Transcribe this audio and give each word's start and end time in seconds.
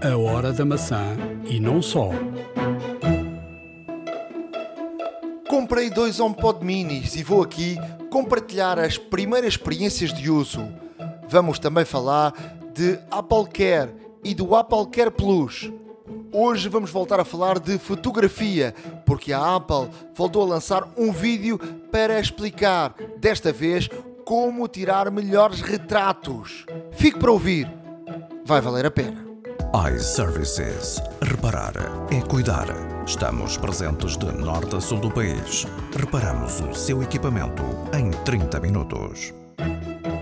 A 0.00 0.16
hora 0.16 0.52
da 0.52 0.64
maçã 0.64 1.16
e 1.44 1.58
não 1.58 1.82
só. 1.82 2.10
Comprei 5.48 5.90
dois 5.90 6.20
HomePod 6.20 6.64
minis 6.64 7.16
e 7.16 7.24
vou 7.24 7.42
aqui 7.42 7.76
compartilhar 8.08 8.78
as 8.78 8.96
primeiras 8.96 9.54
experiências 9.54 10.14
de 10.14 10.30
uso. 10.30 10.68
Vamos 11.28 11.58
também 11.58 11.84
falar 11.84 12.32
de 12.72 12.96
Apple 13.10 13.48
Care 13.52 13.92
e 14.22 14.36
do 14.36 14.54
Apple 14.54 14.86
Care 14.86 15.10
Plus. 15.10 15.68
Hoje 16.32 16.68
vamos 16.68 16.92
voltar 16.92 17.18
a 17.18 17.24
falar 17.24 17.58
de 17.58 17.76
fotografia, 17.76 18.72
porque 19.04 19.32
a 19.32 19.56
Apple 19.56 19.88
voltou 20.14 20.42
a 20.42 20.46
lançar 20.46 20.88
um 20.96 21.10
vídeo 21.10 21.58
para 21.90 22.20
explicar, 22.20 22.94
desta 23.18 23.52
vez, 23.52 23.88
como 24.24 24.68
tirar 24.68 25.10
melhores 25.10 25.60
retratos. 25.60 26.64
Fique 26.92 27.18
para 27.18 27.32
ouvir, 27.32 27.68
vai 28.44 28.60
valer 28.60 28.86
a 28.86 28.90
pena. 28.92 29.27
iServices. 29.74 30.98
Reparar 31.20 31.74
é 32.10 32.22
cuidar. 32.22 32.68
Estamos 33.06 33.58
presentes 33.58 34.16
de 34.16 34.24
norte 34.32 34.74
a 34.76 34.80
sul 34.80 34.98
do 34.98 35.10
país. 35.10 35.66
Reparamos 35.94 36.60
o 36.60 36.74
seu 36.74 37.02
equipamento 37.02 37.62
em 37.92 38.10
30 38.24 38.60
minutos. 38.60 39.34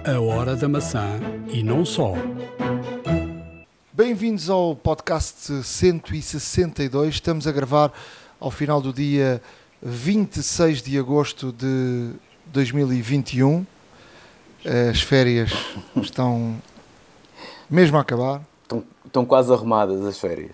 A 0.05 0.21
hora 0.21 0.57
da 0.57 0.69
maçã 0.69 1.21
e 1.49 1.63
não 1.63 1.85
só. 1.85 2.15
Bem-vindos 3.93 4.51
ao 4.51 4.75
podcast 4.75 5.63
162. 5.63 7.15
Estamos 7.15 7.47
a 7.47 7.53
gravar 7.53 7.93
ao 8.41 8.51
final 8.51 8.83
do 8.83 8.93
dia 8.93 9.41
26 9.81 10.83
de 10.83 10.99
agosto 10.99 11.53
de 11.53 12.11
2021. 12.47 13.65
As 14.91 15.01
férias 15.03 15.53
estão 16.03 16.57
mesmo 17.71 17.97
a 17.97 18.01
acabar 18.01 18.43
Estão, 19.17 19.25
quase 19.25 19.51
arrumadas 19.51 20.05
as 20.05 20.19
férias. 20.19 20.53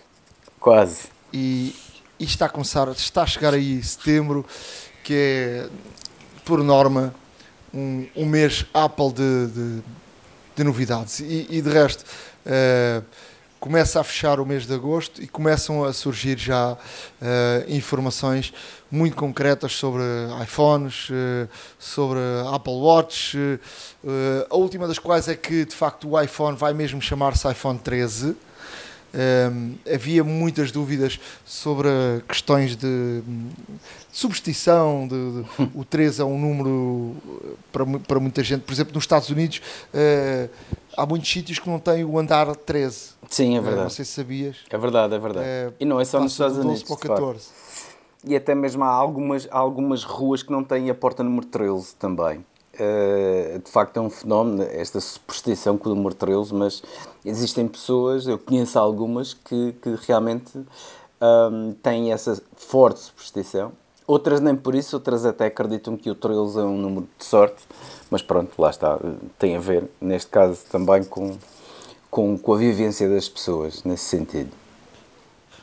Quase. 0.61 1.09
e, 1.33 1.75
e 2.17 2.25
está 2.25 2.47
a 2.47 2.49
começar, 2.49 2.87
está 2.93 3.23
a 3.23 3.27
chegar 3.27 3.53
aí 3.53 3.83
setembro, 3.83 4.47
que 5.03 5.13
é, 5.13 5.69
por 6.45 6.63
norma, 6.63 7.13
um, 7.75 8.07
um 8.15 8.25
mês 8.25 8.65
Apple 8.73 9.13
de, 9.13 9.47
de, 9.49 9.83
de 10.55 10.63
novidades. 10.63 11.19
E, 11.19 11.49
e 11.51 11.61
de 11.61 11.69
resto, 11.69 12.05
eh, 12.47 13.03
começa 13.59 13.99
a 13.99 14.05
fechar 14.05 14.39
o 14.39 14.47
mês 14.47 14.65
de 14.65 14.75
agosto 14.75 15.21
e 15.21 15.27
começam 15.27 15.83
a 15.83 15.93
surgir 15.93 16.39
já 16.39 16.77
eh, 17.21 17.65
informações 17.67 18.55
muito 18.89 19.17
concretas 19.17 19.73
sobre 19.73 20.05
iPhones, 20.41 21.09
eh, 21.11 21.49
sobre 21.81 22.21
Apple 22.53 22.75
Watch. 22.75 23.37
a 24.49 24.55
última 24.55 24.87
das 24.87 25.01
quais 25.01 25.27
é 25.27 25.35
que, 25.35 25.65
de 25.65 25.75
facto, 25.75 26.11
o 26.11 26.21
iPhone 26.21 26.57
vai 26.57 26.73
mesmo 26.73 27.03
chamar-se 27.03 27.51
iPhone 27.51 27.81
13. 27.81 28.37
Um, 29.15 29.75
havia 29.93 30.25
muitas 30.25 30.73
dúvidas 30.73 31.21
sobre 31.45 31.89
questões 32.27 32.75
de 32.77 33.23
substituição, 34.11 35.07
de, 35.07 35.43
de- 35.43 35.71
o 35.79 35.85
13 35.85 36.23
é 36.23 36.25
um 36.25 36.39
número 36.39 37.15
eh, 37.45 37.55
para, 37.73 37.85
para 37.87 38.21
muita 38.21 38.43
gente. 38.43 38.63
Por 38.63 38.73
exemplo, 38.73 38.95
nos 38.95 39.05
Estados 39.05 39.29
Unidos 39.31 39.61
eh, 39.93 40.49
há 40.97 41.05
muitos 41.07 41.31
sítios 41.31 41.59
que 41.59 41.69
não 41.69 41.79
têm 41.79 42.05
o 42.05 42.19
andar 42.19 42.55
13. 42.57 43.11
Sim, 43.29 43.55
é 43.55 43.59
Eh, 43.59 43.61
não 43.61 43.65
verdade. 43.65 43.93
sei 43.95 44.05
se 44.05 44.13
sabias. 44.13 44.57
É 44.71 44.79
verdade, 44.79 45.15
é 45.15 45.19
verdade. 45.19 45.47
Eh, 45.47 45.73
e 45.81 45.85
não 45.85 46.01
é 46.01 46.05
só 46.05 46.19
nos 46.21 46.33
Estados 46.33 46.57
12 46.57 46.67
Unidos. 46.69 46.83
para 46.85 46.95
o 46.95 46.97
de 46.97 47.03
facto. 47.09 47.21
14. 47.21 47.49
E 48.25 48.37
até 48.37 48.55
mesmo 48.55 48.85
há 48.85 48.89
algumas, 48.89 49.49
há 49.51 49.59
algumas 49.59 50.05
ruas 50.05 50.43
que 50.43 50.53
não 50.53 50.63
têm 50.63 50.89
a 50.91 50.95
porta 50.95 51.23
número 51.25 51.45
13 51.47 51.95
também. 51.97 52.45
Eh, 52.79 53.61
de 53.63 53.71
facto 53.71 53.99
é 53.99 54.01
um 54.01 54.09
fenómeno, 54.09 54.63
esta 54.63 54.99
superstição 54.99 55.77
com 55.77 55.91
o 55.91 55.95
número 55.95 56.15
13, 56.15 56.55
mas 56.55 56.83
existem 57.25 57.69
pessoas, 57.69 58.27
eu 58.27 58.39
conheço 58.39 58.79
algumas, 58.79 59.35
que, 59.35 59.75
que 59.83 59.95
realmente 60.07 60.59
ahm, 61.21 61.73
têm 61.83 62.13
essa 62.13 62.41
forte 62.57 63.01
superstição. 63.01 63.73
Outras 64.07 64.41
nem 64.41 64.57
por 64.57 64.75
isso, 64.75 64.97
outras 64.97 65.25
até 65.27 65.47
acreditam 65.47 65.97
que 65.97 66.11
o 66.11 66.15
13 66.15 66.61
é 66.61 66.63
um 66.63 66.79
número 66.79 67.09
de 67.19 67.25
sorte, 67.25 67.63
mas 68.11 68.23
pronto, 68.23 68.61
lá 68.61 68.71
está, 68.71 68.99
tem 69.39 69.55
a 69.55 69.61
ver, 69.61 69.89
neste 70.01 70.31
caso, 70.31 70.61
também 70.71 71.05
com, 71.05 71.37
com, 72.11 72.39
com 72.39 72.55
a 72.55 72.57
vivência 72.57 73.09
das 73.09 73.29
pessoas, 73.29 73.85
nesse 73.85 74.05
sentido. 74.05 74.51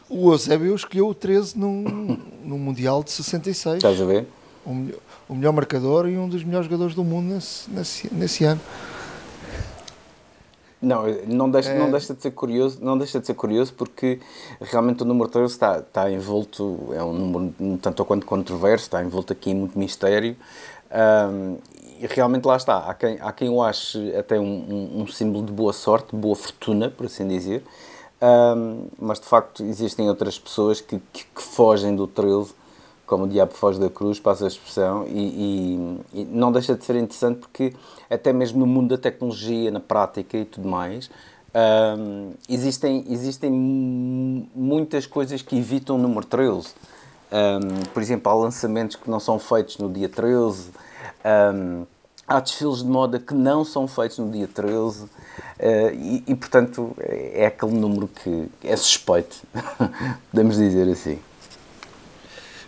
O 0.07 0.31
Eusébio 0.31 0.73
escolheu 0.75 1.07
o 1.07 1.13
13 1.13 1.57
num, 1.57 2.17
no 2.43 2.57
Mundial 2.57 3.03
de 3.03 3.11
66. 3.11 3.77
Estás 3.77 4.01
a 4.01 4.05
ver? 4.05 4.27
Melhor, 4.65 4.99
o 5.29 5.35
melhor 5.35 5.53
marcador 5.53 6.09
e 6.09 6.17
um 6.17 6.27
dos 6.27 6.43
melhores 6.43 6.65
jogadores 6.65 6.95
do 6.95 7.03
mundo 7.03 7.33
nesse, 7.33 7.69
nesse, 7.69 8.13
nesse 8.13 8.43
ano. 8.43 8.59
Não, 10.81 11.03
não 11.27 11.51
deixa, 11.51 11.71
É. 11.71 11.77
não 11.77 11.91
deixa 11.91 12.13
de 12.13 12.21
ser 12.21 12.31
curioso, 12.31 12.79
não 12.81 12.97
deixa 12.97 13.19
de 13.19 13.27
ser 13.27 13.33
curioso 13.33 13.73
porque 13.73 14.19
realmente 14.61 15.03
o 15.03 15.05
número 15.05 15.29
13 15.29 15.53
está, 15.53 15.79
está 15.79 16.09
envolto, 16.09 16.89
é 16.93 17.03
um 17.03 17.13
número 17.13 17.53
um 17.59 17.77
tanto 17.77 17.99
ou 17.99 18.05
quanto 18.05 18.25
controverso, 18.25 18.85
está 18.85 19.03
envolto 19.03 19.33
aqui 19.33 19.51
em 19.51 19.55
muito 19.55 19.77
mistério. 19.77 20.35
Ahm, 20.89 21.57
e 21.99 22.07
realmente 22.07 22.45
lá 22.45 22.55
está, 22.55 22.77
há 22.89 22.93
quem, 22.93 23.17
há 23.19 23.31
quem 23.33 23.49
o 23.49 23.61
ache 23.61 24.15
até 24.15 24.39
um, 24.39 24.43
um, 24.45 25.01
um 25.01 25.07
símbolo 25.07 25.45
de 25.45 25.51
boa 25.51 25.73
sorte, 25.73 26.15
boa 26.15 26.35
fortuna, 26.35 26.89
por 26.89 27.05
assim 27.07 27.27
dizer. 27.27 27.61
Ahm, 28.21 28.85
mas 28.97 29.19
de 29.19 29.25
facto 29.25 29.63
existem 29.63 30.07
outras 30.07 30.39
pessoas 30.39 30.79
que, 30.79 30.97
que, 31.11 31.25
que 31.25 31.41
fogem 31.41 31.93
do 31.93 32.07
13 32.07 32.53
como 33.09 33.23
o 33.23 33.27
diabo 33.27 33.53
foge 33.55 33.79
da 33.79 33.89
cruz, 33.89 34.19
passa 34.19 34.45
a 34.45 34.47
expressão, 34.47 35.03
e, 35.07 35.99
e- 36.13 36.21
e 36.21 36.25
não 36.25 36.51
deixa 36.51 36.75
de 36.75 36.85
ser 36.85 36.95
interessante 36.95 37.39
porque 37.39 37.73
até 38.07 38.31
mesmo 38.31 38.59
no 38.59 38.67
mundo 38.67 38.89
da 38.89 38.97
tecnologia, 39.01 39.71
na 39.71 39.79
prática 39.79 40.37
e 40.37 40.45
tudo 40.45 40.69
mais, 40.69 41.09
hum, 41.97 42.33
existem, 42.47 43.03
existem 43.09 43.49
mu- 43.49 44.47
muitas 44.55 45.07
coisas 45.07 45.41
que 45.41 45.57
evitam 45.57 45.95
o 45.95 45.99
número 45.99 46.23
13. 46.25 46.67
Hum, 47.31 47.83
por 47.93 48.01
exemplo, 48.03 48.31
há 48.31 48.35
lançamentos 48.35 48.95
que 48.95 49.09
não 49.09 49.19
são 49.19 49.39
feitos 49.39 49.79
no 49.79 49.89
dia 49.91 50.07
13, 50.07 50.69
hum, 51.55 51.85
há 52.27 52.39
desfiles 52.39 52.83
de 52.83 52.85
moda 52.89 53.17
que 53.19 53.33
não 53.33 53.65
são 53.65 53.87
feitos 53.87 54.19
no 54.19 54.29
dia 54.29 54.47
13, 54.47 55.07
eh, 55.57 55.93
e, 55.95 56.23
e, 56.27 56.35
portanto 56.35 56.95
é 56.99 57.47
aquele 57.47 57.71
número 57.73 58.07
que 58.07 58.47
é 58.63 58.75
suspeito, 58.75 59.37
podemos 60.29 60.57
dizer 60.57 60.87
assim. 60.91 61.17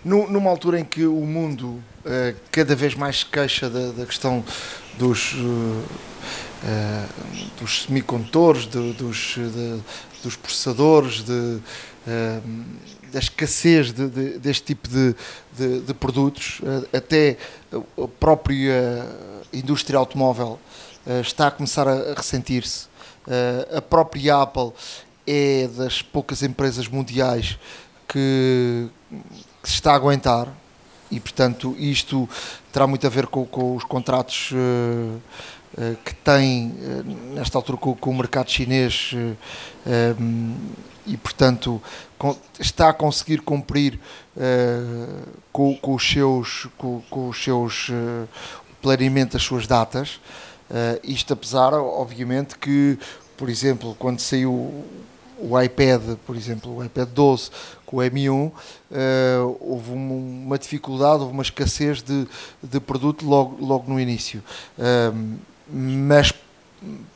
Nu- 0.03 0.29
numa 0.29 0.49
altura 0.49 0.79
em 0.79 0.85
que 0.85 1.05
o 1.05 1.21
mundo 1.25 1.81
eh, 2.05 2.33
cada 2.51 2.75
vez 2.75 2.95
mais 2.95 3.19
se 3.19 3.25
queixa 3.25 3.69
da, 3.69 3.91
da 3.91 4.05
questão 4.05 4.43
dos, 4.97 5.35
eh, 6.63 7.05
dos 7.59 7.83
semicondutores, 7.83 8.65
de- 8.65 8.93
dos, 8.93 9.35
de- 9.35 9.79
dos 10.23 10.35
processadores, 10.35 11.23
de, 11.23 11.59
da 13.11 13.19
escassez 13.19 13.91
de- 13.93 14.09
de- 14.09 14.39
deste 14.39 14.63
tipo 14.65 14.87
de, 14.87 15.15
de- 15.55 15.93
produtos, 15.93 16.61
até 16.91 17.37
a 17.71 18.07
própria 18.19 19.05
indústria 19.53 19.99
automóvel 19.99 20.59
está 21.21 21.47
a 21.47 21.51
começar 21.51 21.87
a, 21.87 22.13
ressentir-se. 22.15 22.87
A 23.75 23.81
própria 23.81 24.37
Apple 24.41 24.71
é 25.27 25.67
das 25.75 26.01
poucas 26.01 26.41
empresas 26.41 26.87
mundiais 26.87 27.57
que, 28.07 28.87
que 29.61 29.69
se 29.69 29.75
está 29.75 29.91
a 29.91 29.95
aguentar 29.95 30.47
e 31.09 31.19
portanto 31.19 31.75
isto 31.77 32.27
terá 32.71 32.87
muito 32.87 33.05
a 33.05 33.09
ver 33.09 33.27
com, 33.27 33.45
com 33.45 33.75
os 33.75 33.83
contratos 33.83 34.51
eh, 34.53 35.17
eh, 35.77 35.95
que 36.03 36.15
tem 36.15 36.73
eh, 36.81 37.03
nesta 37.35 37.57
altura 37.57 37.77
com, 37.77 37.93
com 37.95 38.09
o 38.11 38.15
mercado 38.15 38.49
chinês 38.49 39.11
eh, 39.85 40.15
e 41.05 41.17
portanto 41.17 41.81
com- 42.17 42.37
está 42.59 42.89
a 42.89 42.93
conseguir 42.93 43.41
cumprir 43.41 43.99
com, 45.51 45.77
os 45.83 46.09
seus 46.09 46.67
com, 46.77 47.01
os 47.29 47.43
seus 47.43 47.87
eh, 47.91 48.27
planeamento 48.81 49.33
das 49.33 49.43
suas 49.43 49.67
datas. 49.67 50.19
Isto 51.03 51.33
apesar 51.33 51.73
obviamente 51.73 52.57
que 52.57 52.97
por 53.35 53.49
exemplo 53.49 53.95
quando 53.99 54.19
saiu 54.21 54.85
o 55.41 55.59
iPad, 55.59 56.01
por 56.25 56.35
exemplo, 56.35 56.75
o 56.77 56.83
iPad 56.83 57.07
12 57.09 57.49
com 57.85 57.97
o 57.97 57.99
M1, 58.03 58.51
eh, 58.91 59.37
houve 59.59 59.91
um- 59.91 60.43
uma 60.45 60.57
dificuldade, 60.57 61.21
houve 61.21 61.33
uma 61.33 61.41
escassez 61.43 62.01
de, 62.01 62.27
de 62.63 62.79
produto 62.79 63.25
logo, 63.25 63.57
logo 63.65 63.89
no 63.91 63.99
início. 63.99 64.41
Ahm, 64.79 65.37
mas 65.69 66.33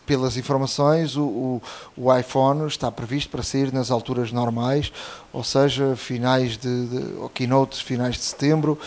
pelas 0.06 0.38
informações, 0.38 1.16
o, 1.18 1.24
o, 1.24 1.62
o 1.98 2.16
iPhone 2.18 2.68
está 2.68 2.92
previsto 2.92 3.30
para 3.30 3.42
sair 3.42 3.74
nas 3.74 3.90
alturas 3.90 4.32
normais, 4.32 4.92
ou 5.34 5.44
seja, 5.44 5.96
finais 5.96 6.58
de, 6.58 6.86
de 6.88 7.30
keynote, 7.34 7.84
finais 7.84 8.16
de 8.16 8.22
setembro, 8.22 8.78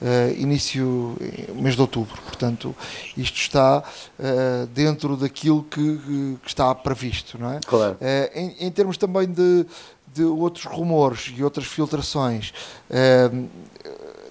eh, 0.00 0.36
início 0.38 1.16
eh, 1.20 1.50
mês 1.54 1.74
de 1.74 1.80
outubro. 1.80 2.20
Portanto, 2.22 2.74
isto 3.16 3.36
está 3.36 3.82
eh, 4.18 4.66
dentro 4.72 5.16
daquilo 5.16 5.64
que, 5.64 5.98
que- 5.98 6.38
está 6.46 6.72
previsto, 6.74 7.36
não 7.36 7.52
é? 7.54 7.60
Claro. 7.66 7.96
Eh, 8.00 8.30
em, 8.34 8.66
em 8.66 8.70
termos 8.70 8.96
também 8.96 9.26
de, 9.26 9.66
de 10.14 10.22
outros 10.22 10.64
rumores 10.66 11.32
e 11.36 11.42
outras 11.42 11.66
filtrações, 11.66 12.52
eh, 12.88 13.28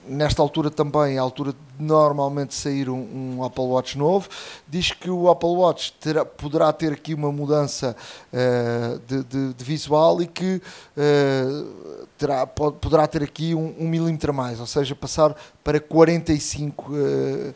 nesta 0.08 0.42
altura 0.42 0.70
também 0.70 1.16
é 1.16 1.18
a 1.18 1.22
altura 1.22 1.52
de 1.52 1.84
normalmente 1.84 2.56
sair 2.56 2.90
um, 2.90 3.38
um, 3.38 3.44
Apple 3.44 3.64
Watch 3.64 3.98
novo. 3.98 4.28
Diz 4.68 4.92
que 4.92 5.10
o 5.10 5.30
Apple 5.30 5.50
Watch 5.50 5.94
terá, 6.00 6.26
poderá 6.26 6.72
ter 6.74 6.94
aqui 6.94 7.14
uma 7.14 7.32
mudança 7.32 7.96
uh, 8.34 9.00
de, 9.08 9.24
de, 9.24 9.54
de, 9.54 9.64
visual 9.64 10.22
e 10.22 10.28
que 10.28 10.62
uh, 10.98 12.08
terá, 12.18 12.46
pode, 12.48 12.78
poderá 12.78 13.08
ter 13.08 13.24
aqui 13.24 13.54
um, 13.54 13.76
um, 13.80 13.88
milímetro 13.88 14.32
a 14.32 14.34
mais, 14.34 14.60
ou 14.60 14.68
seja, 14.68 14.96
passar 14.96 15.36
para 15.64 15.80
45 15.80 16.92
uh, 16.92 17.54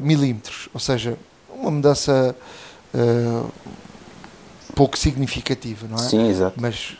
milímetros, 0.00 0.68
ou 0.72 0.80
seja, 0.80 1.18
uma 1.54 1.70
mudança 1.70 2.36
pouco 4.74 4.98
significativa, 4.98 5.86
não 5.88 5.96
é? 5.96 6.08
Sim, 6.08 6.28
exato. 6.28 6.60
Mas 6.60 6.96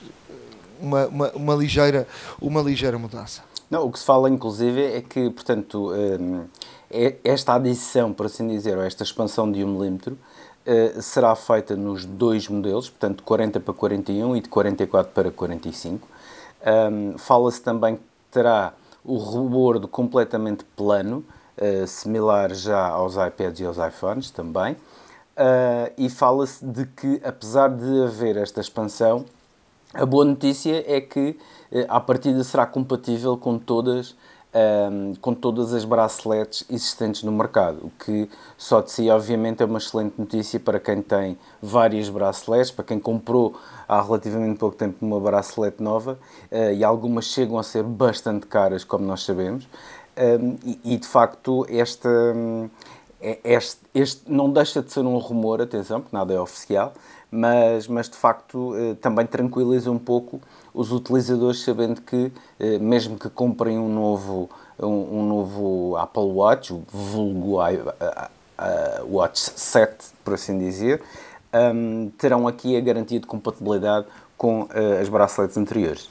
uma, 0.80 1.06
uma, 1.06 1.30
uma, 1.30 1.54
ligeira, 1.54 2.06
uma 2.40 2.60
ligeira 2.60 2.98
mudança. 2.98 3.42
Não, 3.72 3.86
o 3.86 3.90
que 3.90 3.98
se 3.98 4.04
fala, 4.04 4.28
inclusive, 4.28 4.84
é 4.84 5.00
que, 5.00 5.30
portanto, 5.30 5.94
hum, 5.94 6.44
é, 6.90 7.16
esta 7.24 7.54
adição, 7.54 8.12
por 8.12 8.26
assim 8.26 8.46
dizer, 8.46 8.76
ou 8.76 8.84
esta 8.84 9.02
expansão 9.02 9.50
de 9.50 9.64
1 9.64 9.66
um 9.66 9.78
milímetro, 9.78 10.18
uh, 10.66 11.00
será 11.00 11.34
feita 11.34 11.74
nos 11.74 12.04
dois 12.04 12.46
modelos, 12.48 12.90
portanto, 12.90 13.22
40 13.22 13.60
para 13.60 13.72
41 13.72 14.36
e 14.36 14.42
de 14.42 14.48
44 14.50 15.10
para 15.14 15.30
45. 15.30 16.06
Um, 16.66 17.16
Fala-se 17.16 17.62
também 17.62 17.96
que 17.96 18.02
terá 18.30 18.74
o 19.02 19.16
rebordo 19.16 19.88
completamente 19.88 20.66
plano, 20.76 21.24
uh, 21.56 21.86
similar 21.86 22.52
já 22.52 22.88
aos 22.88 23.14
iPads 23.16 23.58
e 23.58 23.64
aos 23.64 23.78
iPhones 23.78 24.30
também. 24.30 24.74
Uh, 24.74 25.90
e 25.96 26.10
fala-se 26.10 26.62
de 26.62 26.84
que, 26.84 27.22
apesar 27.24 27.70
de 27.70 28.04
haver 28.04 28.36
esta 28.36 28.60
expansão, 28.60 29.24
a 29.94 30.06
boa 30.06 30.24
notícia 30.24 30.84
é 30.86 31.00
que 31.00 31.36
uh, 31.70 31.84
à 31.88 32.00
partida 32.00 32.42
será 32.44 32.66
compatível 32.66 33.36
com 33.36 33.58
todas, 33.58 34.16
um, 34.54 35.14
com 35.20 35.34
todas 35.34 35.74
as 35.74 35.84
braceletes 35.84 36.64
existentes 36.70 37.22
no 37.22 37.30
mercado, 37.30 37.78
o 37.84 37.90
que 38.02 38.28
só 38.56 38.80
de 38.80 38.90
si, 38.90 39.10
obviamente, 39.10 39.62
é 39.62 39.66
uma 39.66 39.78
excelente 39.78 40.14
notícia 40.18 40.58
para 40.58 40.80
quem 40.80 41.02
tem 41.02 41.38
várias 41.60 42.08
braceletes, 42.08 42.70
para 42.70 42.84
quem 42.84 42.98
comprou 42.98 43.54
há 43.86 44.00
relativamente 44.00 44.58
pouco 44.58 44.76
tempo 44.76 44.96
uma 45.04 45.20
bracelete 45.20 45.82
nova, 45.82 46.18
uh, 46.50 46.72
e 46.72 46.82
algumas 46.82 47.26
chegam 47.26 47.58
a 47.58 47.62
ser 47.62 47.82
bastante 47.82 48.46
caras, 48.46 48.84
como 48.84 49.04
nós 49.04 49.22
sabemos, 49.24 49.68
um, 50.16 50.56
e, 50.64 50.80
e, 50.84 50.96
de 50.96 51.06
facto 51.06 51.66
esta. 51.68 52.08
Um, 52.08 52.68
é, 53.24 53.38
este, 53.44 53.80
este, 53.94 54.22
não 54.26 54.50
deixa 54.50 54.82
de 54.82 54.92
ser 54.92 55.00
um 55.00 55.16
rumor, 55.16 55.62
atenção, 55.62 56.00
porque 56.00 56.14
nada 56.14 56.34
é 56.34 56.40
oficial, 56.40 56.92
mas, 57.32 57.88
mas 57.88 58.10
de 58.10 58.16
facto 58.16 58.76
eh, 58.76 58.94
também 59.00 59.26
tranquiliza 59.26 59.90
um 59.90 59.98
pouco 59.98 60.38
os 60.74 60.92
utilizadores 60.92 61.62
sabendo 61.62 62.02
que, 62.02 62.30
eh, 62.60 62.78
mesmo 62.78 63.18
que 63.18 63.30
comprem 63.30 63.78
um 63.78 63.88
novo, 63.88 64.50
um, 64.78 65.20
um 65.20 65.26
novo 65.26 65.96
Apple 65.96 66.22
Watch, 66.24 66.74
o 66.74 66.84
vulgo 66.92 67.58
Watch 69.08 69.40
7, 69.56 70.08
por 70.22 70.34
assim 70.34 70.58
dizer, 70.58 71.02
um, 71.74 72.12
terão 72.18 72.46
aqui 72.46 72.76
a 72.76 72.80
garantia 72.80 73.18
de 73.18 73.26
compatibilidade 73.26 74.06
com 74.36 74.64
uh, 74.64 75.00
as 75.00 75.08
braceletes 75.08 75.56
anteriores. 75.56 76.10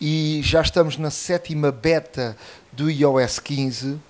E 0.00 0.40
já 0.42 0.62
estamos 0.62 0.96
na 0.96 1.10
sétima 1.10 1.70
beta 1.70 2.34
do 2.72 2.90
iOS 2.90 3.38
15 3.38 4.00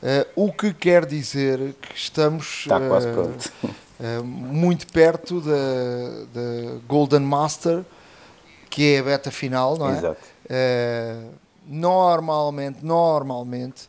Uh, 0.00 0.24
o 0.36 0.52
que 0.52 0.72
quer 0.72 1.04
dizer 1.04 1.74
que 1.82 1.96
estamos 1.96 2.60
Está 2.60 2.78
quase 2.78 3.08
uh, 3.08 3.74
uh, 4.00 4.24
muito 4.24 4.86
perto 4.92 5.40
da, 5.40 5.52
da, 6.32 6.78
Golden 6.86 7.20
Master, 7.20 7.84
que 8.70 8.94
é 8.94 8.98
a 8.98 9.02
beta 9.02 9.30
final, 9.30 9.76
não 9.76 9.90
é? 9.90 9.98
Exato. 9.98 10.20
normalmente, 11.66 12.84
normalmente, 12.84 13.88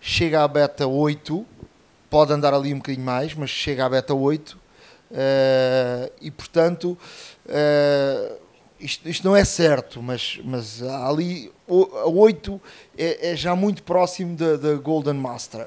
chega 0.00 0.42
à 0.42 0.48
beta 0.48 0.86
8, 0.86 1.46
pode 2.10 2.32
andar 2.32 2.52
ali 2.52 2.74
um 2.74 2.78
bocadinho 2.78 3.04
mais, 3.04 3.34
mas 3.34 3.50
chega 3.50 3.86
à 3.86 3.88
beta 3.88 4.14
8, 4.14 4.58
e 6.20 6.30
portanto 6.32 6.98
isto, 8.78 9.08
isto 9.08 9.26
não 9.26 9.34
é 9.34 9.44
certo, 9.44 10.02
mas, 10.02 10.38
mas 10.44 10.82
ali 10.82 11.50
a 11.68 12.08
8 12.08 12.60
é, 12.96 13.32
é, 13.32 13.36
já 13.36 13.56
muito 13.56 13.82
próximo 13.82 14.36
da, 14.36 14.56
da 14.56 14.74
Golden 14.74 15.14
Master. 15.14 15.66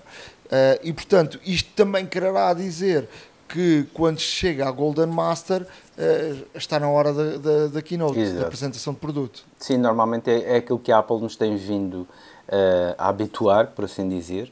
Uh, 0.50 0.80
e 0.84 0.92
portanto, 0.92 1.40
isto 1.46 1.70
também 1.76 2.08
quererá 2.08 2.54
dizer 2.54 3.08
que 3.48 3.86
quando 3.94 4.20
chega 4.20 4.68
à 4.68 4.72
Golden 4.72 5.06
Master 5.06 5.62
uh, 5.62 6.48
está 6.56 6.80
na 6.80 6.90
hora 6.90 7.14
da, 7.14 7.38
da, 7.38 7.68
da 7.68 7.82
keynote, 7.84 8.20
Exato. 8.20 8.40
da 8.40 8.48
apresentação 8.48 8.94
de 8.94 9.00
produto. 9.00 9.46
Sim, 9.60 9.78
normalmente 9.78 10.30
é, 10.30 10.56
é 10.56 10.58
aquilo 10.58 10.80
que 10.80 10.92
a 10.92 10.98
Apple 10.98 11.20
nos 11.20 11.36
tem 11.36 11.56
vindo 11.56 12.02
uh, 12.02 12.96
a 12.98 13.10
habituar, 13.10 13.68
por 13.68 13.86
assim 13.86 14.10
dizer. 14.10 14.52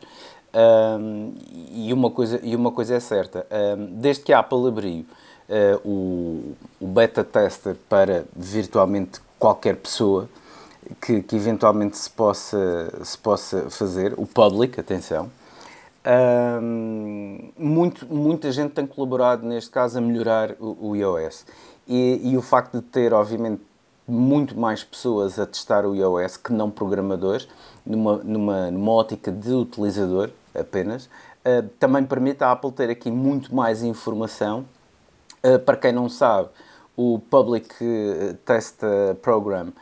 Um, 0.54 1.34
e, 1.72 1.92
uma 1.92 2.12
coisa, 2.12 2.40
e 2.44 2.56
uma 2.56 2.72
coisa 2.72 2.96
é 2.96 3.00
certa, 3.00 3.46
um, 3.78 4.00
desde 4.00 4.24
que 4.24 4.34
a 4.34 4.40
Apple 4.40 4.68
abriu 4.68 5.06
o, 5.86 6.56
o, 6.80 6.88
beta 6.88 7.24
tester 7.24 7.76
para 7.88 8.26
virtualmente 8.36 9.20
qualquer 9.38 9.76
pessoa 9.76 10.28
que, 11.02 11.22
que 11.22 11.36
eventualmente 11.36 11.98
se 11.98 12.10
possa, 12.10 12.92
se 13.04 13.18
possa 13.18 13.70
fazer, 13.70 14.14
o 14.18 14.26
public, 14.26 14.80
atenção. 14.80 15.30
Um, 16.07 17.51
muito, 17.57 18.06
muita 18.06 18.51
gente 18.51 18.71
tem 18.71 18.88
colaborado, 18.88 19.45
neste 19.45 19.69
caso, 19.69 19.98
a 19.98 20.01
melhorar 20.01 20.51
o, 20.59 20.89
o 20.89 20.95
iOS. 20.95 21.45
E, 21.88 22.31
e, 22.31 22.38
o 22.38 22.42
facto 22.42 22.77
de 22.77 22.81
ter, 22.81 23.13
obviamente, 23.13 23.62
muito 24.07 24.57
mais 24.57 24.83
pessoas 24.83 25.38
a 25.38 25.45
testar 25.45 25.86
o 25.86 25.94
iOS 25.94 26.38
que 26.38 26.54
não 26.54 26.71
programadores, 26.71 27.48
numa, 27.86 28.18
numa, 28.18 28.71
numa 28.71 28.92
ótica 28.92 29.31
de 29.31 29.51
utilizador 29.51 30.30
apenas, 30.56 31.06
uh, 31.06 31.68
também 31.77 32.06
permite 32.06 32.44
à 32.44 32.51
Apple 32.51 32.71
ter 32.71 32.89
aqui 32.89 33.12
muito 33.12 33.54
mais 33.54 33.83
informação 33.83 34.65
eh, 35.44 35.57
para 35.57 35.77
quem 35.77 35.92
não 35.92 36.09
sabe, 36.09 36.50
o 36.95 37.19
Public 37.30 37.74
eh, 37.80 38.36
Test 38.44 38.80
Program, 39.21 39.68
uh, 39.68 39.74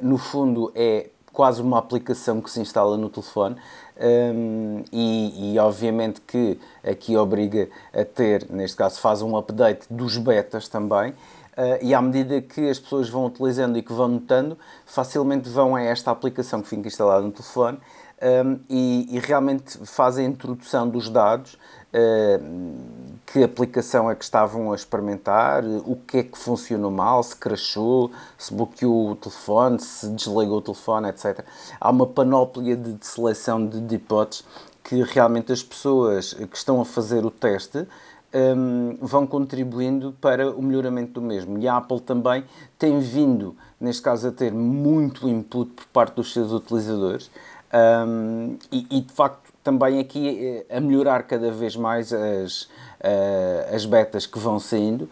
no 0.00 0.16
fundo, 0.16 0.72
é 0.74 1.10
quase 1.32 1.60
uma 1.60 1.78
aplicação 1.78 2.40
que 2.40 2.48
se 2.50 2.60
instala 2.60 2.96
no 2.96 3.10
telefone 3.10 3.56
um, 3.96 4.82
e, 4.92 5.54
e, 5.54 5.58
obviamente 5.58 6.20
que 6.20 6.58
aqui 6.82 7.16
obriga 7.16 7.68
a 7.92 8.04
ter, 8.04 8.46
neste 8.50 8.76
caso 8.76 9.00
faz 9.00 9.22
um 9.22 9.36
update 9.36 9.86
dos 9.88 10.16
betas 10.16 10.68
também. 10.68 11.12
Uh, 11.56 11.78
e 11.80 11.94
à 11.94 12.02
medida 12.02 12.40
que 12.40 12.68
as 12.68 12.80
pessoas 12.80 13.08
vão 13.08 13.26
utilizando 13.26 13.78
e 13.78 13.82
que 13.82 13.92
vão 13.92 14.08
notando, 14.08 14.58
facilmente 14.84 15.48
vão 15.48 15.76
a 15.76 15.82
esta 15.82 16.10
aplicação 16.10 16.60
que 16.60 16.68
fica 16.68 16.88
instalada 16.88 17.24
no 17.24 17.30
telefone 17.30 17.78
um, 18.24 18.58
e, 18.70 19.16
e, 19.16 19.18
realmente 19.18 19.78
faz 19.86 20.16
a 20.16 20.22
introdução 20.22 20.88
dos 20.88 21.10
dados, 21.10 21.54
uh, 21.92 23.14
que 23.26 23.42
aplicação 23.42 24.10
é 24.10 24.14
que 24.14 24.24
estavam 24.24 24.72
a 24.72 24.74
experimentar, 24.74 25.62
o 25.64 25.96
que 25.96 26.18
é 26.18 26.22
que 26.22 26.38
funcionou 26.38 26.90
mal, 26.90 27.22
se 27.22 27.36
crashou, 27.36 28.10
se 28.38 28.54
bloqueou 28.54 29.10
o 29.10 29.16
telefone, 29.16 29.78
se 29.78 30.08
desligou 30.08 30.58
o 30.58 30.62
telefone, 30.62 31.08
etc. 31.08 31.44
Há 31.78 31.90
uma 31.90 32.06
panóplia 32.06 32.76
de, 32.76 32.94
de 32.94 33.06
seleção 33.06 33.66
de, 33.66 33.80
de 33.80 33.96
hipóteses 33.96 34.44
que 34.82 35.02
realmente 35.02 35.52
as 35.52 35.62
pessoas 35.62 36.34
que 36.34 36.56
estão 36.56 36.80
a 36.80 36.84
fazer 36.84 37.24
o 37.24 37.30
teste 37.30 37.86
um, 38.34 38.96
vão 39.00 39.26
contribuindo 39.26 40.12
para 40.20 40.50
o 40.50 40.60
melhoramento 40.60 41.12
do 41.12 41.22
mesmo. 41.22 41.58
E 41.58 41.68
a 41.68 41.76
Apple 41.76 42.00
também 42.00 42.44
tem 42.78 42.98
vindo, 42.98 43.56
neste 43.80 44.02
caso, 44.02 44.28
a 44.28 44.32
ter 44.32 44.52
muito 44.52 45.28
input 45.28 45.70
por 45.70 45.86
parte 45.86 46.16
dos 46.16 46.32
seus 46.32 46.52
utilizadores. 46.52 47.30
Um, 47.74 48.56
e, 48.70 48.86
e, 48.88 49.00
de 49.00 49.12
facto 49.12 49.52
também 49.64 49.98
aqui 49.98 50.64
eh, 50.68 50.76
a 50.76 50.78
melhorar 50.78 51.24
cada 51.24 51.50
vez 51.50 51.74
mais 51.74 52.12
as, 52.12 52.62
uh, 52.62 53.74
as 53.74 53.84
betas 53.84 54.26
que 54.26 54.38
vão 54.38 54.60
saindo 54.60 55.02
uh, 55.02 55.10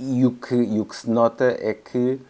e, 0.00 0.26
o 0.26 0.32
que, 0.32 0.54
e 0.54 0.80
o 0.80 0.84
que 0.84 0.94
se 0.94 1.08
nota 1.08 1.56
é 1.58 1.72
que 1.72 2.20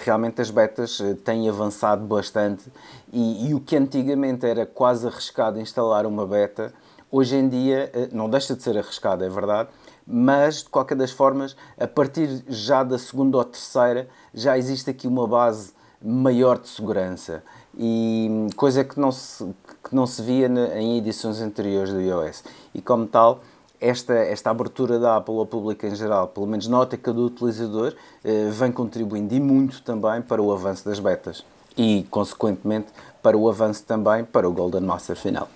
realmente 0.00 0.42
as 0.42 0.50
betas 0.50 1.00
têm 1.24 1.48
avançado 1.48 2.04
bastante. 2.04 2.64
E, 3.12 3.48
e, 3.48 3.54
o 3.54 3.60
que 3.60 3.76
antigamente 3.76 4.44
era 4.44 4.66
quase 4.66 5.06
arriscado 5.06 5.60
instalar 5.60 6.06
uma 6.06 6.26
beta, 6.26 6.74
hoje 7.08 7.36
em 7.36 7.48
dia 7.48 7.88
não 8.10 8.28
deixa 8.28 8.56
de 8.56 8.64
ser 8.64 8.76
arriscado, 8.76 9.22
é 9.22 9.28
verdade, 9.28 9.68
mas 10.04 10.64
de 10.64 10.68
qualquer 10.68 10.96
das 10.96 11.12
formas, 11.12 11.54
a 11.78 11.86
partir 11.86 12.42
já 12.48 12.82
da 12.82 12.98
segunda 12.98 13.38
ou 13.38 13.44
terceira, 13.44 14.08
já 14.34 14.58
existe 14.58 14.90
aqui 14.90 15.06
uma 15.06 15.28
base 15.28 15.72
maior 16.02 16.58
de 16.58 16.68
segurança 16.68 17.40
e 17.78 18.48
coisa 18.56 18.84
que 18.84 18.98
não 18.98 19.10
se, 19.12 19.44
que 19.82 19.94
não 19.94 20.06
se 20.06 20.22
via 20.22 20.46
em 20.76 20.98
edições 20.98 21.40
anteriores 21.40 21.92
do 21.92 22.00
iOS. 22.00 22.44
E 22.74 22.80
como 22.80 23.06
tal, 23.06 23.40
esta, 23.80 24.14
esta 24.14 24.50
abertura 24.50 24.98
da 24.98 25.16
Apple 25.16 25.36
ao 25.36 25.46
público 25.46 25.84
em 25.86 25.94
geral, 25.94 26.28
pelo 26.28 26.46
menos 26.46 26.66
na 26.68 26.80
ótica 26.80 27.12
do 27.12 27.26
utilizador, 27.26 27.94
eh, 28.24 28.48
vem 28.50 28.72
contribuindo 28.72 29.34
e 29.34 29.40
muito 29.40 29.82
também 29.82 30.22
para 30.22 30.40
o 30.40 30.52
avanço 30.52 30.84
das 30.84 30.98
betas 30.98 31.44
e, 31.76 32.06
consequentemente, 32.10 32.88
para 33.22 33.36
o 33.36 33.48
avanço 33.48 33.84
também 33.84 34.24
para 34.24 34.48
o 34.48 34.52
Golden 34.52 34.82
Master 34.82 35.16
final. 35.16 35.48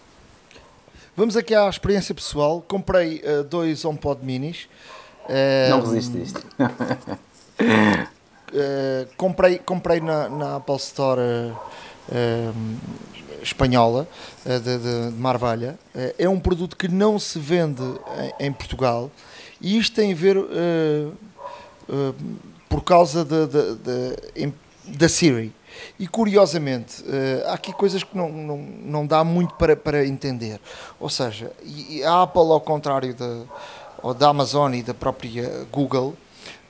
Vamos 1.16 1.36
aqui 1.36 1.54
à 1.54 1.68
experiência 1.68 2.14
pessoal. 2.14 2.62
Comprei 2.66 3.22
uh, 3.24 3.42
dois 3.44 3.84
HomePod 3.84 4.24
minis. 4.24 4.68
Uh, 5.24 5.70
não 5.70 5.80
resististe. 5.80 6.38
uh, 6.60 7.98
comprei, 9.16 9.58
comprei 9.58 10.00
na, 10.00 10.28
na 10.28 10.56
Apple 10.56 10.76
Store 10.76 11.20
uh, 11.20 11.56
espanhola 13.42 14.08
de, 14.44 14.78
de, 14.78 15.10
de 15.10 15.16
Marvalha. 15.16 15.78
é 16.18 16.28
um 16.28 16.40
produto 16.40 16.76
que 16.76 16.88
não 16.88 17.18
se 17.18 17.38
vende 17.38 17.82
em, 18.40 18.46
em 18.46 18.52
Portugal 18.52 19.10
e 19.60 19.78
isto 19.78 19.94
tem 19.94 20.12
a 20.12 20.16
ver 20.16 20.36
por 22.68 22.82
causa 22.82 23.24
da, 23.24 23.46
da 24.84 25.08
Siri. 25.08 25.52
E 25.98 26.08
curiosamente, 26.08 27.04
há 27.46 27.52
aqui 27.52 27.72
coisas 27.72 28.02
que 28.02 28.16
não, 28.16 28.28
não, 28.30 28.58
não 28.58 29.06
dá 29.06 29.22
muito 29.22 29.54
para, 29.54 29.76
para 29.76 30.04
entender. 30.04 30.60
Ou 30.98 31.08
seja, 31.08 31.52
a 32.04 32.22
Apple, 32.22 32.50
ao 32.50 32.60
contrário 32.60 33.14
da, 33.14 33.42
ou 34.02 34.14
da 34.14 34.28
Amazon 34.28 34.74
e 34.74 34.82
da 34.82 34.94
própria 34.94 35.66
Google, 35.70 36.14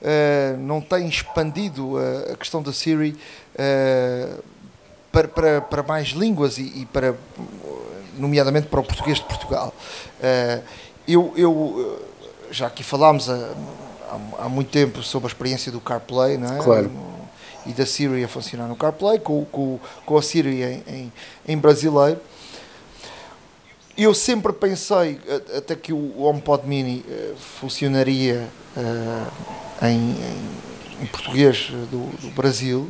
uh, 0.01 0.57
não 0.57 0.81
tem 0.81 1.07
expandido 1.07 1.97
a, 1.97 2.33
a 2.33 2.35
questão 2.35 2.61
da 2.61 2.73
Siri 2.73 3.11
uh, 3.55 4.43
para, 5.11 5.27
para, 5.27 5.61
para, 5.61 5.83
mais 5.83 6.09
línguas 6.09 6.57
e, 6.57 6.63
e, 6.81 6.87
para, 6.91 7.15
nomeadamente 8.17 8.67
para 8.67 8.79
o 8.79 8.83
português 8.83 9.17
de 9.17 9.25
Portugal. 9.25 9.73
Uh, 10.19 10.63
eu, 11.07 11.33
eu, 11.35 12.07
já 12.51 12.67
aqui 12.67 12.83
falámos 12.83 13.29
há, 13.29 13.49
há, 14.39 14.49
muito 14.49 14.69
tempo 14.69 15.01
sobre 15.01 15.27
a 15.27 15.29
experiência 15.29 15.71
do 15.71 15.79
CarPlay, 15.79 16.37
não 16.37 16.55
é? 16.55 16.63
Claro. 16.63 16.91
E 17.65 17.73
da 17.73 17.85
Siri 17.85 18.23
a 18.23 18.27
funcionar 18.27 18.67
no 18.67 18.75
CarPlay, 18.75 19.19
com, 19.19 19.45
com, 19.45 19.79
com 20.05 20.17
a 20.17 20.21
Siri 20.21 20.63
em, 20.63 20.83
em, 20.87 21.13
em 21.47 21.57
brasileiro 21.57 22.19
eu 23.99 24.13
sempre 24.13 24.53
pensei 24.53 25.19
até 25.57 25.75
que 25.75 25.91
o 25.91 26.21
HomePod 26.21 26.65
Mini 26.65 27.05
funcionaria 27.59 28.47
uh, 28.77 29.85
em, 29.85 30.11
em, 30.11 31.03
em, 31.03 31.05
português 31.07 31.69
do, 31.91 32.09
do, 32.21 32.31
Brasil, 32.31 32.89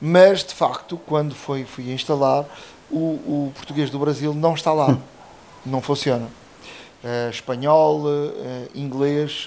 mas 0.00 0.44
de 0.44 0.54
facto, 0.54 0.98
quando 1.06 1.34
foi, 1.34 1.64
fui 1.64 1.92
instalar, 1.92 2.44
o, 2.90 2.96
o 2.96 3.52
português 3.54 3.90
do 3.90 3.98
Brasil 3.98 4.32
não 4.34 4.54
está 4.54 4.72
lá, 4.72 4.98
não 5.64 5.80
funciona. 5.80 6.26
Uh, 7.02 7.30
espanhol, 7.30 8.02
uh, 8.02 8.68
inglês, 8.74 9.46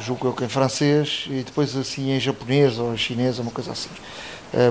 julgo 0.00 0.28
eu 0.28 0.32
que 0.32 0.44
em 0.44 0.48
francês 0.48 1.26
e 1.28 1.42
depois 1.42 1.76
assim 1.76 2.10
em 2.10 2.20
japonês 2.20 2.78
ou 2.78 2.92
em 2.92 2.96
chinês, 2.96 3.38
uma 3.38 3.50
coisa 3.50 3.72
assim. 3.72 3.90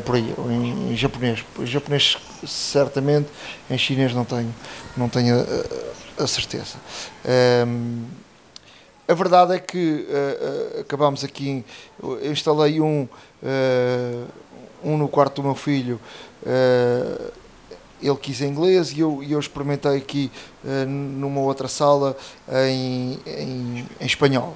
por 0.06 0.16
aí, 0.16 0.34
ou 0.38 0.52
em, 0.52 0.92
em 0.92 0.98
japonês. 0.98 1.44
Em 1.58 1.66
japonês 1.66 2.18
certamente, 2.46 3.30
em 3.70 3.78
chinês 3.78 4.14
não 4.14 4.26
tenho, 4.26 4.54
não 4.98 5.10
tenho 5.10 5.36
a, 5.40 6.24
a 6.24 6.28
certeza. 6.28 6.76
Um, 7.66 8.06
a 9.10 9.14
verdade 9.16 9.56
é 9.56 9.60
que 9.60 10.06
uh, 10.08 10.78
uh, 10.78 10.82
acabámos 10.82 11.24
aqui, 11.24 11.66
eu 12.00 12.32
instalei 12.32 12.80
um, 12.80 13.04
uh, 13.04 13.10
um 14.84 14.98
no 14.98 15.08
quarto 15.08 15.42
do 15.42 15.44
meu 15.44 15.56
filho, 15.56 16.00
ele 18.02 18.16
quis 18.16 18.42
em 18.42 18.50
inglês 18.50 18.92
e 18.92 19.02
eu, 19.02 19.22
eu 19.28 19.40
experimentei 19.40 19.98
aqui 19.98 20.32
numa 20.88 21.42
outra 21.42 21.68
sala 21.68 22.16
em, 22.68 23.20
em, 23.26 23.88
em 24.00 24.06
espanhol. 24.06 24.56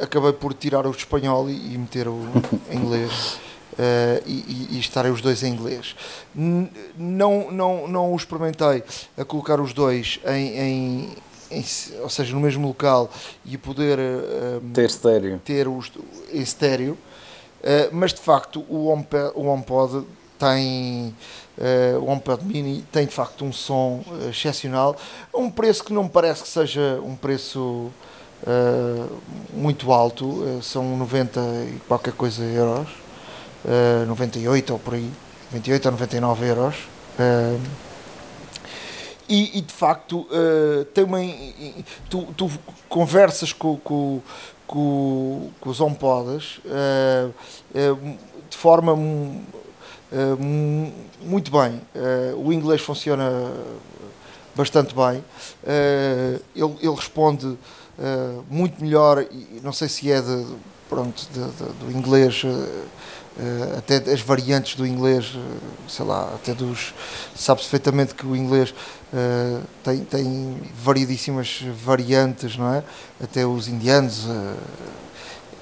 acabei 0.00 0.32
por 0.32 0.54
tirar 0.54 0.86
o 0.86 0.90
espanhol 0.90 1.50
e, 1.50 1.74
e 1.74 1.78
meter 1.78 2.08
o 2.08 2.20
inglês. 2.72 3.38
Uh, 3.80 4.20
e, 4.26 4.68
e, 4.72 4.78
estarem 4.78 5.10
os 5.10 5.22
dois 5.22 5.42
em 5.42 5.52
inglês. 5.54 5.96
não, 6.34 7.50
não, 7.50 7.88
não 7.88 8.12
o 8.12 8.16
experimentei 8.16 8.82
a 9.16 9.24
colocar 9.24 9.58
os 9.58 9.72
dois 9.72 10.20
em, 10.26 10.58
em, 10.58 11.08
em, 11.50 11.64
ou 12.02 12.10
seja, 12.10 12.34
no 12.34 12.40
mesmo 12.40 12.66
local 12.66 13.08
e 13.42 13.56
poder 13.56 13.98
uh, 13.98 14.60
ter 14.74 14.86
estéreo, 14.86 15.40
ter 15.42 15.66
os, 15.66 15.90
em 16.30 16.42
estéreo, 16.42 16.92
uh, 16.92 17.09
mas 17.92 18.12
de 18.14 18.20
facto 18.20 18.64
o 18.68 18.86
HomePod, 18.86 19.32
o 19.34 19.46
HomePod 19.46 20.06
tem 20.38 21.14
uh, 21.58 21.98
o 21.98 22.08
HomePod 22.08 22.44
Mini 22.44 22.82
tem 22.90 23.06
de 23.06 23.12
facto 23.12 23.44
um 23.44 23.52
som 23.52 24.02
excepcional, 24.30 24.96
a 25.32 25.38
um 25.38 25.50
preço 25.50 25.84
que 25.84 25.92
não 25.92 26.04
me 26.04 26.10
parece 26.10 26.42
que 26.42 26.48
seja 26.48 27.00
um 27.04 27.14
preço 27.14 27.90
muito 29.52 29.92
alto, 29.92 30.62
são 30.62 30.96
90 30.96 31.40
e 31.40 31.80
qualquer 31.86 32.14
coisa 32.14 32.42
euros, 32.42 32.88
98 34.08 34.72
ou 34.72 34.78
por 34.78 34.94
aí, 34.94 35.10
98 35.52 35.84
ou 35.84 35.92
99 35.92 36.46
euros. 36.46 36.76
E, 39.30 39.58
e 39.58 39.60
de 39.60 39.72
facto, 39.72 40.22
uh, 40.22 41.04
uma, 41.04 41.18
tu, 42.10 42.26
tu 42.36 42.50
conversas 42.88 43.52
com, 43.52 43.76
com, 43.76 44.20
com, 44.70 45.50
com 45.60 45.68
os 45.68 45.80
HomePods 45.80 46.58
uh, 46.58 47.34
uh, 47.74 48.18
de 48.48 48.56
forma 48.56 48.96
muito 51.20 51.52
bem. 51.52 51.80
o 52.36 52.52
inglês 52.52 52.80
funciona 52.80 53.52
bastante 54.56 54.92
bem. 54.92 55.24
ele, 56.52 56.76
ele 56.82 56.94
responde 56.96 57.56
muito 58.50 58.82
melhor, 58.82 59.22
e 59.22 59.60
não 59.62 59.72
sei 59.72 59.88
se 59.88 60.10
é 60.10 60.20
de, 60.20 60.46
pronto, 60.88 61.28
de, 61.32 61.40
de, 61.40 61.72
do 61.74 61.92
inglês 61.96 62.42
Uh, 63.38 63.78
até 63.78 63.96
as 64.12 64.20
variantes 64.20 64.74
do 64.74 64.86
inglês, 64.86 65.34
uh, 65.34 65.40
sei 65.88 66.04
lá, 66.04 66.32
até 66.34 66.52
dos. 66.52 66.92
Sabe-se 67.34 67.68
perfeitamente 67.68 68.14
que 68.14 68.26
o 68.26 68.34
inglês 68.34 68.70
uh, 68.70 69.62
tem, 69.84 70.04
tem 70.04 70.60
variedíssimas 70.74 71.62
variantes, 71.84 72.56
não 72.56 72.74
é? 72.74 72.82
Até 73.22 73.46
os 73.46 73.68
indianos. 73.68 74.26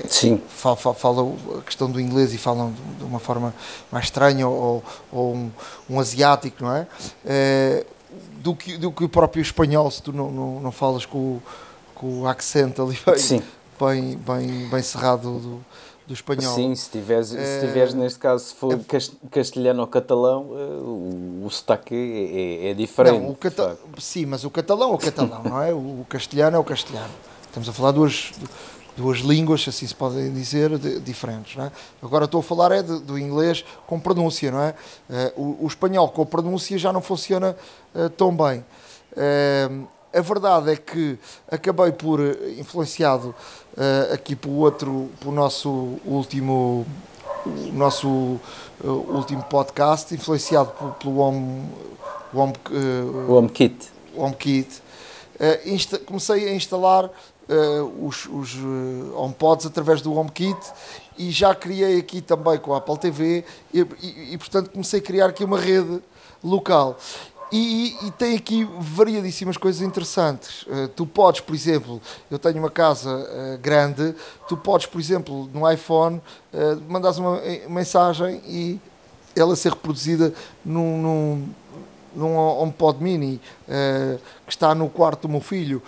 Sim. 0.09 0.41
Falam, 0.49 0.95
falam 0.95 1.37
a 1.59 1.63
questão 1.63 1.91
do 1.91 2.01
inglês 2.01 2.33
e 2.33 2.39
falam 2.39 2.73
de 2.99 3.05
uma 3.05 3.19
forma 3.19 3.55
mais 3.91 4.07
estranha, 4.07 4.47
ou, 4.49 4.83
ou 5.13 5.35
um, 5.35 5.51
um, 5.91 6.01
asiático, 6.01 6.65
não 6.65 6.75
é? 6.75 6.87
do, 8.41 8.55
que, 8.55 8.77
do 8.77 8.93
que 8.93 9.05
o 9.05 9.09
próprio 9.09 9.43
espanhol, 9.43 9.91
se 9.91 10.03
tu 10.03 10.13
não, 10.13 10.31
não, 10.31 10.61
não 10.61 10.73
falas 10.73 11.05
com, 11.05 11.41
com 11.95 12.23
o 12.23 12.29
accent 12.29 12.79
ali 12.79 12.99
bem, 13.05 13.43
bem, 13.81 14.17
bem, 14.17 14.69
bem 14.69 14.83
cerrado 14.83 15.39
do, 15.39 15.65
do 16.09 16.15
espanhol. 16.15 16.55
Sim, 16.55 16.75
se 16.75 16.91
tiveres, 16.91 17.35
é, 17.35 17.45
se 17.45 17.67
tiveres 17.67 17.93
neste 17.93 18.19
caso, 18.19 18.47
se 18.47 18.55
for 18.55 18.73
é, 18.73 19.29
castelhano 19.31 19.83
ou 19.83 19.87
catalão, 19.87 20.49
eh, 20.53 20.81
o, 20.81 21.43
o 21.45 21.51
sotaque 21.51 21.95
é, 21.95 22.69
é, 22.69 22.71
é 22.71 22.75
diferente. 22.75 23.21
Não, 23.21 23.31
o 23.31 23.37
cata 23.37 23.79
sim, 23.99 24.25
mas 24.25 24.43
o 24.43 24.51
catalão 24.51 24.93
é 24.93 24.95
o 24.95 24.99
catalão, 24.99 25.43
não 25.45 25.63
é? 25.63 25.73
O 25.73 26.07
castelhano 26.09 26.57
é 26.57 26.59
o 26.59 26.65
castelhano. 26.65 27.13
Estamos 27.47 27.69
a 27.69 27.73
falar 27.75 27.93
duas, 27.93 28.33
duas 28.97 29.19
línguas, 29.19 29.67
assim 29.69 29.87
se 29.87 29.95
podem 29.95 30.33
dizer, 30.33 30.79
de, 30.79 30.99
diferentes. 31.01 31.57
Não 31.57 31.67
é? 31.67 31.73
Agora 32.03 32.25
estou 32.25 32.41
a 32.41 32.43
falar 32.43 32.73
é 32.73 32.83
de, 32.83 33.01
do 33.01 33.19
inglês 33.19 33.63
com 33.87 34.01
pronúncia, 34.01 34.51
não 34.51 34.63
é? 34.63 34.75
Uh, 35.37 35.43
o, 35.43 35.65
o, 35.65 35.67
espanhol 35.67 36.09
com 36.09 36.25
pronúncia 36.25 36.79
já 36.79 36.91
não 36.91 37.03
funciona 37.03 37.55
uh, 37.95 38.09
tão 38.09 38.35
bem. 38.35 38.65
Uh, 39.13 39.87
a 40.19 40.23
verdade 40.23 40.73
é 40.73 40.77
que 40.77 41.19
acabei 41.51 41.93
por, 41.93 42.21
influenciado 42.59 43.29
uh, 43.29 44.13
aqui 44.13 44.35
pelo 44.35 44.57
outro, 44.57 45.09
pelo 45.21 45.33
nosso 45.33 45.69
último, 46.05 46.85
o 47.47 47.73
nosso 47.73 48.09
uh, 48.09 48.41
último 48.85 49.43
podcast, 49.45 50.13
influenciado 50.15 50.71
pelo, 50.73 50.93
pelo 50.93 51.19
Home, 51.19 51.69
home, 52.35 52.53
uh, 52.71 53.33
HomeKit. 53.33 53.91
HomeKit. 54.17 54.83
Insta, 55.67 56.01
comecei 56.01 56.49
a 56.49 56.53
instalar 56.53 57.09
os, 58.03 58.27
os 58.27 58.57
HomePods 59.15 59.67
através 59.67 60.03
do 60.03 60.13
HomeKit 60.13 60.59
e 61.17 61.31
já 61.31 61.55
criei 61.55 62.01
aqui 62.01 62.21
também 62.21 62.59
com 62.59 62.75
a 62.75 62.79
Apple 62.79 62.99
TV 62.99 63.45
e, 63.73 63.87
e, 64.03 64.35
e 64.35 64.39
portanto 64.39 64.71
comecei 64.71 64.99
a 64.99 65.03
criar 65.03 65.27
aqui 65.27 65.45
uma 65.45 65.61
rede 65.61 66.03
local 66.43 66.99
e, 67.51 67.97
e, 68.07 68.11
tem 68.13 68.37
aqui 68.37 68.69
variadíssimas 68.79 69.57
coisas 69.57 69.81
interessantes. 69.81 70.63
Uh, 70.63 70.89
tu 70.89 71.07
podes, 71.07 71.41
por 71.41 71.55
exemplo, 71.55 72.01
eu 72.31 72.39
tenho 72.39 72.59
uma 72.59 72.71
casa 72.71 73.11
uh, 73.11 73.59
grande, 73.59 74.15
tu 74.47 74.57
podes, 74.57 74.87
por 74.87 75.01
exemplo, 75.01 75.49
no 75.53 75.71
iPhone, 75.71 76.21
uh, 76.53 76.83
mandares 76.89 77.19
uma 77.19 77.41
mensagem 77.69 78.43
e 78.47 78.81
ela 79.35 79.57
ser 79.57 79.73
reproduzida 79.73 80.35
num, 80.65 81.01
num, 81.01 81.49
num 82.15 82.37
HomePod 82.37 83.03
Mini 83.03 83.41
que 84.45 84.53
está 84.53 84.75
no 84.75 84.89
quarto 84.89 85.23
do 85.23 85.29
meu 85.29 85.41
filho 85.41 85.81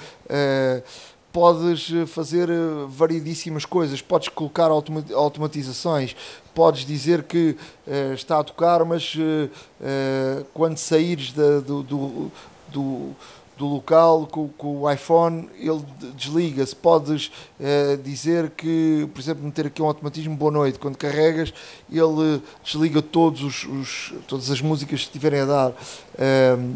podes 1.33 1.91
fazer 2.09 2.49
variedíssimas 2.89 3.65
coisas, 3.65 4.03
podes 4.03 4.29
colocar 4.29 4.71
automatizações, 4.71 6.17
podes 6.55 6.85
dizer 6.85 7.23
que 7.23 7.57
uh, 7.87 8.15
está 8.15 8.39
a 8.41 8.45
tocar, 8.45 8.85
mas 8.85 9.15
uh, 9.15 10.45
quando 10.53 10.77
saíres 10.77 11.33
da, 11.33 11.61
do, 11.61 11.83
do, 11.83 12.33
do, 12.69 13.11
do, 13.57 13.67
local 13.67 14.27
com, 14.27 14.49
com, 14.49 14.83
o 14.83 14.91
iPhone, 14.91 15.49
ele 15.59 15.83
desliga-se. 16.17 16.75
Podes 16.75 17.31
uh, 17.59 17.97
dizer 18.03 18.51
que, 18.51 19.09
por 19.15 19.21
exemplo, 19.21 19.45
meter 19.45 19.67
aqui 19.67 19.81
um 19.81 19.87
automatismo 19.87 20.37
boa 20.37 20.51
noite, 20.51 20.79
quando 20.79 20.97
carregas, 20.97 21.55
ele 21.91 22.43
desliga 22.65 23.01
todos 23.01 23.43
os, 23.43 23.65
os 23.65 24.15
todas 24.27 24.51
as 24.51 24.61
músicas 24.61 25.01
que 25.01 25.07
estiverem 25.07 25.41
a 25.41 25.47
dar. 25.47 25.73
Ehm, 26.19 26.75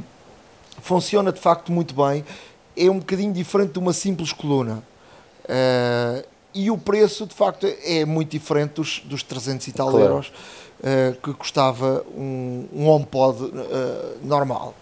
funciona 0.81 1.33
de 1.33 1.41
facto 1.41 1.73
muito 1.73 1.95
bem. 1.95 2.25
É 2.77 2.91
um 2.91 2.99
bocadinho 2.99 3.33
diferente 3.33 3.73
de 3.73 3.79
uma 3.79 3.93
simples 3.93 4.33
coluna. 4.33 4.83
Uh, 5.45 6.25
e 6.53 6.71
o 6.71 6.79
preço, 6.79 7.27
de 7.27 7.35
facto, 7.35 7.67
é 7.85 8.05
muito 8.05 8.31
diferente 8.31 8.75
dos, 8.75 9.01
dos 9.05 9.23
300 9.23 9.67
e 9.69 9.73
tal 9.73 9.91
Claro. 9.91 10.05
euros 10.07 10.29
uh, 10.81 11.21
que 11.21 11.33
custava 11.35 12.05
um, 12.17 12.67
um 12.73 12.89
HomePod 12.89 13.43
uh, 13.45 13.51
normal. 14.23 14.75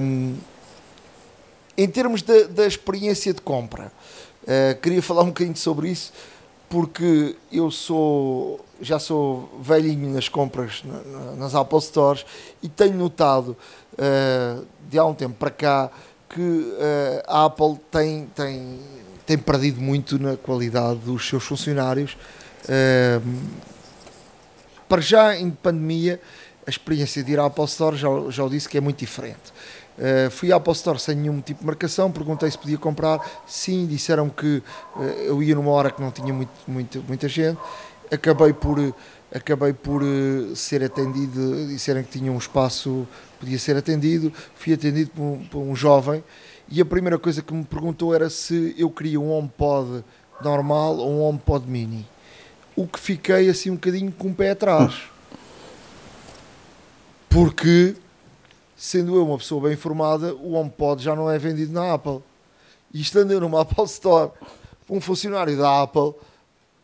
Um, 0.00 0.36
em 1.76 1.88
termos 1.88 2.22
da, 2.22 2.44
da 2.44 2.66
experiência 2.66 3.34
de 3.34 3.40
compra, 3.42 3.92
queria 4.80 5.02
falar 5.02 5.22
um 5.22 5.26
bocadinho 5.26 5.56
sobre 5.56 5.90
isso, 5.90 6.10
porque 6.70 7.36
eu 7.52 7.70
sou 7.70 8.60
já 8.80 8.98
sou 8.98 9.50
velhinho 9.60 10.08
nas 10.14 10.26
compras 10.28 10.82
na- 10.84 11.00
na- 11.02 11.32
nas 11.32 11.54
Apple 11.54 11.80
Stores 11.82 12.24
e 12.62 12.68
tenho 12.68 12.94
notado 12.94 13.54
de 14.88 14.98
há 14.98 15.04
um 15.04 15.12
tempo 15.12 15.34
para 15.34 15.50
cá 15.50 15.90
que 16.28 16.40
uh, 16.40 17.22
a 17.26 17.44
Apple 17.44 17.78
tem, 17.90 18.26
tem, 18.34 18.80
tem 19.24 19.38
perdido 19.38 19.80
muito 19.80 20.18
na 20.18 20.36
qualidade 20.36 21.00
dos 21.00 21.28
seus 21.28 21.44
funcionários. 21.44 22.16
Uh, 22.64 23.66
para 24.88 25.00
já, 25.00 25.36
em 25.36 25.50
pandemia, 25.50 26.20
a 26.66 26.70
experiência 26.70 27.22
de 27.22 27.32
ir 27.32 27.38
à 27.38 27.46
Apple 27.46 27.64
Store 27.64 27.96
já, 27.96 28.08
já 28.28 28.44
o 28.44 28.48
disse 28.48 28.68
que 28.68 28.76
é 28.76 28.80
muito 28.80 28.98
diferente. 28.98 29.52
Uh, 29.96 30.30
fui 30.30 30.52
à 30.52 30.56
Apple 30.56 30.72
Store 30.72 30.98
sem 30.98 31.16
nenhum 31.16 31.40
tipo 31.40 31.60
de 31.60 31.66
marcação, 31.66 32.12
perguntei 32.12 32.50
se 32.50 32.58
podia 32.58 32.76
comprar. 32.76 33.18
Sim, 33.46 33.86
disseram 33.86 34.28
que 34.28 34.62
uh, 34.94 35.02
eu 35.24 35.42
ia 35.42 35.54
numa 35.54 35.70
hora 35.70 35.90
que 35.90 36.02
não 36.02 36.10
tinha 36.10 36.34
muito, 36.34 36.52
muito, 36.66 37.02
muita 37.06 37.28
gente. 37.28 37.58
Acabei 38.12 38.52
por, 38.52 38.78
acabei 39.34 39.72
por 39.72 40.02
uh, 40.02 40.54
ser 40.54 40.84
atendido, 40.84 41.66
disseram 41.68 42.02
que 42.02 42.18
tinha 42.18 42.30
um 42.30 42.36
espaço, 42.36 43.06
podia 43.38 43.58
ser 43.58 43.76
atendido. 43.76 44.32
Fui 44.54 44.72
atendido 44.72 45.10
por 45.10 45.22
um, 45.22 45.44
por 45.44 45.58
um 45.58 45.76
jovem 45.76 46.22
e 46.68 46.80
a 46.80 46.84
primeira 46.84 47.18
coisa 47.18 47.42
que 47.42 47.54
me 47.54 47.64
perguntou 47.64 48.14
era 48.14 48.28
se 48.28 48.74
eu 48.76 48.90
queria 48.90 49.20
um 49.20 49.30
HomePod 49.30 50.04
normal 50.42 50.96
ou 50.98 51.10
um 51.10 51.22
HomePod 51.22 51.66
mini. 51.66 52.06
O 52.74 52.86
que 52.86 52.98
fiquei 52.98 53.48
assim 53.48 53.70
um 53.70 53.74
bocadinho 53.74 54.10
com 54.10 54.28
o 54.28 54.34
pé 54.34 54.50
atrás. 54.50 55.04
Porque, 57.28 57.94
sendo 58.76 59.14
eu 59.14 59.24
uma 59.24 59.38
pessoa 59.38 59.62
bem 59.62 59.74
informada, 59.74 60.34
o 60.34 60.54
HomePod 60.54 61.02
já 61.02 61.14
não 61.14 61.30
é 61.30 61.38
vendido 61.38 61.72
na 61.72 61.94
Apple. 61.94 62.20
E 62.92 63.00
estando 63.00 63.32
eu 63.32 63.40
numa 63.40 63.60
Apple 63.62 63.84
Store, 63.84 64.32
um 64.90 65.00
funcionário 65.00 65.56
da 65.56 65.82
Apple, 65.82 66.14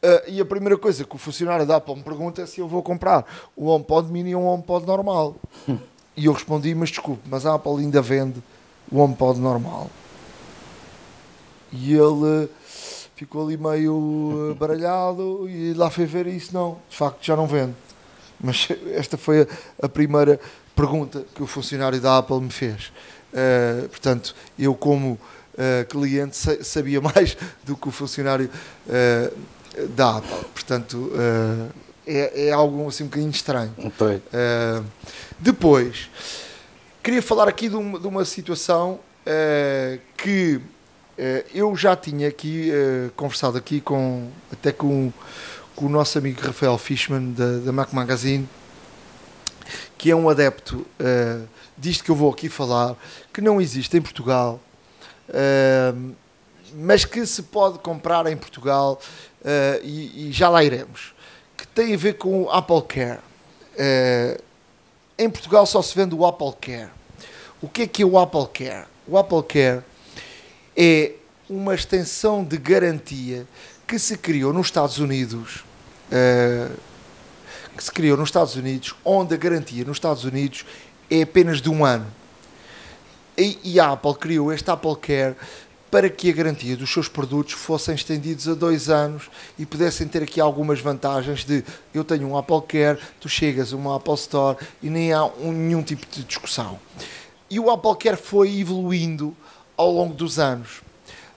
eh, 0.00 0.24
e 0.28 0.40
a 0.40 0.44
primeira 0.44 0.78
coisa 0.78 1.04
que 1.04 1.14
o 1.14 1.18
funcionário 1.18 1.66
da 1.66 1.76
Apple 1.76 1.96
me 1.96 2.02
pergunta 2.02 2.42
é 2.42 2.46
se 2.46 2.60
eu 2.60 2.68
vou 2.68 2.82
comprar 2.82 3.50
o 3.56 3.66
HomePod 3.66 4.10
mini 4.12 4.34
ou 4.34 4.42
um 4.42 4.46
HomePod 4.46 4.86
normal. 4.86 5.36
E 6.16 6.26
eu 6.26 6.32
respondi, 6.32 6.74
mas 6.74 6.90
desculpe, 6.90 7.22
mas 7.28 7.46
a 7.46 7.54
Apple 7.54 7.78
ainda 7.78 8.02
vende 8.02 8.42
o 8.90 8.98
HomePod 8.98 9.40
normal. 9.40 9.90
E 11.72 11.94
ele 11.94 12.44
eh, 12.44 12.48
ficou 13.16 13.46
ali 13.46 13.56
meio 13.56 14.50
eh, 14.50 14.54
baralhado 14.54 15.48
e 15.48 15.72
lá 15.72 15.88
foi 15.88 16.04
ver 16.04 16.26
isso, 16.26 16.52
não, 16.52 16.76
de 16.90 16.96
facto 16.96 17.24
já 17.24 17.34
não 17.34 17.46
vende. 17.46 17.74
Mas 18.38 18.68
esta 18.92 19.16
foi 19.16 19.46
a, 19.82 19.88
primeira 19.88 20.38
pergunta 20.76 21.24
que 21.34 21.42
o 21.42 21.46
funcionário 21.46 21.98
da 22.00 22.18
Apple 22.18 22.40
me 22.40 22.50
fez. 22.50 22.92
Eh, 23.32 23.86
portanto, 23.88 24.34
eu 24.58 24.74
como 24.74 25.18
eh, 25.56 25.86
cliente 25.88 26.36
sa- 26.36 26.62
sabia 26.62 27.00
mais 27.02 27.36
do 27.64 27.74
que 27.74 27.88
o 27.88 27.90
funcionário 27.90 28.50
eh, 28.86 29.32
da 29.96 30.18
Apple. 30.18 30.44
Portanto, 30.52 31.10
é, 32.06 32.48
é 32.48 32.52
algo 32.52 32.86
assim 32.88 33.04
um 33.04 33.06
bocadinho 33.06 33.30
estranho. 33.30 33.74
Uh, 34.32 34.84
depois, 35.38 36.10
queria 37.02 37.22
falar 37.22 37.48
aqui 37.48 37.68
de 37.68 37.76
uma, 37.76 37.98
de 37.98 38.06
uma 38.06 38.24
situação 38.24 39.00
uh, 39.26 40.00
que 40.16 40.56
uh, 40.56 40.62
eu 41.54 41.74
já 41.76 41.96
tinha 41.96 42.28
aqui 42.28 42.70
conversado 43.16 43.58
aqui 43.58 43.80
com 43.80 44.28
até 44.52 44.72
com, 44.72 45.12
com 45.74 45.86
o 45.86 45.88
nosso 45.88 46.18
amigo 46.18 46.40
Rafael 46.40 46.76
Fishman 46.78 47.32
da, 47.32 47.58
da 47.58 47.72
Mac 47.72 47.92
Magazine, 47.92 48.48
que 49.96 50.10
é 50.10 50.16
um 50.16 50.28
adepto 50.28 50.86
uh, 51.00 51.48
disto 51.76 52.04
que 52.04 52.10
eu 52.10 52.16
vou 52.16 52.30
aqui 52.30 52.48
falar, 52.48 52.96
que 53.32 53.40
não 53.40 53.60
existe 53.60 53.96
em 53.96 54.02
Portugal, 54.02 54.60
mas 56.74 57.04
que 57.04 57.24
se 57.24 57.42
pode 57.44 57.78
comprar 57.78 58.26
em 58.26 58.36
Portugal 58.36 59.00
e, 59.82 60.28
e 60.28 60.32
já 60.32 60.48
lá 60.48 60.62
iremos, 60.62 61.11
tem 61.74 61.94
a 61.94 61.96
ver 61.96 62.14
com 62.14 62.42
o 62.42 62.50
Apple 62.50 62.82
Care. 62.82 63.18
Uh, 63.74 64.42
em 65.18 65.30
Portugal 65.30 65.64
só 65.66 65.80
se 65.82 65.94
vende 65.94 66.14
o 66.14 66.26
Apple 66.26 66.52
Care. 66.60 66.90
O 67.60 67.68
que 67.68 67.82
é 67.82 67.86
que 67.86 68.02
é 68.02 68.06
o 68.06 68.18
Apple 68.18 68.46
Care? 68.52 68.86
O 69.06 69.16
Apple 69.16 69.42
Care 69.42 69.82
é 70.76 71.12
uma 71.48 71.74
extensão 71.74 72.42
de 72.44 72.56
garantia 72.56 73.46
que 73.86 73.98
se 73.98 74.16
criou 74.16 74.52
nos 74.52 74.66
Estados 74.66 74.98
Unidos, 74.98 75.64
uh, 76.10 76.76
que 77.76 77.84
se 77.84 77.92
criou 77.92 78.16
nos 78.16 78.28
Estados 78.28 78.56
Unidos, 78.56 78.94
onde 79.04 79.34
a 79.34 79.36
garantia 79.36 79.84
nos 79.84 79.96
Estados 79.96 80.24
Unidos 80.24 80.64
é 81.10 81.22
apenas 81.22 81.60
de 81.60 81.70
um 81.70 81.84
ano. 81.84 82.06
E, 83.36 83.58
e 83.64 83.80
a 83.80 83.92
Apple 83.92 84.14
criou 84.14 84.52
este 84.52 84.70
Apple 84.70 84.96
Care 84.96 85.36
para 85.92 86.08
que 86.08 86.30
a 86.30 86.32
garantia 86.32 86.74
dos 86.74 86.90
seus 86.90 87.06
produtos 87.06 87.52
fossem 87.52 87.94
estendidos 87.94 88.48
a 88.48 88.54
dois 88.54 88.88
anos 88.88 89.24
e 89.58 89.66
pudessem 89.66 90.08
ter 90.08 90.22
aqui 90.22 90.40
algumas 90.40 90.80
vantagens 90.80 91.44
de 91.44 91.62
eu 91.92 92.02
tenho 92.02 92.26
um 92.28 92.34
Apple 92.38 92.62
Care, 92.66 92.98
tu 93.20 93.28
chegas 93.28 93.74
a 93.74 93.76
uma 93.76 93.96
Apple 93.96 94.14
Store 94.14 94.56
e 94.82 94.88
nem 94.88 95.12
há 95.12 95.22
um- 95.26 95.52
nenhum 95.52 95.82
tipo 95.82 96.06
de 96.10 96.24
discussão. 96.24 96.78
E 97.50 97.60
o 97.60 97.70
Apple 97.70 97.94
Care 97.96 98.16
foi 98.16 98.58
evoluindo 98.58 99.36
ao 99.76 99.90
longo 99.92 100.14
dos 100.14 100.38
anos. 100.38 100.80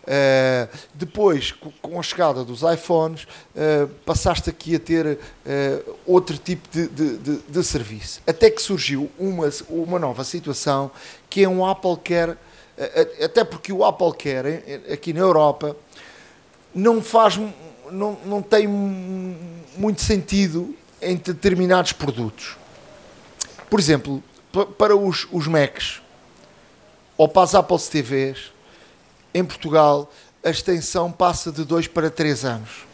Uh, 0.08 0.70
depois, 0.94 1.52
co- 1.52 1.74
com 1.82 2.00
a 2.00 2.04
chegada 2.04 2.44
dos 2.46 2.62
iPhones, 2.62 3.24
uh, 3.56 3.88
passaste 4.06 4.50
aqui 4.52 4.76
a 4.76 4.80
ter 4.80 5.06
uh, 5.18 5.96
outro 6.06 6.38
tipo 6.38 6.70
de, 6.72 6.88
de- 6.88 7.18
de- 7.18 7.40
de 7.50 7.64
serviço. 7.64 8.22
Até 8.26 8.50
que 8.52 8.62
surgiu 8.62 9.10
uma, 9.20 9.50
uma 9.68 9.98
nova 10.00 10.24
situação 10.24 10.92
que 11.30 11.44
é 11.44 11.50
um 11.50 11.66
Apple 11.66 11.98
Care, 12.04 12.38
até 13.24 13.44
porque 13.44 13.72
o 13.72 13.84
Apple 13.86 14.14
em- 14.68 14.94
aqui 14.94 15.14
na 15.14 15.22
Europa 15.22 15.76
não 16.74 17.02
faz, 17.02 17.38
não, 17.92 18.18
não 18.26 18.42
tem 18.42 18.68
mu- 18.68 19.36
muito 19.78 20.02
sentido 20.02 20.76
em 21.02 21.16
determinados 21.16 21.94
produtos. 21.94 22.58
Por 23.70 23.80
exemplo, 23.80 24.22
pa- 24.52 24.66
para 24.66 24.96
os, 24.96 25.28
os 25.32 25.48
Macs 25.48 26.02
ou 27.18 27.28
para 27.30 27.44
as 27.44 27.56
Apple 27.56 27.80
TVs, 27.80 28.52
em 29.34 29.44
Portugal 29.44 30.12
a 30.44 30.50
extensão 30.50 31.12
passa 31.12 31.52
de 31.52 31.64
2 31.64 31.88
para 31.88 32.10
3 32.10 32.44
anos. 32.46 32.86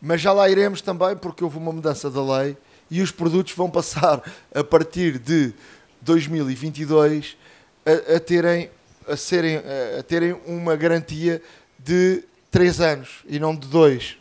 Mas 0.00 0.20
já 0.20 0.32
lá 0.32 0.48
iremos 0.48 0.80
também 0.80 1.16
porque 1.16 1.42
houve 1.42 1.58
uma 1.58 1.72
mudança 1.72 2.08
da 2.10 2.22
lei 2.22 2.56
e 2.90 3.02
os 3.02 3.10
produtos 3.10 3.52
vão 3.54 3.68
passar 3.68 4.22
a 4.54 4.62
partir 4.64 5.18
de 5.18 5.52
2022 6.00 7.36
a, 7.84 8.16
a 8.16 8.20
terem, 8.20 8.70
a, 9.06 9.16
serem, 9.16 9.60
a 9.98 10.02
terem 10.02 10.36
uma 10.46 10.76
garantia 10.76 11.42
de 11.78 12.22
3 12.50 12.80
anos 12.80 13.08
e 13.26 13.38
não 13.38 13.54
de 13.54 13.66
2. 13.68 14.16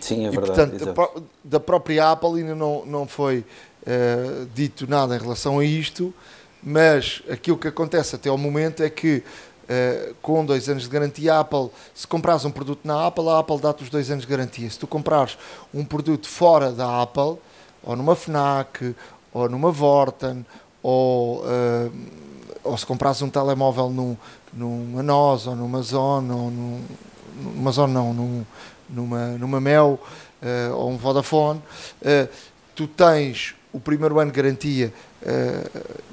Sim, 0.00 0.26
é 0.26 0.28
E, 0.28 0.30
verdade. 0.30 0.46
portanto, 0.46 0.84
da, 0.84 0.90
exato. 0.92 1.24
da 1.42 1.60
própria 1.60 2.10
Apple 2.12 2.40
ainda 2.40 2.54
não, 2.54 2.84
não 2.86 3.06
foi 3.06 3.44
eh, 3.86 4.46
dito 4.54 4.88
nada 4.88 5.16
em 5.16 5.18
relação 5.18 5.58
a 5.58 5.64
isto, 5.64 6.14
mas 6.62 7.22
aquilo 7.30 7.56
que 7.58 7.68
acontece 7.68 8.14
até 8.14 8.28
ao 8.28 8.38
momento 8.38 8.82
é 8.82 8.90
que 8.90 9.22
eh, 9.68 10.12
com 10.20 10.44
dois 10.44 10.68
anos 10.68 10.84
de 10.84 10.88
garantia, 10.88 11.34
a 11.34 11.40
Apple, 11.40 11.70
se 11.94 12.06
comprares 12.06 12.44
um 12.44 12.50
produto 12.50 12.80
na 12.84 13.06
Apple, 13.06 13.28
a 13.28 13.38
Apple 13.38 13.58
dá-te 13.60 13.82
os 13.82 13.90
dois 13.90 14.10
anos 14.10 14.24
de 14.24 14.30
garantia. 14.30 14.68
Se 14.68 14.78
tu 14.78 14.86
comprares 14.86 15.36
um 15.72 15.84
produto 15.84 16.28
fora 16.28 16.70
da 16.72 17.02
Apple, 17.02 17.36
ou 17.82 17.96
numa 17.96 18.14
FNAC, 18.14 18.94
ou 19.32 19.48
numa 19.48 19.70
Vorten, 19.70 20.44
ou, 20.82 21.42
eh, 21.46 21.90
ou 22.64 22.76
se 22.76 22.86
comprares 22.86 23.20
um 23.22 23.28
telemóvel 23.30 23.90
num, 23.90 24.16
numa 24.52 25.02
NOS, 25.02 25.46
ou 25.46 25.56
numa 25.56 25.82
Zone, 25.82 26.30
ou 26.30 26.50
num, 26.50 26.82
numa 27.54 27.72
Zone 27.72 27.92
não, 27.92 28.12
num, 28.12 28.44
numa, 28.88 29.26
numa 29.38 29.60
Mel 29.60 29.98
eh, 30.42 30.70
ou 30.72 30.90
um 30.90 30.96
Vodafone, 30.96 31.62
eh, 32.02 32.28
tu 32.74 32.86
tens 32.86 33.54
o 33.72 33.78
primeiro 33.80 34.18
ano 34.18 34.30
de 34.30 34.36
garantia 34.36 34.92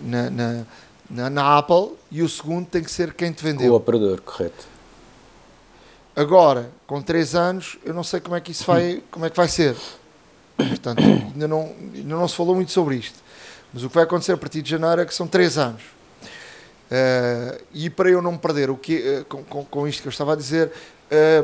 na, 0.04 0.30
na, 0.30 0.64
na, 1.10 1.30
na 1.30 1.58
Apple 1.58 1.94
e 2.12 2.22
o 2.22 2.30
segundo 2.30 2.68
tem 2.68 2.84
que 2.84 2.92
ser 2.92 3.14
quem 3.14 3.32
te 3.32 3.42
Com 3.42 3.48
o 3.48 3.52
vendeu. 3.52 3.74
operador, 3.74 4.22
correto. 4.22 4.68
Agora, 6.16 6.70
com 6.86 7.02
3 7.02 7.36
anos, 7.36 7.78
eu 7.86 7.94
não 7.94 8.04
sei 8.04 8.20
como 8.20 8.36
é 8.36 8.42
que 8.42 8.52
isso 8.52 8.66
vai, 8.66 9.02
como 9.12 9.26
é 9.26 9.30
que 9.30 9.38
vai 9.38 9.48
ser. 9.48 9.76
Portanto, 10.58 11.00
ainda 11.02 11.48
não, 11.48 11.74
ainda 11.94 12.16
não 12.16 12.28
se 12.28 12.36
falou 12.36 12.56
muito 12.56 12.72
sobre 12.72 12.96
isto. 12.96 13.20
Mas 13.74 13.84
o 13.84 13.90
que 13.90 13.96
vai 13.96 14.04
acontecer 14.04 14.34
a 14.34 14.38
partir 14.38 14.62
de 14.62 14.70
janeiro 14.70 15.02
é 15.02 15.06
que 15.06 15.14
são 15.14 15.28
3 15.28 15.58
anos. 15.58 15.84
Eh, 16.90 17.62
e 17.74 17.90
para 17.90 18.10
eu 18.10 18.22
não 18.22 18.34
me 18.34 18.38
perder 18.38 18.70
o 18.70 18.78
que, 18.78 18.96
eh, 18.96 19.26
com, 19.28 19.44
com, 19.66 19.88
isto 19.88 20.02
que 20.02 20.08
eu 20.08 20.12
estava 20.12 20.34
a 20.34 20.36
dizer, 20.36 20.72
eh, 21.12 21.44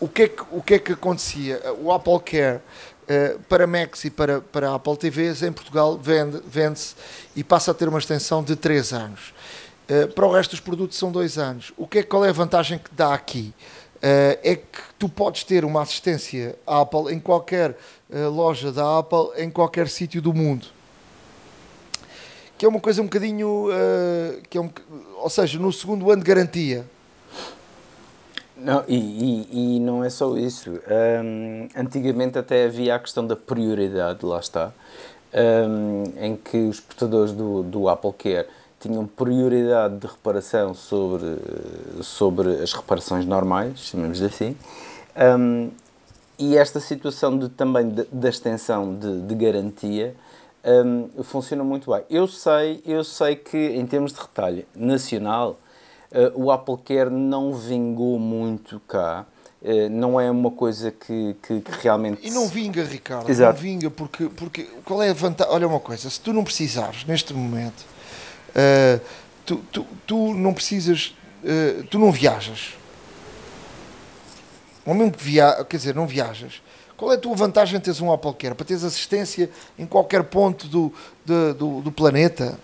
o, 0.00 0.08
que 0.08 0.22
é 0.22 0.28
que, 0.28 0.42
o 0.52 0.62
que 0.62 0.74
é 0.74 0.78
que 0.78 0.92
acontecia? 0.92 1.60
O 1.80 1.92
Apple 1.92 2.20
Care 2.20 2.60
para 3.48 3.66
Macs 3.66 4.04
e 4.04 4.10
para, 4.10 4.42
para 4.42 4.74
Apple 4.74 4.94
TVs 4.94 5.42
em 5.42 5.50
Portugal 5.50 5.96
vende- 5.96 6.42
vende-se 6.46 6.94
e 7.34 7.42
passa 7.42 7.70
a 7.70 7.74
ter 7.74 7.88
uma 7.88 7.98
extensão 7.98 8.44
de 8.44 8.54
3 8.54 8.92
anos. 8.92 9.32
Uh, 9.88 10.06
para 10.12 10.26
o 10.26 10.30
resto 10.30 10.50
dos 10.50 10.60
produtos 10.60 10.98
são 10.98 11.10
dois 11.10 11.38
anos. 11.38 11.72
O 11.74 11.86
que 11.86 12.00
é, 12.00 12.02
qual 12.02 12.22
é 12.22 12.28
a 12.28 12.32
vantagem 12.32 12.78
que 12.78 12.90
dá 12.92 13.14
aqui? 13.14 13.54
Uh, 13.96 14.36
é 14.44 14.56
que 14.56 14.78
tu 14.98 15.08
podes 15.08 15.42
ter 15.42 15.64
uma 15.64 15.80
assistência 15.80 16.54
Apple 16.66 17.10
em 17.10 17.18
qualquer 17.18 17.70
uh, 18.10 18.28
loja 18.28 18.70
da 18.70 18.98
Apple, 18.98 19.30
em 19.38 19.50
qualquer 19.50 19.88
sítio 19.88 20.20
do 20.20 20.34
mundo. 20.34 20.66
Que 22.58 22.66
é 22.66 22.68
uma 22.68 22.80
coisa 22.80 23.00
um 23.00 23.04
bocadinho. 23.04 23.68
que 24.50 24.58
é 24.58 24.60
um, 24.60 24.68
ou 25.22 25.30
seja, 25.30 25.58
no 25.58 25.72
segundo 25.72 26.10
ano 26.10 26.22
de 26.22 26.28
garantia. 26.28 26.84
Não, 28.60 28.82
e, 28.88 28.96
e, 28.96 29.76
e, 29.76 29.80
não 29.80 30.02
é 30.02 30.10
só 30.10 30.36
isso. 30.36 30.80
Um, 30.90 31.68
antigamente 31.76 32.36
até 32.38 32.64
havia 32.64 32.96
a 32.96 32.98
questão 32.98 33.24
da 33.24 33.36
prioridade, 33.36 34.26
lá 34.26 34.40
está, 34.40 34.72
um, 35.32 36.02
em 36.20 36.34
que 36.34 36.56
os 36.56 36.80
portadores 36.80 37.32
do, 37.32 37.62
do 37.62 37.88
Apple 37.88 38.12
Care 38.12 38.48
tinham 38.80 39.06
prioridade 39.06 39.98
de 39.98 40.06
reparação 40.08 40.74
sobre, 40.74 41.36
sobre 42.02 42.50
as 42.60 42.72
reparações 42.72 43.24
normais, 43.24 43.78
chamamos 43.78 44.20
assim. 44.20 44.56
Um, 45.16 45.70
e 46.36 46.56
esta 46.56 46.80
situação 46.80 47.38
de, 47.38 47.48
também 47.48 47.92
da 48.10 48.28
extensão 48.28 48.94
de, 48.94 49.22
de 49.22 49.34
garantia 49.34 50.14
um, 50.64 51.22
funciona 51.22 51.62
muito 51.64 51.90
bem. 51.90 52.02
Eu 52.10 52.26
sei, 52.26 52.82
eu 52.84 53.04
sei 53.04 53.36
que 53.36 53.56
em 53.56 53.86
termos 53.86 54.12
de 54.12 54.20
retalho 54.20 54.64
nacional 54.74 55.58
Uh, 56.10 56.44
o 56.44 56.50
Apple 56.50 56.78
Care 56.78 57.10
não 57.10 57.54
vingou 57.54 58.18
muito 58.18 58.80
cá. 58.80 59.26
Uh, 59.60 59.90
não 59.90 60.18
é 60.18 60.30
uma 60.30 60.50
coisa 60.50 60.90
que, 60.90 61.36
que, 61.42 61.60
que, 61.60 61.70
realmente. 61.82 62.26
E 62.26 62.30
não 62.30 62.48
vinga, 62.48 62.82
Ricardo. 62.82 63.28
Exato. 63.28 63.54
Não 63.54 63.60
vinga, 63.60 63.90
porque, 63.90 64.28
porque 64.28 64.64
qual 64.84 65.02
é 65.02 65.10
a 65.10 65.12
vantagem? 65.12 65.52
Olha 65.52 65.66
uma 65.66 65.80
coisa, 65.80 66.08
se 66.08 66.20
tu 66.20 66.32
não 66.32 66.44
precisares 66.44 67.04
neste 67.04 67.34
momento, 67.34 67.84
uh, 68.50 69.00
tu, 69.44 69.56
tu, 69.70 69.86
tu, 70.06 70.34
não 70.34 70.54
precisas, 70.54 71.14
tu 71.90 71.98
não 71.98 72.10
viajas. 72.10 72.74
Ou 74.86 74.94
mesmo 74.94 75.12
que 75.12 75.22
via, 75.22 75.64
quer 75.68 75.76
dizer, 75.76 75.94
não 75.94 76.06
viajas. 76.06 76.62
Qual 76.98 77.12
é 77.12 77.14
a 77.14 77.18
tua 77.18 77.36
vantagem 77.36 77.78
em 77.78 77.80
teres 77.80 78.00
um 78.00 78.12
Apple 78.12 78.34
Care? 78.34 78.56
Para 78.56 78.66
teres 78.66 78.82
assistência 78.82 79.48
em 79.78 79.86
qualquer 79.86 80.24
ponto 80.24 80.66
do, 80.66 80.92
do, 81.24 81.54
do, 81.54 81.80
do 81.80 81.92
planeta? 81.92 82.58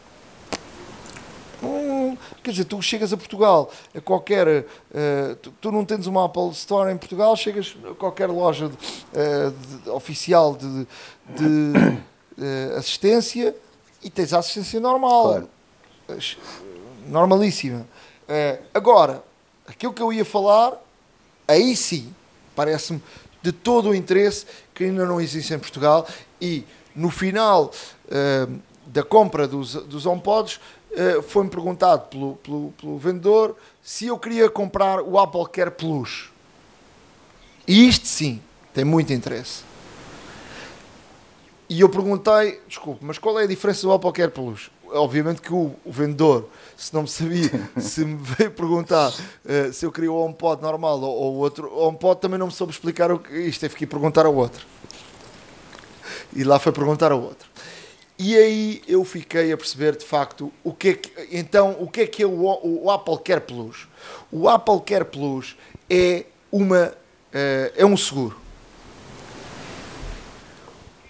Quer 2.43 2.51
dizer, 2.51 2.65
tu 2.65 2.83
chegas 2.83 3.13
a 3.13 3.17
Portugal, 3.17 3.71
a 3.95 4.01
qualquer. 4.01 4.47
Uh, 4.49 5.37
tu, 5.41 5.55
tu, 5.61 5.73
não 5.73 5.85
tens 5.85 6.07
uma 6.09 6.27
Apple 6.27 6.51
Store 6.51 6.93
em 6.93 6.97
Portugal, 6.97 7.35
chegas 7.37 7.77
a 7.89 7.95
qualquer 7.95 8.29
loja 8.29 8.69
de, 8.69 8.75
uh, 8.75 9.83
de, 9.85 9.91
oficial 9.91 10.57
de, 10.57 10.87
de 11.29 11.73
uh, 12.43 12.77
assistência 12.77 13.55
e 14.03 14.11
tens 14.11 14.33
a 14.33 14.41
assistência 14.41 14.81
normal. 14.81 15.29
Claro. 15.29 15.49
Normalíssima. 17.07 17.87
agora, 18.73 19.23
aquilo 19.67 19.93
que 19.93 20.03
eu 20.03 20.13
ia 20.13 20.25
falar, 20.25 20.75
aí 21.47 21.77
sim, 21.77 22.13
parece-me 22.55 23.01
de 23.45 23.53
todo 23.53 23.91
o 23.91 23.95
interesse 23.95 24.47
que 24.75 24.85
ainda 24.85 25.05
não 25.05 25.21
existe 25.21 25.53
em 25.53 25.59
Portugal 25.59 26.09
e 26.41 26.65
no 26.97 27.11
final 27.11 27.71
da 28.87 29.03
compra 29.03 29.47
dos, 29.47 29.75
dos 29.75 30.07
HomePods 30.07 30.59
uh, 30.93 31.23
foi-me 31.23 31.51
perguntado 31.51 32.07
pelo, 32.07 32.37
pelo, 32.37 32.73
pelo, 32.73 32.97
vendedor 32.97 33.55
se 33.83 34.07
eu 34.07 34.19
queria 34.19 34.49
comprar 34.49 35.03
o 35.03 35.19
Apple 35.19 35.47
Care 35.53 35.71
Plus. 35.71 36.31
E 37.69 37.87
isto 37.87 38.07
sim, 38.07 38.41
tem 38.73 38.83
muito 38.83 39.13
interesse. 39.13 39.63
E 41.69 41.83
eu 41.83 41.89
perguntei, 41.91 42.63
desculpe, 42.67 43.05
mas 43.05 43.19
qual 43.19 43.39
é 43.39 43.45
a 43.45 43.47
diferença 43.47 43.83
do 43.83 43.93
Apple 43.93 44.13
Care 44.13 44.31
Plus? 44.31 44.71
Obviamente 44.95 45.43
que 45.43 45.53
o, 45.53 45.75
o 45.85 45.91
vendedor, 45.91 46.49
se 46.77 46.95
não 46.95 47.03
me 47.03 47.09
sabia, 47.09 47.51
se 47.79 48.05
me 48.05 48.17
veio 48.17 48.51
perguntar 48.51 49.11
uh, 49.11 49.73
se 49.73 49.85
eu 49.85 49.91
queria 49.91 50.13
o 50.13 50.17
HomePod 50.17 50.63
normal 50.63 51.01
ou, 51.01 51.15
ou 51.15 51.35
outro 51.35 51.77
HomePod, 51.77 52.21
também 52.21 52.39
não 52.39 52.47
me 52.47 52.53
soube 52.53 52.73
explicar 52.73 53.11
o 53.11 53.19
que 53.19 53.35
isto, 53.35 53.61
teve 53.61 53.75
que 53.75 53.85
ir 53.85 53.87
perguntar 53.89 54.25
ao 54.25 54.35
outro. 54.35 54.65
E 56.33 56.45
lá 56.45 56.59
foi 56.59 56.73
perguntar 56.73 57.13
ao 57.13 57.21
outro. 57.21 57.49
E 58.17 58.37
aí 58.37 58.83
eu 58.87 59.05
fiquei 59.05 59.53
a 59.53 59.57
perceber 59.57 59.97
de 59.97 60.05
facto 60.05 60.53
o 60.63 60.73
que 60.73 60.89
é 60.89 60.95
que, 60.95 61.29
então 61.37 61.77
o 61.81 61.89
que 61.89 62.03
é 62.03 62.07
que 62.07 62.23
é 62.23 62.27
o, 62.27 62.61
o 62.63 62.91
Apple 62.91 63.19
Care 63.19 63.41
Plus. 63.41 63.89
O 64.31 64.49
Apple 64.49 64.81
Care 64.83 65.05
Plus 65.05 65.57
é 65.91 66.25
uma 66.53 66.87
uh, 66.87 67.73
é 67.77 67.85
um 67.85 67.97
seguro. 67.97 68.41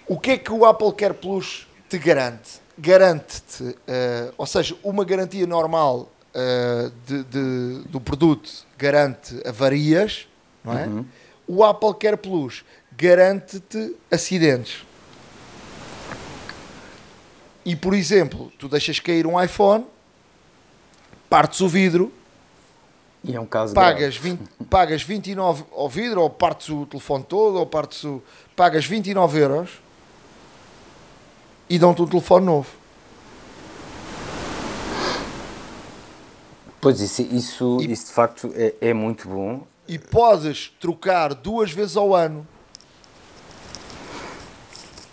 O 0.07 0.19
que 0.19 0.31
é 0.31 0.37
que 0.37 0.51
o 0.51 0.65
Apple 0.65 0.93
Care 0.93 1.13
Plus 1.13 1.67
te 1.87 1.99
garante? 1.99 2.64
Garante-te, 2.77 3.63
uh, 3.63 4.33
ou 4.37 4.45
seja, 4.45 4.75
uma 4.83 5.05
garantia 5.05 5.47
normal 5.47 6.11
uh, 6.35 6.91
de, 7.05 7.23
de, 7.23 7.87
do 7.87 8.01
produto 8.01 8.65
garante 8.77 9.41
avarias, 9.47 10.27
não 10.63 10.77
é? 10.77 10.85
Uhum. 10.85 11.05
O 11.47 11.63
Apple 11.63 11.93
Care 11.95 12.17
Plus 12.17 12.65
garante-te 12.97 13.95
acidentes. 14.11 14.83
E, 17.63 17.75
por 17.75 17.93
exemplo, 17.93 18.51
tu 18.59 18.67
deixas 18.67 18.99
cair 18.99 19.25
um 19.25 19.41
iPhone, 19.41 19.85
partes 21.29 21.61
o 21.61 21.67
vidro, 21.67 22.11
e 23.23 23.35
é 23.35 23.39
um 23.39 23.45
caso 23.45 23.73
pagas, 23.73 24.15
20, 24.15 24.39
pagas 24.69 25.01
29 25.01 25.63
ao 25.75 25.89
vidro, 25.89 26.21
ou 26.21 26.29
partes 26.29 26.69
o 26.69 26.85
telefone 26.85 27.23
todo, 27.23 27.57
ou 27.57 27.65
partes 27.65 28.03
o. 28.03 28.21
pagas 28.55 28.85
29 28.85 29.39
euros 29.39 29.84
e 31.69 31.79
dão-te 31.79 32.01
um 32.01 32.07
telefone 32.07 32.45
novo. 32.45 32.69
Pois 36.81 36.99
isso, 37.01 37.21
isso, 37.23 37.77
e, 37.81 37.91
isso 37.91 38.07
de 38.07 38.11
facto 38.11 38.51
é, 38.53 38.75
é 38.81 38.93
muito 38.93 39.27
bom. 39.27 39.65
E 39.87 39.97
podes 39.97 40.71
trocar 40.79 41.33
duas 41.33 41.71
vezes 41.71 41.97
ao 41.97 42.13
ano. 42.13 42.45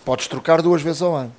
Podes 0.05 0.27
trocar 0.27 0.61
duas 0.61 0.81
vezes 0.81 1.01
ao 1.01 1.15
ano 1.15 1.33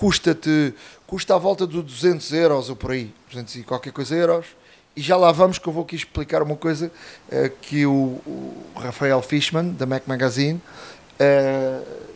custa-te, 0.00 0.74
custa 1.06 1.34
à 1.34 1.38
volta 1.38 1.66
de 1.66 1.82
200 1.82 2.32
euros 2.32 2.70
ou 2.70 2.76
por 2.76 2.92
aí, 2.92 3.12
200 3.28 3.56
e 3.56 3.62
qualquer 3.62 3.92
coisa 3.92 4.16
euros. 4.16 4.46
E 4.96 5.02
já 5.02 5.14
lá 5.14 5.30
vamos 5.30 5.58
que 5.58 5.68
eu 5.68 5.72
vou 5.72 5.82
aqui 5.82 5.94
explicar 5.94 6.42
uma 6.42 6.56
coisa 6.56 6.90
uh, 7.28 7.50
que 7.60 7.84
o, 7.84 8.18
o, 8.26 8.56
Rafael 8.76 9.20
Fishman, 9.20 9.72
da 9.72 9.84
Mac 9.84 10.04
Magazine, 10.06 10.58
uh, 11.20 12.09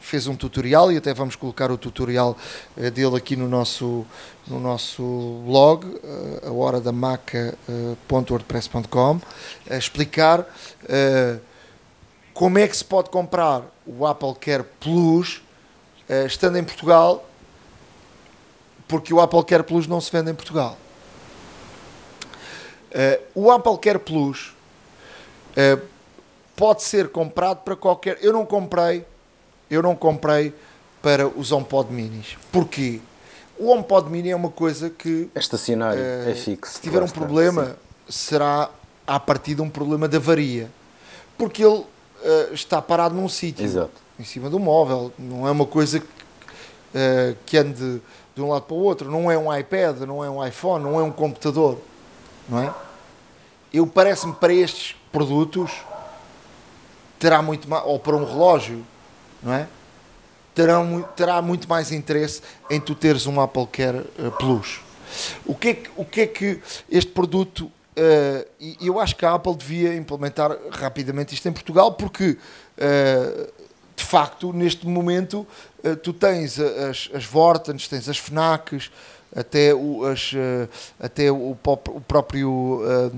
fez 0.00 0.26
um 0.26 0.34
tutorial 0.34 0.90
e 0.90 0.96
até 0.96 1.14
vamos 1.14 1.36
colocar 1.36 1.70
o 1.70 1.78
tutorial 1.78 2.36
uh, 2.76 2.90
dele 2.90 3.16
aqui 3.16 3.36
no 3.36 3.48
nosso, 3.48 4.04
no 4.46 4.58
nosso 4.58 5.40
blog, 5.46 5.86
uh, 5.86 6.48
a 6.48 6.52
hora 6.52 6.80
da 6.80 6.90
maca.wordpress.com, 6.90 9.20
a 9.70 9.76
explicar 9.76 10.44
como 12.34 12.58
é 12.58 12.66
que 12.66 12.76
se 12.76 12.84
pode 12.84 13.10
comprar 13.10 13.62
o 13.86 14.04
Apple 14.06 14.34
Care 14.40 14.64
Plus 14.80 15.40
estando 16.26 16.58
em 16.58 16.64
Portugal, 16.64 17.24
porque 18.88 19.14
o 19.14 19.20
Apple 19.20 19.44
Care 19.44 19.62
Plus 19.62 19.86
não 19.86 20.00
se 20.00 20.10
vende 20.10 20.28
em 20.30 20.34
Portugal. 20.34 20.76
O 23.34 23.52
Apple 23.52 23.78
Care 23.78 24.00
Plus 24.00 24.52
pode 26.56 26.82
ser 26.82 27.08
comprado 27.08 27.58
para 27.58 27.74
qualquer. 27.74 28.18
Eu 28.20 28.32
não 28.32 28.44
comprei, 28.44 29.06
eu 29.70 29.82
não 29.82 29.94
comprei 29.94 30.52
para 31.02 31.26
os 31.26 31.52
HomePod 31.52 31.92
Minis. 31.92 32.36
Porquê? 32.50 33.00
O 33.58 33.68
HomePod 33.68 34.10
Mini 34.10 34.30
é 34.30 34.36
uma 34.36 34.50
coisa 34.50 34.90
que 34.90 35.28
é 35.34 35.38
estacionário, 35.38 36.00
uh, 36.00 36.30
é 36.30 36.34
fixo. 36.34 36.74
Se 36.74 36.80
tiver 36.80 37.02
um 37.02 37.08
problema, 37.08 37.66
sim. 37.66 37.72
será 38.08 38.70
a 39.06 39.20
partir 39.20 39.54
de 39.54 39.62
um 39.62 39.68
problema 39.68 40.08
de 40.08 40.16
avaria, 40.16 40.70
porque 41.36 41.64
ele 41.64 41.84
está 42.52 42.80
parado 42.80 43.14
num 43.14 43.28
sítio. 43.28 43.64
Exato 43.64 44.10
em 44.20 44.24
cima 44.24 44.50
do 44.50 44.58
móvel, 44.58 45.10
não 45.18 45.48
é 45.48 45.50
uma 45.50 45.64
coisa 45.64 45.98
que, 45.98 46.06
uh, 46.06 47.36
que 47.46 47.56
ande 47.56 48.02
de 48.34 48.42
um 48.42 48.50
lado 48.50 48.64
para 48.64 48.74
o 48.76 48.78
outro, 48.78 49.10
não 49.10 49.30
é 49.30 49.38
um 49.38 49.56
iPad, 49.56 50.00
não 50.00 50.22
é 50.22 50.28
um 50.28 50.46
iPhone, 50.46 50.84
não 50.84 51.00
é 51.00 51.02
um 51.02 51.10
computador, 51.10 51.78
não 52.46 52.58
é? 52.58 52.74
Eu 53.72 53.86
parece-me 53.86 54.34
para 54.34 54.52
estes 54.52 54.94
produtos 55.10 55.72
terá 57.18 57.40
muito 57.40 57.66
mais, 57.68 57.82
ou 57.86 57.98
para 57.98 58.14
um 58.14 58.26
relógio, 58.26 58.84
não 59.42 59.52
é? 59.52 59.66
Terá, 60.54 60.78
terá 61.16 61.42
muito 61.42 61.68
mais 61.68 61.92
interesse 61.92 62.42
em 62.68 62.80
tu 62.80 62.94
teres 62.94 63.26
um 63.26 63.40
Apple 63.40 63.66
Care 63.66 63.98
uh, 63.98 64.30
Plus. 64.38 64.80
O 65.44 65.54
que, 65.54 65.68
é 65.68 65.74
que, 65.74 65.90
o 65.96 66.04
que 66.04 66.20
é 66.20 66.26
que 66.26 66.60
este 66.90 67.10
produto 67.10 67.64
uh, 67.64 68.46
e 68.60 68.76
eu 68.80 69.00
acho 69.00 69.16
que 69.16 69.24
a 69.24 69.34
Apple 69.34 69.54
devia 69.54 69.94
implementar 69.94 70.56
rapidamente 70.70 71.34
isto 71.34 71.48
em 71.48 71.52
Portugal 71.52 71.92
porque 71.92 72.36
uh, 72.78 73.60
de 74.00 74.06
facto, 74.06 74.52
neste 74.52 74.86
momento, 74.86 75.46
eh, 75.84 75.94
tu 75.94 76.14
tens 76.14 76.58
as, 76.58 77.10
as 77.12 77.24
Vortens, 77.24 77.86
tens 77.86 78.08
as 78.08 78.16
FNACs, 78.16 78.90
até 79.36 79.74
o, 79.74 80.04
as, 80.06 80.32
eh, 80.34 80.66
até 80.98 81.30
o, 81.30 81.50
o 81.50 82.00
próprio 82.00 82.80
uh, 82.80 83.12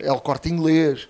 El 0.00 0.20
Corte 0.20 0.48
Inglês, 0.48 1.08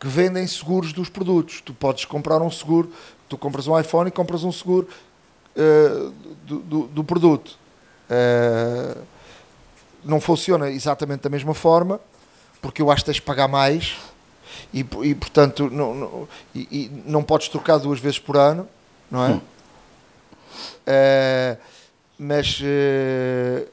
que 0.00 0.08
vendem 0.08 0.46
seguros 0.46 0.92
dos 0.92 1.08
produtos. 1.08 1.60
Tu 1.60 1.74
podes 1.74 2.04
comprar 2.06 2.40
um 2.40 2.50
seguro, 2.50 2.90
tu 3.28 3.36
compras 3.36 3.68
um 3.68 3.78
iPhone 3.78 4.08
e 4.08 4.10
compras 4.10 4.42
um 4.42 4.50
seguro 4.50 4.88
do, 6.46 6.58
do, 6.60 6.86
do, 6.86 7.04
produto. 7.04 7.58
Uh, 8.10 9.02
não 10.04 10.20
funciona 10.20 10.70
exatamente 10.70 11.20
da 11.20 11.28
mesma 11.28 11.54
forma, 11.54 12.00
porque 12.60 12.80
eu 12.80 12.90
acho 12.90 13.02
que 13.02 13.06
tens 13.06 13.16
de 13.16 13.22
pagar 13.22 13.48
mais 13.48 13.98
e, 14.72 14.80
e 14.80 15.14
portanto 15.14 15.68
não, 15.70 15.94
não, 15.94 16.28
e, 16.54 16.60
e 16.60 17.02
não 17.06 17.22
podes 17.22 17.48
trocar 17.48 17.78
duas 17.78 18.00
vezes 18.00 18.18
por 18.18 18.36
ano, 18.36 18.68
não 19.10 19.24
é? 19.24 19.28
Hum. 19.30 19.40
Uh, 20.86 21.56
mas, 22.18 22.60
uh, 22.60 23.68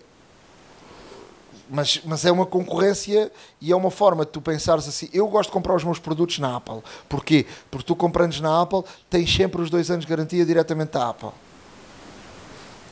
mas, 1.69 2.01
mas 2.05 2.25
é 2.25 2.31
uma 2.31 2.45
concorrência 2.45 3.31
e 3.59 3.71
é 3.71 3.75
uma 3.75 3.91
forma 3.91 4.25
de 4.25 4.31
tu 4.31 4.41
pensares 4.41 4.87
assim. 4.87 5.09
Eu 5.13 5.27
gosto 5.27 5.49
de 5.49 5.53
comprar 5.53 5.75
os 5.75 5.83
meus 5.83 5.99
produtos 5.99 6.39
na 6.39 6.55
Apple. 6.55 6.81
Porquê? 7.09 7.45
Porque 7.69 7.85
tu 7.85 7.95
comprando 7.95 8.39
na 8.39 8.61
Apple 8.61 8.83
tens 9.09 9.33
sempre 9.33 9.61
os 9.61 9.69
dois 9.69 9.89
anos 9.91 10.05
de 10.05 10.09
garantia 10.09 10.45
diretamente 10.45 10.91
da 10.91 11.09
Apple. 11.09 11.29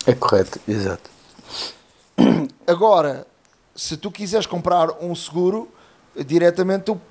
É 0.06 0.14
correto, 0.14 0.60
exato. 0.68 1.10
Agora, 2.68 3.26
se 3.76 3.98
tu 3.98 4.12
quiseres 4.12 4.46
comprar 4.46 4.92
um 5.02 5.16
seguro, 5.16 5.70
diretamente 6.26 6.86
tu 6.86 7.02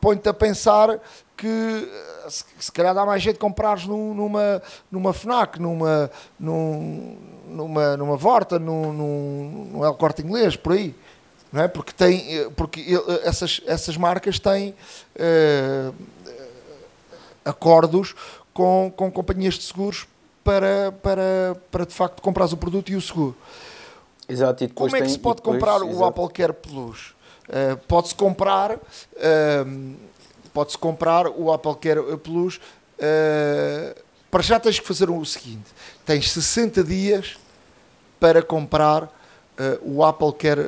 põe-te 0.00 0.28
a 0.28 0.34
pensar 0.34 0.98
que 1.36 1.88
se, 2.28 2.44
se 2.58 2.72
calhar 2.72 2.94
dá 2.94 3.04
mais 3.04 3.22
jeito 3.22 3.36
de 3.36 3.40
comprares 3.40 3.86
num, 3.86 4.14
numa, 4.14 4.62
numa 4.90 5.12
FNAC, 5.12 5.60
numa, 5.60 6.10
num, 6.38 7.16
numa, 7.48 7.96
numa 7.96 8.16
Vorta, 8.16 8.58
num, 8.58 8.92
num, 8.92 9.70
num 9.72 9.84
El 9.84 9.94
Corte 9.94 10.22
Inglês, 10.22 10.56
por 10.56 10.72
aí. 10.72 10.94
Não 11.52 11.62
é? 11.62 11.68
Porque, 11.68 11.92
tem, 11.92 12.50
porque 12.50 12.84
essas, 13.22 13.60
essas 13.66 13.96
marcas 13.96 14.38
têm 14.38 14.74
uh, 15.14 15.94
acordos 17.44 18.14
com, 18.52 18.92
com 18.94 19.10
companhias 19.10 19.54
de 19.54 19.62
seguros 19.62 20.06
para, 20.42 20.92
para, 21.02 21.56
para 21.70 21.86
de 21.86 21.94
facto 21.94 22.20
comprar 22.20 22.46
o 22.46 22.56
produto 22.56 22.90
e 22.90 22.96
o 22.96 23.00
seguro. 23.00 23.36
Exato, 24.28 24.64
e 24.64 24.68
Como 24.68 24.94
é 24.96 25.00
que 25.00 25.08
se 25.08 25.18
pode 25.18 25.36
depois, 25.36 25.56
comprar 25.56 25.76
exato. 25.76 25.96
o 25.96 26.04
Apple 26.04 26.28
Care 26.30 26.52
Plus? 26.52 27.14
Uh, 27.48 27.76
pode-se 27.86 28.14
comprar 28.14 28.72
uh, 28.72 28.78
pode-se 30.56 30.78
comprar 30.78 31.26
o 31.26 31.52
Apple 31.52 31.76
Care 31.76 32.16
Plus 32.16 32.56
uh, 32.56 34.02
para 34.30 34.42
já 34.42 34.58
tens 34.58 34.80
que 34.80 34.86
fazer 34.86 35.10
o 35.10 35.22
seguinte 35.26 35.66
tens 36.06 36.32
60 36.32 36.82
dias 36.82 37.36
para 38.18 38.42
comprar 38.42 39.14
o 39.82 40.02
Apple 40.04 40.32
Care 40.34 40.62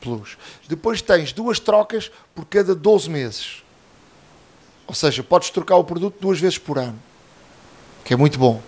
Plus. 0.00 0.36
Depois 0.68 1.00
tens 1.00 1.32
duas 1.32 1.60
trocas 1.60 2.10
por 2.34 2.44
cada 2.46 2.74
12 2.74 3.08
meses. 3.08 3.62
Ou 4.86 4.94
seja, 4.94 5.22
podes 5.22 5.50
trocar 5.50 5.76
o 5.76 5.84
produto 5.84 6.16
duas 6.20 6.40
vezes 6.40 6.58
por 6.58 6.78
ano 6.78 6.98
que 8.04 8.14
é 8.14 8.16
muito 8.16 8.38
bom. 8.38 8.60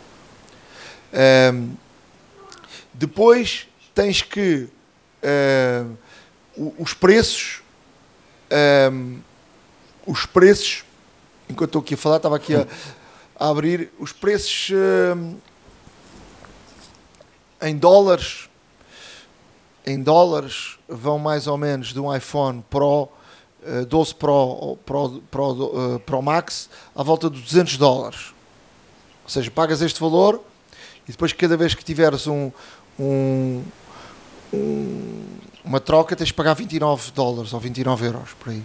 Depois 2.93 3.67
tens 3.95 4.23
que 4.23 4.69
uh, 5.23 6.73
os 6.79 6.95
preços 6.95 7.63
um, 8.93 9.19
os 10.07 10.27
preços 10.27 10.85
enquanto 11.49 11.71
estou 11.71 11.83
aqui 11.83 11.95
a 11.95 11.97
falar 11.97 12.17
estava 12.17 12.37
aqui 12.37 12.55
a, 12.55 12.67
a 13.39 13.49
abrir 13.49 13.91
os 13.99 14.13
preços 14.13 14.71
um, 15.17 15.37
em 17.63 17.77
dólares 17.77 18.49
em 19.87 20.03
dólares 20.03 20.79
vão 20.89 21.19
mais 21.19 21.47
ou 21.47 21.59
menos 21.59 21.93
de 21.93 22.01
um 22.01 22.15
iPhone 22.15 22.65
Pro 22.71 23.09
12 23.89 24.15
Pro 24.15 24.79
Pro, 24.85 25.23
Pro, 25.31 25.51
uh, 25.51 26.01
Pro 26.01 26.23
Max 26.23 26.69
à 26.95 27.03
volta 27.03 27.29
de 27.29 27.41
200 27.41 27.77
dólares 27.77 28.35
ou 29.25 29.31
seja, 29.31 29.51
pagas 29.51 29.81
este 29.81 29.99
valor 29.99 30.41
e 31.09 31.11
depois 31.11 31.33
cada 31.33 31.57
vez 31.57 31.75
que 31.75 31.83
tiveres 31.83 32.27
um, 32.27 32.53
um, 33.01 33.63
um, 34.53 35.25
uma 35.65 35.81
troca 35.81 36.15
tens 36.15 36.27
de 36.27 36.35
pagar 36.35 36.55
29 36.55 37.11
dólares 37.13 37.53
ou 37.53 37.59
29 37.59 38.07
euros 38.07 38.31
por 38.39 38.51
aí. 38.51 38.63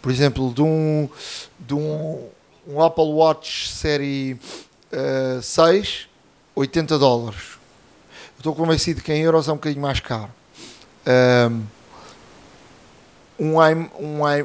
Por 0.00 0.10
exemplo, 0.10 0.52
de 0.52 0.62
um, 0.62 1.08
de 1.58 1.74
um, 1.74 2.28
um 2.66 2.82
Apple 2.82 3.12
Watch 3.12 3.68
série 3.68 4.38
uh, 4.92 5.42
6, 5.42 6.08
80 6.54 6.98
dólares. 6.98 7.58
Estou 8.36 8.54
convencido 8.54 9.02
que 9.02 9.12
em 9.12 9.22
euros 9.22 9.48
é 9.48 9.52
um 9.52 9.56
bocadinho 9.56 9.82
mais 9.82 10.00
caro. 10.00 10.30
Um, 11.06 11.62
um, 13.38 13.58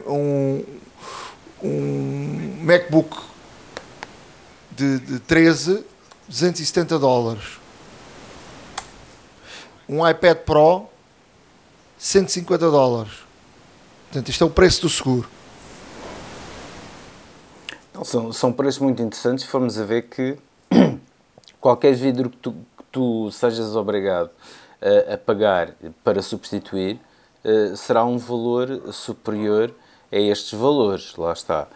um, 0.07 0.65
um 1.63 2.57
MacBook 2.61 3.17
de, 4.71 4.99
de 4.99 5.19
13, 5.19 5.85
270 6.27 6.99
dólares 6.99 7.65
um 9.87 10.07
iPad 10.07 10.37
Pro 10.39 10.87
150 11.97 12.69
dólares. 12.69 13.13
Portanto, 14.05 14.29
isto 14.29 14.43
é 14.43 14.47
o 14.47 14.49
preço 14.49 14.81
do 14.81 14.89
seguro. 14.89 15.29
São, 18.03 18.33
são 18.33 18.51
preços 18.51 18.81
muito 18.81 19.01
interessantes 19.01 19.45
se 19.45 19.49
formos 19.49 19.79
a 19.79 19.83
ver 19.85 20.03
que 20.03 20.37
qualquer 21.61 21.93
vidro 21.93 22.29
que 22.29 22.37
tu, 22.37 22.51
que 22.51 22.83
tu 22.91 23.31
sejas 23.31 23.75
obrigado 23.75 24.29
a, 24.81 25.13
a, 25.13 25.17
pagar 25.17 25.73
para 26.03 26.21
substituir 26.21 26.99
uh, 27.43 27.75
será 27.77 28.03
um 28.03 28.17
valor 28.17 28.91
superior 28.91 29.73
a 30.11 30.17
estes 30.17 30.57
valores, 30.57 31.15
lá 31.15 31.33
está. 31.33 31.67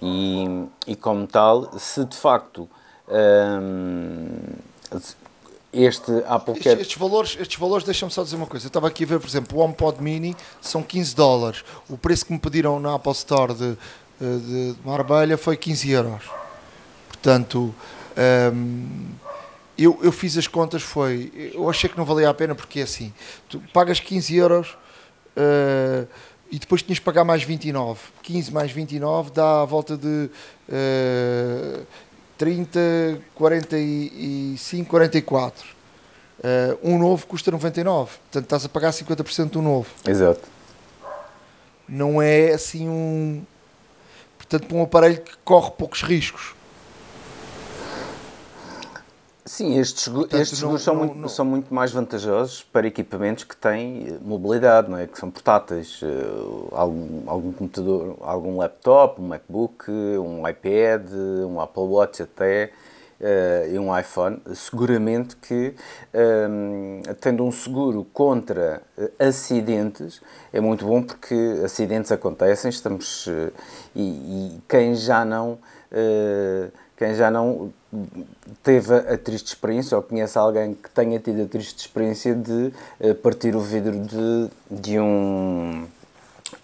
E, 0.00 0.66
e 0.86 0.94
como 0.94 1.26
tal, 1.26 1.78
se 1.78 2.04
de 2.04 2.16
facto 2.16 2.68
um, 3.08 4.28
este 5.72 6.10
Apple 6.26 6.54
Care... 6.54 6.68
Estes, 6.68 6.80
estes 6.80 6.96
valores, 6.96 7.36
estes 7.40 7.58
valores 7.58 7.84
deixam-me 7.84 8.12
só 8.12 8.22
dizer 8.22 8.36
uma 8.36 8.46
coisa. 8.46 8.66
Eu 8.66 8.68
estava 8.68 8.88
aqui 8.88 9.04
a 9.04 9.06
ver, 9.06 9.20
por 9.20 9.28
exemplo, 9.28 9.58
o 9.58 9.60
HomePod 9.60 10.02
Mini 10.02 10.36
são 10.60 10.82
15 10.82 11.14
dólares. 11.14 11.64
O 11.88 11.98
preço 11.98 12.26
que 12.26 12.32
me 12.32 12.38
pediram 12.38 12.78
na 12.80 12.94
Apple 12.94 13.12
Store 13.12 13.54
de, 13.54 13.76
de, 14.20 14.72
de 14.72 14.76
Marbella 14.84 15.36
foi 15.36 15.56
15 15.56 15.90
euros. 15.90 16.24
Portanto, 17.08 17.74
hum, 18.52 19.06
eu, 19.76 19.98
eu 20.02 20.12
fiz 20.12 20.36
as 20.36 20.46
contas, 20.46 20.82
foi... 20.82 21.52
Eu 21.54 21.68
achei 21.68 21.88
que 21.88 21.96
não 21.96 22.04
valia 22.04 22.28
a 22.28 22.34
pena 22.34 22.54
porque 22.54 22.80
é 22.80 22.82
assim. 22.82 23.12
Tu 23.48 23.60
pagas 23.72 24.00
15 24.00 24.36
euros... 24.36 24.76
Uh, 25.36 26.06
e 26.50 26.58
depois 26.58 26.82
tinhas 26.82 26.98
que 26.98 27.04
pagar 27.04 27.24
mais 27.24 27.42
29. 27.42 28.00
15 28.22 28.52
mais 28.52 28.72
29 28.72 29.30
dá 29.30 29.62
a 29.62 29.64
volta 29.64 29.96
de 29.96 30.30
uh, 30.68 31.86
30, 32.38 33.20
45, 33.34 34.88
44. 34.88 35.66
Uh, 36.38 36.78
um 36.82 36.98
novo 36.98 37.26
custa 37.26 37.50
99. 37.50 38.10
Portanto, 38.10 38.44
estás 38.44 38.64
a 38.64 38.68
pagar 38.68 38.90
50% 38.90 39.50
do 39.50 39.62
novo. 39.62 39.88
Exato. 40.06 40.40
Não 41.88 42.20
é 42.22 42.52
assim 42.52 42.88
um. 42.88 43.42
Portanto, 44.48 44.68
para 44.68 44.76
um 44.78 44.82
aparelho 44.82 45.20
que 45.20 45.36
corre 45.44 45.70
poucos 45.72 46.02
riscos. 46.02 46.54
Sim, 49.44 49.78
estes, 49.78 50.08
Portanto, 50.08 50.40
estes 50.40 50.58
seguros 50.58 50.82
são, 50.82 50.94
muito, 50.94 51.14
não. 51.16 51.28
são 51.28 51.44
muito 51.44 51.72
mais 51.72 51.90
vantajosos 51.90 52.62
para 52.62 52.86
equipamentos 52.86 53.44
que 53.44 53.56
têm 53.56 54.06
eh, 54.06 54.18
mobilidade, 54.22 54.90
não 54.90 54.98
é? 54.98 55.06
que 55.06 55.18
são 55.18 55.30
portáteis. 55.30 56.00
Uh, 56.02 56.68
algum, 56.70 57.22
algum 57.26 57.52
computador, 57.52 58.16
algum 58.20 58.58
laptop, 58.58 59.20
um 59.20 59.28
MacBook, 59.28 59.90
um 59.90 60.46
iPad, 60.46 61.10
um 61.12 61.60
Apple 61.60 61.82
Watch 61.82 62.22
até. 62.22 62.72
Uh, 63.20 63.74
e 63.74 63.78
um 63.80 63.98
iPhone, 63.98 64.40
seguramente 64.54 65.34
que 65.34 65.74
um, 66.48 67.02
tendo 67.20 67.44
um 67.44 67.50
seguro 67.50 68.06
contra 68.12 68.80
acidentes 69.18 70.22
é 70.52 70.60
muito 70.60 70.86
bom 70.86 71.02
porque 71.02 71.34
acidentes 71.64 72.12
acontecem, 72.12 72.68
estamos 72.68 73.26
uh, 73.26 73.52
e, 73.92 74.02
e, 74.02 74.62
quem 74.68 74.94
já 74.94 75.24
não 75.24 75.54
uh, 75.90 76.70
quem 76.96 77.12
já 77.16 77.28
não 77.28 77.72
teve 78.62 78.94
a 78.94 79.18
triste 79.18 79.48
experiência 79.48 79.96
ou 79.96 80.02
conhece 80.04 80.38
alguém 80.38 80.74
que 80.74 80.88
tenha 80.90 81.18
tido 81.18 81.42
a 81.42 81.46
triste 81.46 81.80
experiência 81.80 82.36
de 82.36 82.72
partir 83.20 83.56
o 83.56 83.60
vidro 83.60 83.98
de, 83.98 84.50
de, 84.70 85.00
um, 85.00 85.88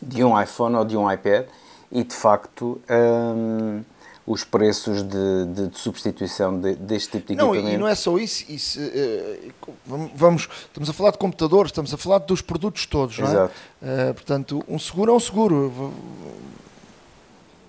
de 0.00 0.22
um 0.22 0.40
iPhone 0.40 0.76
ou 0.76 0.84
de 0.84 0.96
um 0.96 1.10
iPad 1.10 1.46
e 1.90 2.02
de 2.02 2.14
facto 2.14 2.80
um, 2.90 3.82
os 4.26 4.42
preços 4.42 5.02
de, 5.02 5.46
de, 5.54 5.68
de 5.68 5.78
substituição 5.78 6.58
de, 6.58 6.74
deste 6.76 7.10
tipo 7.12 7.26
de 7.26 7.32
equipamento. 7.34 7.62
Não, 7.62 7.72
e 7.72 7.76
não 7.76 7.88
é 7.88 7.94
só 7.94 8.16
isso, 8.18 8.50
isso 8.50 8.80
uh, 8.80 10.08
vamos, 10.14 10.48
estamos 10.66 10.88
a 10.88 10.92
falar 10.92 11.10
de 11.10 11.18
computadores, 11.18 11.70
estamos 11.70 11.92
a 11.92 11.96
falar 11.98 12.18
dos 12.18 12.40
produtos 12.40 12.86
todos, 12.86 13.18
não 13.18 13.26
é? 13.26 13.30
Exato. 13.30 13.54
Uh, 13.82 14.14
portanto, 14.14 14.64
um 14.66 14.78
seguro 14.78 15.12
é 15.12 15.14
um 15.14 15.20
seguro 15.20 15.92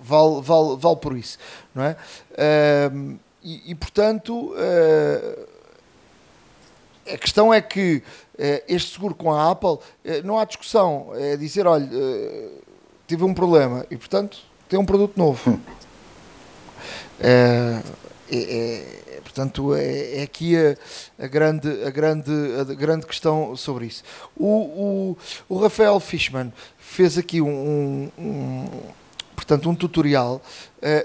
vale, 0.02 0.42
vale, 0.42 0.78
vale 0.78 0.96
por 0.98 1.18
isso, 1.18 1.38
não 1.74 1.84
é? 1.84 1.98
Uh, 2.32 3.20
e, 3.44 3.72
e, 3.72 3.76
portanto, 3.76 4.54
uh, 4.54 5.48
a 7.12 7.18
questão 7.18 7.54
é 7.54 7.62
que 7.62 8.02
este 8.68 8.94
seguro 8.94 9.14
com 9.14 9.32
a 9.32 9.52
Apple, 9.52 9.78
eh, 10.04 10.22
não 10.24 10.38
há 10.38 10.44
discussão, 10.44 11.12
é 11.14 11.38
dizer, 11.38 11.66
olha, 11.66 11.88
tive 13.08 13.24
um 13.24 13.34
problema 13.34 13.86
e, 13.90 13.96
portanto, 13.96 14.40
tem 14.68 14.78
um 14.78 14.86
produto 14.86 15.16
novo. 15.16 15.58
Hum. 17.20 17.24
é, 17.24 17.82
é, 18.32 19.22
portanto, 19.22 19.76
é, 19.76 20.20
é 20.20 20.24
aqui 20.24 20.56
a, 20.58 20.76
a, 21.24 21.28
grande, 21.28 21.68
a, 21.84 21.90
grande, 21.90 22.32
a 22.60 22.64
grande 22.74 23.06
questão 23.06 23.56
sobre 23.56 23.86
isso. 23.86 24.04
O, 24.36 24.48
o, 24.48 25.18
o 25.50 25.58
Rafael 25.60 26.00
Fishman 26.00 26.54
fez 26.78 27.18
aqui 27.18 27.42
um, 27.42 28.10
um 28.18 28.70
portanto, 29.36 29.70
um 29.70 29.76
tutorial 29.76 30.42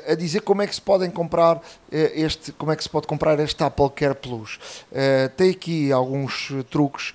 a 0.09 0.15
dizer 0.15 0.41
como 0.41 0.63
é 0.63 0.67
que 0.67 0.75
se 0.75 0.81
podem 0.81 1.11
comprar 1.11 1.57
uh, 1.57 1.61
este, 1.91 2.53
como 2.53 2.71
é 2.71 2.77
que 2.77 2.83
se 2.83 2.89
pode 2.89 3.07
comprar 3.07 3.39
este 3.41 3.63
Apple 3.63 3.91
Care 3.91 4.15
Plus. 4.15 4.57
Uh, 4.91 5.29
tem 5.37 5.51
aqui 5.51 5.91
alguns 5.91 6.53
truques. 6.71 7.15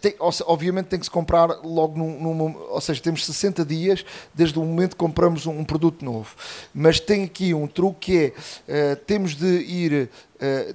Tem, 0.00 0.14
obviamente 0.46 0.86
tem 0.86 0.98
que 0.98 1.04
se 1.04 1.10
comprar 1.10 1.48
logo 1.62 1.98
num, 1.98 2.34
num, 2.34 2.56
ou 2.70 2.80
seja, 2.80 3.00
temos 3.02 3.24
60 3.26 3.64
dias 3.64 4.04
desde 4.32 4.58
o 4.58 4.64
momento 4.64 4.90
que 4.90 4.96
compramos 4.96 5.46
um, 5.46 5.64
produto 5.64 6.04
novo. 6.04 6.34
Mas 6.72 7.00
tem 7.00 7.24
aqui 7.24 7.52
um 7.52 7.66
truque 7.66 7.94
que 8.00 8.32
é 8.68 8.94
temos 8.94 9.34
de 9.34 9.46
ir, 9.46 10.10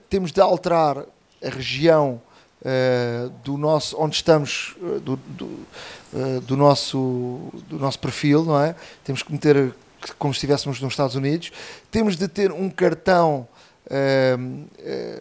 temos 0.09 0.31
de 0.31 0.41
alterar 0.41 1.05
a 1.43 1.49
região 1.49 2.21
Uh, 2.59 3.29
do 3.41 3.57
nosso 3.57 3.95
onde 3.97 4.17
estamos 4.17 4.75
do, 5.01 5.15
do, 5.15 5.45
uh, 5.45 6.41
do, 6.41 6.57
nosso 6.57 7.39
do 7.69 7.79
nosso 7.79 7.97
perfil 7.99 8.43
não 8.43 8.61
é 8.61 8.75
temos 9.01 9.23
que 9.23 9.31
meter 9.31 9.73
como 10.17 10.33
se 10.33 10.37
estivéssemos 10.37 10.79
nos 10.81 10.93
Estados 10.93 11.15
Unidos 11.15 11.51
temos 11.91 12.15
de 12.15 12.27
ter 12.27 12.51
um 12.51 12.69
cartão 12.69 13.47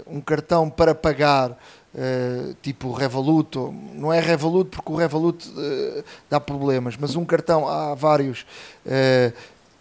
um 0.07 0.21
cartão 0.21 0.69
para 0.69 0.95
pagar 0.95 1.57
tipo 2.61 2.93
Revolut 2.93 3.57
não 3.95 4.13
é 4.13 4.21
Revolut 4.21 4.71
porque 4.71 4.93
o 4.93 4.95
Revolut 4.95 5.51
dá 6.29 6.39
problemas 6.39 6.97
mas 6.97 7.17
um 7.17 7.25
cartão 7.25 7.67
há 7.67 7.95
vários 7.95 8.45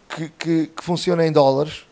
que, 0.07 0.29
que, 0.29 0.67
que 0.67 0.83
funciona 0.83 1.25
em 1.25 1.31
dólares. 1.31 1.85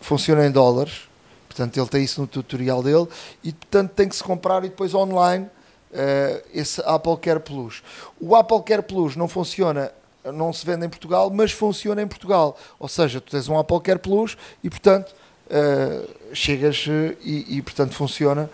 Funciona 0.00 0.46
em 0.46 0.50
dólares. 0.50 1.08
Portanto, 1.48 1.76
ele 1.76 1.88
tem 1.88 2.04
isso 2.04 2.20
no 2.20 2.26
tutorial 2.26 2.82
dele. 2.82 3.06
E, 3.44 3.52
portanto, 3.52 3.92
tem 3.92 4.08
que 4.08 4.16
se 4.16 4.24
comprar 4.24 4.64
e 4.64 4.68
depois 4.68 4.94
online 4.94 5.46
uh, 5.46 6.42
esse 6.52 6.82
Apple 6.84 7.16
Care 7.18 7.40
Plus. 7.40 7.82
O 8.20 8.34
Apple 8.34 8.62
Care 8.62 8.82
Plus 8.82 9.16
não 9.16 9.28
funciona, 9.28 9.92
não 10.24 10.52
se 10.52 10.64
vende 10.64 10.86
em 10.86 10.88
Portugal, 10.88 11.30
mas 11.30 11.52
funciona 11.52 12.02
em 12.02 12.06
Portugal. 12.06 12.56
Ou 12.78 12.88
seja, 12.88 13.20
tu 13.20 13.30
tens 13.30 13.48
um 13.48 13.58
Apple 13.58 13.80
Care 13.80 13.98
Plus 13.98 14.36
e, 14.62 14.70
portanto, 14.70 15.14
uh, 15.46 16.34
chegas 16.34 16.86
uh, 16.86 17.16
e, 17.22 17.56
e, 17.56 17.62
portanto, 17.62 17.94
funciona. 17.94 18.48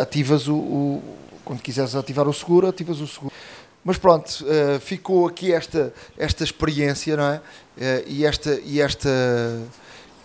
ativas 0.00 0.48
o, 0.48 0.54
o, 0.54 1.02
Quando 1.44 1.60
quiseres 1.60 1.94
ativar 1.94 2.28
o 2.28 2.32
seguro, 2.32 2.68
ativas 2.68 3.00
o 3.00 3.06
seguro. 3.06 3.32
Mas 3.84 3.98
pronto, 3.98 4.44
ficou 4.80 5.26
aqui 5.26 5.52
esta, 5.52 5.92
esta 6.16 6.44
experiência, 6.44 7.16
não 7.16 7.24
é? 7.24 7.40
e 8.06 8.24
esta. 8.24 8.60
E 8.64 8.80
esta 8.80 9.10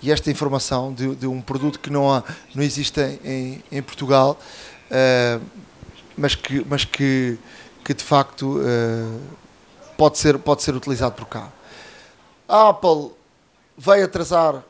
e 0.02 0.12
esta 0.12 0.30
informação 0.30 0.94
de, 0.94 1.16
de, 1.16 1.28
um 1.28 1.42
produto 1.42 1.80
que 1.80 1.90
não, 1.90 2.12
há, 2.12 2.24
não 2.54 2.64
existe 2.64 3.02
em, 3.24 3.64
em 3.72 3.82
Portugal, 3.82 4.40
uh, 4.92 5.42
mas, 6.18 6.36
que, 6.36 6.66
mas 6.70 6.86
que, 6.86 7.38
que 7.84 7.94
de 7.94 8.04
facto 8.04 8.60
uh, 8.60 9.20
pode, 9.98 10.18
ser, 10.18 10.38
pode 10.38 10.64
ser 10.64 10.76
utilizado 10.76 11.16
por 11.16 11.28
cá. 11.28 11.52
A 12.48 12.70
Apple 12.70 13.12
vai 13.78 14.02
atrasar 14.02 14.64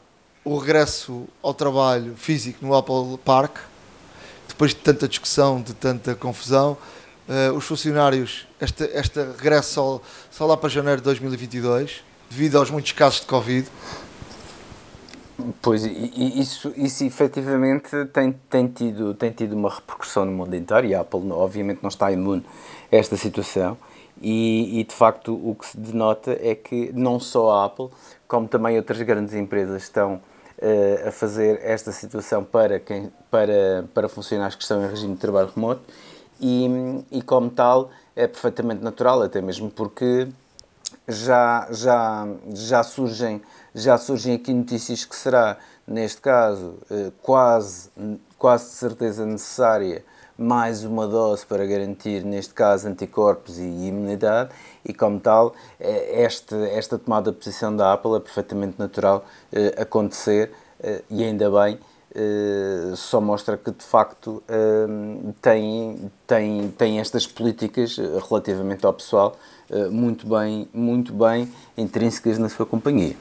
o 0.43 0.57
regresso 0.57 1.27
ao 1.43 1.53
trabalho 1.53 2.15
físico 2.15 2.65
no 2.65 2.73
Apple 2.73 3.19
Park, 3.23 3.57
depois 4.47 4.71
de 4.71 4.77
tanta 4.77 5.07
discussão, 5.07 5.61
de 5.61 5.73
tanta 5.73 6.15
confusão. 6.15 6.77
Uh, 7.27 7.53
os 7.53 7.65
funcionários, 7.65 8.47
este, 8.59 8.85
este 8.85 9.19
regresso 9.19 9.73
só, 9.73 10.01
só 10.31 10.45
lá 10.45 10.55
para 10.55 10.69
janeiro 10.69 11.01
de 11.01 11.05
2022, 11.05 12.01
devido 12.29 12.57
aos 12.57 12.71
muitos 12.71 12.93
casos 12.93 13.19
de 13.19 13.25
Covid. 13.25 13.67
Pois, 15.61 15.83
isso, 15.83 16.73
isso 16.75 17.03
efetivamente 17.03 18.05
tem, 18.11 18.31
tem, 18.49 18.67
tido, 18.67 19.13
tem 19.13 19.31
tido 19.31 19.55
uma 19.55 19.69
repercussão 19.69 20.25
no 20.25 20.31
mundo 20.31 20.55
inteiro 20.55 20.87
e 20.87 20.95
a 20.95 21.01
Apple, 21.01 21.31
obviamente, 21.31 21.79
não 21.83 21.89
está 21.89 22.11
imune 22.11 22.43
a 22.91 22.95
esta 22.95 23.15
situação. 23.17 23.77
E, 24.21 24.79
e, 24.79 24.83
de 24.83 24.93
facto, 24.93 25.33
o 25.33 25.55
que 25.55 25.65
se 25.65 25.77
denota 25.77 26.37
é 26.41 26.55
que 26.55 26.91
não 26.93 27.19
só 27.19 27.51
a 27.51 27.65
Apple, 27.65 27.89
como 28.27 28.47
também 28.47 28.77
outras 28.77 29.01
grandes 29.01 29.33
empresas 29.33 29.83
estão 29.83 30.15
uh, 30.15 31.07
a 31.07 31.11
fazer 31.11 31.59
esta 31.63 31.91
situação 31.91 32.43
para, 32.43 32.79
quem, 32.79 33.11
para, 33.29 33.85
para 33.93 34.09
funcionários 34.09 34.55
que 34.55 34.63
estão 34.63 34.83
em 34.83 34.89
regime 34.89 35.13
de 35.13 35.19
trabalho 35.19 35.51
remoto, 35.53 35.81
e, 36.39 36.67
e 37.11 37.21
como 37.21 37.49
tal, 37.49 37.89
é 38.15 38.27
perfeitamente 38.27 38.83
natural, 38.83 39.21
até 39.21 39.41
mesmo 39.41 39.69
porque 39.69 40.27
já, 41.07 41.67
já, 41.71 42.27
já 42.53 42.83
surgem 42.83 43.41
já 43.77 43.97
surgem 43.97 44.33
aqui 44.33 44.51
notícias 44.51 45.05
que 45.05 45.15
será, 45.15 45.57
neste 45.87 46.19
caso, 46.19 46.79
eh, 46.89 47.11
quase, 47.21 47.89
quase 48.37 48.65
de 48.65 48.71
certeza 48.71 49.25
necessária 49.25 50.03
mais 50.37 50.83
uma 50.83 51.07
dose 51.07 51.45
para 51.45 51.65
garantir, 51.65 52.23
neste 52.23 52.53
caso, 52.53 52.87
anticorpos 52.87 53.57
e 53.57 53.63
imunidade, 53.63 54.51
e 54.85 54.93
como 54.93 55.19
tal, 55.19 55.55
eh, 55.79 56.23
esta, 56.23 56.55
esta 56.67 56.97
tomada 56.97 57.31
de 57.31 57.37
posição 57.37 57.75
da 57.75 57.93
Apple 57.93 58.15
é 58.15 58.19
perfeitamente 58.19 58.77
natural 58.77 59.25
eh, 59.51 59.75
acontecer, 59.81 60.51
e 61.09 61.23
ainda 61.23 61.49
bem, 61.49 61.79
só 62.95 63.19
mostra 63.19 63.57
que 63.57 63.71
de 63.71 63.83
facto 63.83 64.43
tem, 65.41 66.11
tem, 66.27 66.69
tem 66.69 66.99
estas 66.99 67.25
políticas 67.25 67.97
relativamente 68.29 68.85
ao 68.85 68.93
pessoal 68.93 69.35
muito 69.89 70.27
bem, 70.27 70.69
muito 70.71 71.13
bem 71.13 71.51
intrínsecas 71.75 72.37
na 72.37 72.47
sua 72.47 72.67
companhia. 72.67 73.15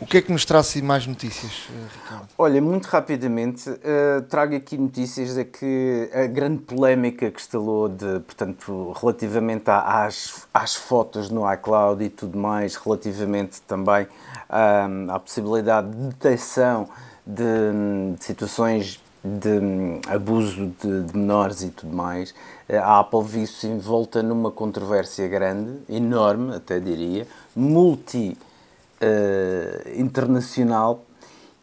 O 0.00 0.06
que 0.06 0.18
é 0.18 0.22
que 0.22 0.30
nos 0.30 0.44
traz 0.44 0.76
mais 0.76 1.06
notícias, 1.08 1.68
eh, 1.70 1.86
Ricardo? 1.92 2.28
Olha, 2.38 2.62
muito 2.62 2.86
rapidamente, 2.86 3.68
uh, 3.68 4.22
trago 4.28 4.54
aqui 4.54 4.78
notícias 4.78 5.34
de 5.34 5.44
que 5.44 6.08
a 6.14 6.26
grande 6.28 6.62
polémica 6.62 7.28
que 7.28 7.40
instalou 7.40 7.88
de, 7.88 8.20
portanto, 8.20 8.94
relativamente 9.00 9.64
às, 9.66 10.46
às 10.54 10.76
fotos 10.76 11.30
no 11.30 11.52
iCloud 11.52 12.04
e 12.04 12.08
tudo 12.10 12.38
mais, 12.38 12.76
relativamente 12.76 13.60
também 13.62 14.06
um, 14.48 15.10
à 15.10 15.18
possibilidade 15.18 15.90
de 15.90 15.96
detecção 15.96 16.88
de, 17.26 18.14
de 18.16 18.24
situações 18.24 19.02
de 19.24 19.48
um, 19.48 20.00
abuso 20.06 20.72
de, 20.80 21.02
de, 21.02 21.16
menores 21.16 21.62
e 21.62 21.70
tudo 21.70 21.94
mais, 21.94 22.32
eh, 22.68 22.78
a 22.78 23.00
Apple 23.00 23.24
viu-se 23.24 23.66
envolta 23.66 24.22
numa 24.22 24.52
controvérsia 24.52 25.26
grande, 25.26 25.80
enorme 25.88 26.54
até 26.54 26.78
diria, 26.78 27.26
multi 27.54 28.38
uh, 29.02 30.00
internacional 30.00 31.04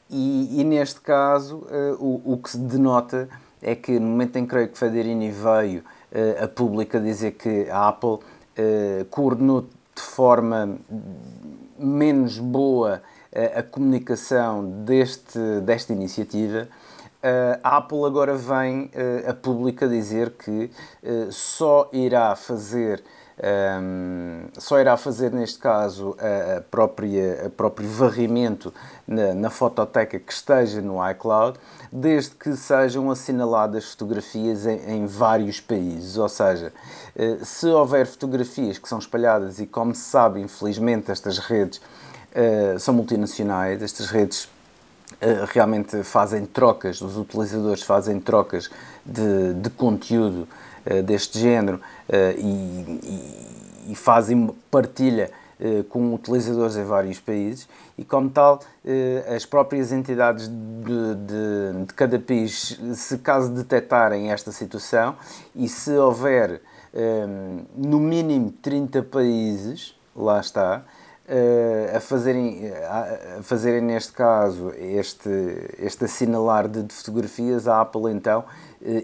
e, 0.10 0.62
e, 0.62 0.64
neste 0.64 1.02
caso 1.02 1.58
uh, 1.58 1.96
o, 2.00 2.34
o, 2.34 2.38
que 2.38 2.52
se 2.52 2.58
denota 2.58 3.28
é 3.62 3.76
que 3.76 4.00
no 4.00 4.08
momento 4.08 4.38
em 4.38 4.44
que 4.44 4.50
creio 4.50 4.70
que 4.70 4.78
Federini 4.78 5.32
veio 5.32 5.82
uh, 5.82 6.44
a 6.44 6.48
público 6.48 7.00
dizer 7.00 7.32
que 7.32 7.70
a 7.70 7.90
Apple 7.90 8.20
coordenou 9.10 9.64
de 9.64 10.02
forma 10.02 10.78
menos 11.78 12.40
boa 12.40 13.02
a 13.54 13.62
comunicação 13.62 14.66
deste, 14.86 15.38
desta 15.60 15.92
iniciativa, 15.92 16.70
a 17.62 17.76
Apple 17.76 18.06
agora 18.06 18.34
vem 18.38 18.90
a 19.28 19.34
público 19.34 19.90
dizer 19.90 20.36
que 20.40 20.72
só 21.32 21.90
irá 21.92 22.34
fazer 22.38 23.04
um, 23.38 24.46
só 24.58 24.80
irá 24.80 24.96
fazer, 24.96 25.30
neste 25.32 25.60
caso, 25.60 26.16
a, 26.58 26.62
própria, 26.62 27.48
a 27.48 27.50
próprio 27.50 27.88
varrimento 27.90 28.74
na, 29.06 29.34
na, 29.34 29.50
fototeca 29.50 30.18
que 30.18 30.32
esteja 30.32 30.82
no 30.82 31.06
iCloud, 31.12 31.60
desde 31.92 32.34
que 32.36 32.56
sejam 32.56 33.12
assinaladas 33.12 33.92
fotografias 33.92 34.66
em, 34.66 34.78
em 34.90 35.06
vários 35.06 35.60
países. 35.60 36.18
Ou 36.18 36.30
seja, 36.30 36.72
uh, 37.16 37.44
se 37.44 37.68
houver 37.68 38.08
fotografias 38.08 38.78
que 38.78 38.88
são 38.88 39.00
espalhadas, 39.00 39.60
e 39.60 39.66
como 39.66 39.94
se 39.94 40.04
sabe, 40.04 40.40
infelizmente, 40.40 41.12
estas 41.12 41.38
redes 41.38 41.80
uh, 41.80 42.80
são 42.80 42.94
multinacionais, 42.94 43.82
estas 43.82 44.08
redes 44.08 44.54
Uh, 45.16 45.46
realmente 45.48 46.04
fazem 46.04 46.46
trocas, 46.46 47.00
os 47.00 47.16
utilizadores 47.16 47.84
fazem 47.84 48.20
trocas 48.20 48.70
de, 49.06 49.54
de 49.54 49.70
conteúdo 49.70 50.48
deste 51.04 51.40
género 51.40 51.78
uh, 51.78 52.40
e, 52.40 53.92
e, 53.92 53.96
fazem 53.96 54.50
partilha 54.70 55.30
com 55.88 56.14
utilizadores 56.14 56.76
em 56.76 56.84
vários 56.84 57.18
países 57.18 57.66
e, 57.98 58.04
como 58.04 58.30
tal, 58.30 58.60
as 59.34 59.46
próprias 59.46 59.94
entidades 59.94 60.50
de, 60.50 61.16
de, 61.16 61.86
de, 61.86 61.94
cada 61.94 62.20
país, 62.20 62.78
se 62.94 63.18
caso 63.20 63.52
detectarem 63.52 64.34
esta 64.34 64.52
situação 64.52 65.16
e 65.56 65.70
se 65.70 65.92
houver 65.92 66.62
no 67.74 68.02
mínimo 68.02 68.52
30 68.52 69.04
países, 69.04 69.96
lá 70.14 70.42
está, 70.42 70.84
a, 71.96 72.00
fazerem, 72.00 72.72
a 73.40 73.42
fazerem 73.42 73.82
neste 73.82 74.14
caso 74.14 74.72
este, 74.78 75.30
este 75.80 76.06
assinalar 76.06 76.68
de, 76.68 76.84
de 76.84 76.94
fotografias, 76.94 77.68
a 77.68 77.82
Apple 77.82 78.12
então 78.12 78.44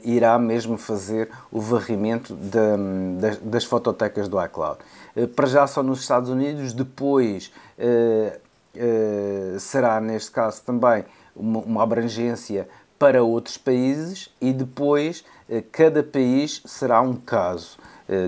irá 0.03 0.37
mesmo 0.37 0.77
fazer 0.77 1.29
o 1.51 1.59
varrimento 1.59 2.33
das, 2.35 3.37
das, 3.37 3.63
fototecas 3.63 4.27
do 4.27 4.43
iCloud. 4.43 4.79
Uh, 5.15 5.27
para 5.27 5.47
já 5.47 5.65
só 5.67 5.81
nos 5.81 6.01
Estados 6.01 6.29
Unidos, 6.29 6.73
depois 6.73 7.51
será, 9.59 9.99
neste 9.99 10.31
caso, 10.31 10.61
também 10.63 11.03
uma, 11.35 11.59
uma 11.59 11.83
abrangência 11.83 12.69
para 12.97 13.23
outros 13.23 13.57
países 13.57 14.29
e 14.39 14.53
depois 14.53 15.25
cada 15.71 16.03
país 16.03 16.61
será 16.65 17.01
um 17.01 17.15
caso. 17.15 17.77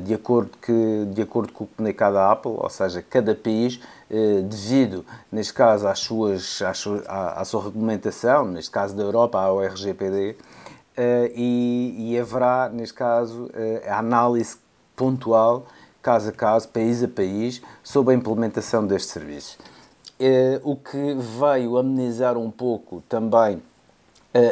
De 0.03 0.13
acordo, 0.13 0.51
que, 0.61 1.05
de 1.13 1.21
acordo 1.21 1.51
com 1.53 1.65
o 1.65 1.67
comunicado 1.67 2.15
da 2.15 2.31
Apple, 2.31 2.53
ou 2.55 2.69
seja, 2.69 3.01
cada 3.01 3.35
país, 3.35 3.79
devido, 4.49 5.05
neste 5.31 5.53
caso, 5.53 5.87
às 5.87 5.99
suas, 5.99 6.61
às 6.61 6.85
à, 7.07 7.41
à 7.41 7.45
sua 7.45 7.65
regulamentação, 7.65 8.45
neste 8.45 8.71
caso 8.71 8.95
da 8.95 9.03
Europa, 9.03 9.39
ao 9.39 9.61
RGPD, 9.61 10.35
e, 11.35 12.11
e 12.13 12.19
haverá, 12.19 12.69
neste 12.69 12.93
caso, 12.93 13.49
a 13.87 13.99
análise 13.99 14.57
pontual, 14.95 15.65
caso 16.01 16.29
a 16.29 16.31
caso, 16.31 16.67
país 16.69 17.03
a 17.03 17.07
país, 17.07 17.61
sobre 17.83 18.13
a 18.13 18.17
implementação 18.17 18.85
deste 18.85 19.11
serviço. 19.11 19.57
O 20.63 20.75
que 20.75 21.15
veio 21.39 21.77
amenizar 21.77 22.37
um 22.37 22.51
pouco 22.51 23.01
também 23.09 23.61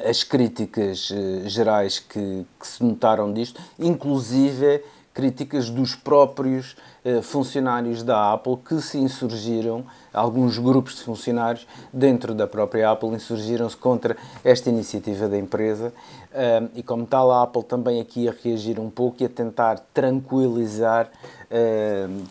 as 0.07 0.23
críticas 0.23 1.11
eh, 1.11 1.49
gerais 1.49 1.97
que, 1.97 2.45
que, 2.59 2.67
se 2.67 2.83
notaram 2.83 3.33
disto, 3.33 3.59
inclusive 3.79 4.83
críticas 5.11 5.71
dos 5.71 5.95
próprios 5.95 6.77
eh, 7.03 7.21
funcionários 7.21 8.03
da 8.03 8.31
Apple 8.31 8.57
que 8.57 8.79
se 8.79 8.99
insurgiram, 8.99 9.83
alguns 10.13 10.59
grupos 10.59 10.97
de 10.97 11.01
funcionários 11.01 11.67
dentro 11.91 12.35
da 12.35 12.45
própria 12.45 12.91
Apple 12.91 13.09
insurgiram-se 13.09 13.75
contra 13.75 14.15
esta 14.43 14.69
iniciativa 14.69 15.27
da 15.27 15.37
empresa 15.37 15.91
e 16.73 16.81
como 16.83 17.05
tal 17.05 17.31
a 17.31 17.43
Apple 17.43 17.63
também 17.63 17.99
aqui 17.99 18.27
a 18.27 18.33
reagir 18.43 18.79
um 18.79 18.89
pouco 18.89 19.21
e 19.21 19.25
a 19.25 19.29
tentar 19.29 19.79
tranquilizar 19.93 21.09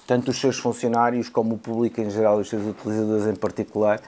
tanto 0.06 0.30
os 0.30 0.40
seus 0.40 0.58
funcionários 0.58 1.28
como 1.28 1.56
o 1.56 1.58
público 1.58 2.00
em 2.00 2.08
geral, 2.08 2.38
os 2.38 2.48
seus 2.48 2.66
utilizadores 2.66 3.26
em 3.26 3.34
particular, 3.34 4.00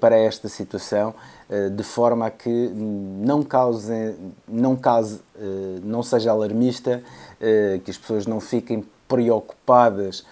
para 0.00 0.16
esta 0.16 0.48
situação 0.48 1.14
eh, 1.48 1.68
de 1.68 1.82
forma 1.82 2.26
a 2.26 2.30
que 2.30 2.48
não 2.48 3.42
cause, 3.42 4.14
não 4.46 4.76
cause, 4.76 5.20
eh, 5.36 5.80
não 5.82 6.02
seja 6.02 6.30
alarmista, 6.30 7.02
que 7.84 7.90
as 7.90 7.96
pessoas 7.96 8.26
não 8.26 8.38
fiquem 8.38 8.84
preocupadas 9.08 10.26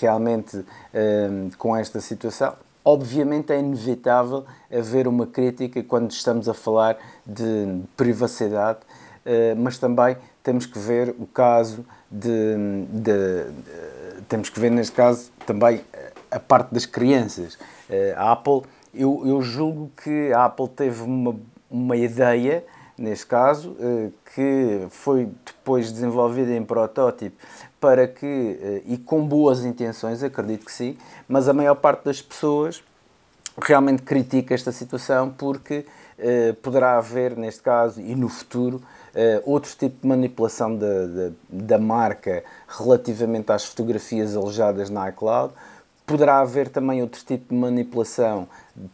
realmente 0.00 0.64
com 1.58 1.76
esta 1.76 2.00
situação. 2.00 2.54
Obviamente 2.84 3.52
é 3.52 3.60
inevitável 3.60 4.44
haver 4.72 5.06
uma 5.06 5.26
crítica 5.26 5.82
quando 5.84 6.10
estamos 6.10 6.48
a 6.48 6.54
falar 6.54 6.96
de 7.24 7.82
privacidade, 7.96 8.80
mas 9.56 9.78
também 9.78 10.16
temos 10.42 10.66
que 10.66 10.78
ver 10.78 11.14
o 11.18 11.26
caso 11.26 11.86
de, 12.10 12.56
de, 12.90 13.44
de 13.44 14.22
temos 14.28 14.50
que 14.50 14.58
ver 14.58 14.70
neste 14.70 14.92
caso 14.92 15.30
também 15.46 15.80
a 16.30 16.40
parte 16.40 16.74
das 16.74 16.84
crianças. 16.84 17.56
A 18.16 18.32
Apple 18.32 18.62
eu, 18.94 19.22
eu 19.24 19.40
julgo 19.40 19.90
que 20.02 20.32
a 20.32 20.44
Apple 20.44 20.68
teve 20.68 21.02
uma, 21.02 21.34
uma 21.70 21.96
ideia, 21.96 22.64
neste 22.96 23.26
caso, 23.26 23.74
eh, 23.80 24.10
que 24.34 24.86
foi 24.90 25.30
depois 25.44 25.90
desenvolvida 25.90 26.54
em 26.54 26.62
protótipo 26.62 27.36
para 27.80 28.06
que, 28.06 28.26
eh, 28.60 28.82
e 28.84 28.98
com 28.98 29.26
boas 29.26 29.64
intenções, 29.64 30.22
acredito 30.22 30.66
que 30.66 30.72
sim, 30.72 30.96
mas 31.26 31.48
a 31.48 31.54
maior 31.54 31.74
parte 31.76 32.04
das 32.04 32.20
pessoas 32.20 32.84
realmente 33.60 34.02
critica 34.02 34.54
esta 34.54 34.70
situação 34.70 35.30
porque 35.30 35.74
eh, 35.74 35.84
poderá 36.62 36.98
haver, 36.98 37.36
neste 37.36 37.62
caso, 37.62 38.00
e 38.00 38.14
no 38.14 38.28
futuro, 38.28 38.82
outro 39.44 39.70
tipo 39.76 40.00
de 40.02 40.06
manipulação 40.06 40.76
da, 40.76 41.06
da, 41.06 41.30
da 41.48 41.78
marca 41.78 42.44
relativamente 42.68 43.50
às 43.50 43.64
fotografias 43.64 44.36
alojadas 44.36 44.88
na 44.90 45.08
iCloud, 45.08 45.52
Poderá 46.04 46.40
haver 46.40 46.68
também 46.68 47.00
outro 47.00 47.24
tipo 47.24 47.54
de 47.54 47.60
manipulação 47.60 48.48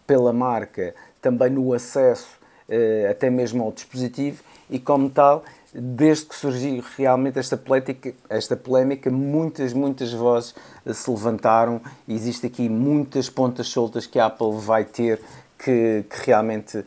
pela 0.07 0.33
marca, 0.33 0.95
também 1.23 1.51
no 1.51 1.73
acesso 1.73 2.29
eh, 2.69 3.09
até 3.11 3.31
mesmo 3.31 3.64
ao 3.64 3.73
dispositivo, 3.73 4.43
e 4.69 4.79
como 4.79 5.09
tal, 5.09 5.43
desde 5.73 6.27
que 6.27 6.37
surgiu 6.37 6.85
realmente 6.97 7.39
esta 7.39 7.57
polémica, 7.57 8.12
esta 8.29 8.55
polémica 8.55 9.11
muitas, 9.11 9.73
muitas 9.73 10.12
vozes 10.12 10.55
se 10.93 11.11
levantaram. 11.11 11.81
Existe 12.07 12.47
aqui 12.47 12.69
muitas 12.69 13.31
pontas 13.31 13.69
soltas 13.69 14.07
que 14.07 14.19
a 14.19 14.27
Apple 14.27 14.59
vai 14.59 14.85
ter 14.85 15.21
que, 15.59 16.05
que 16.09 16.27
realmente 16.27 16.85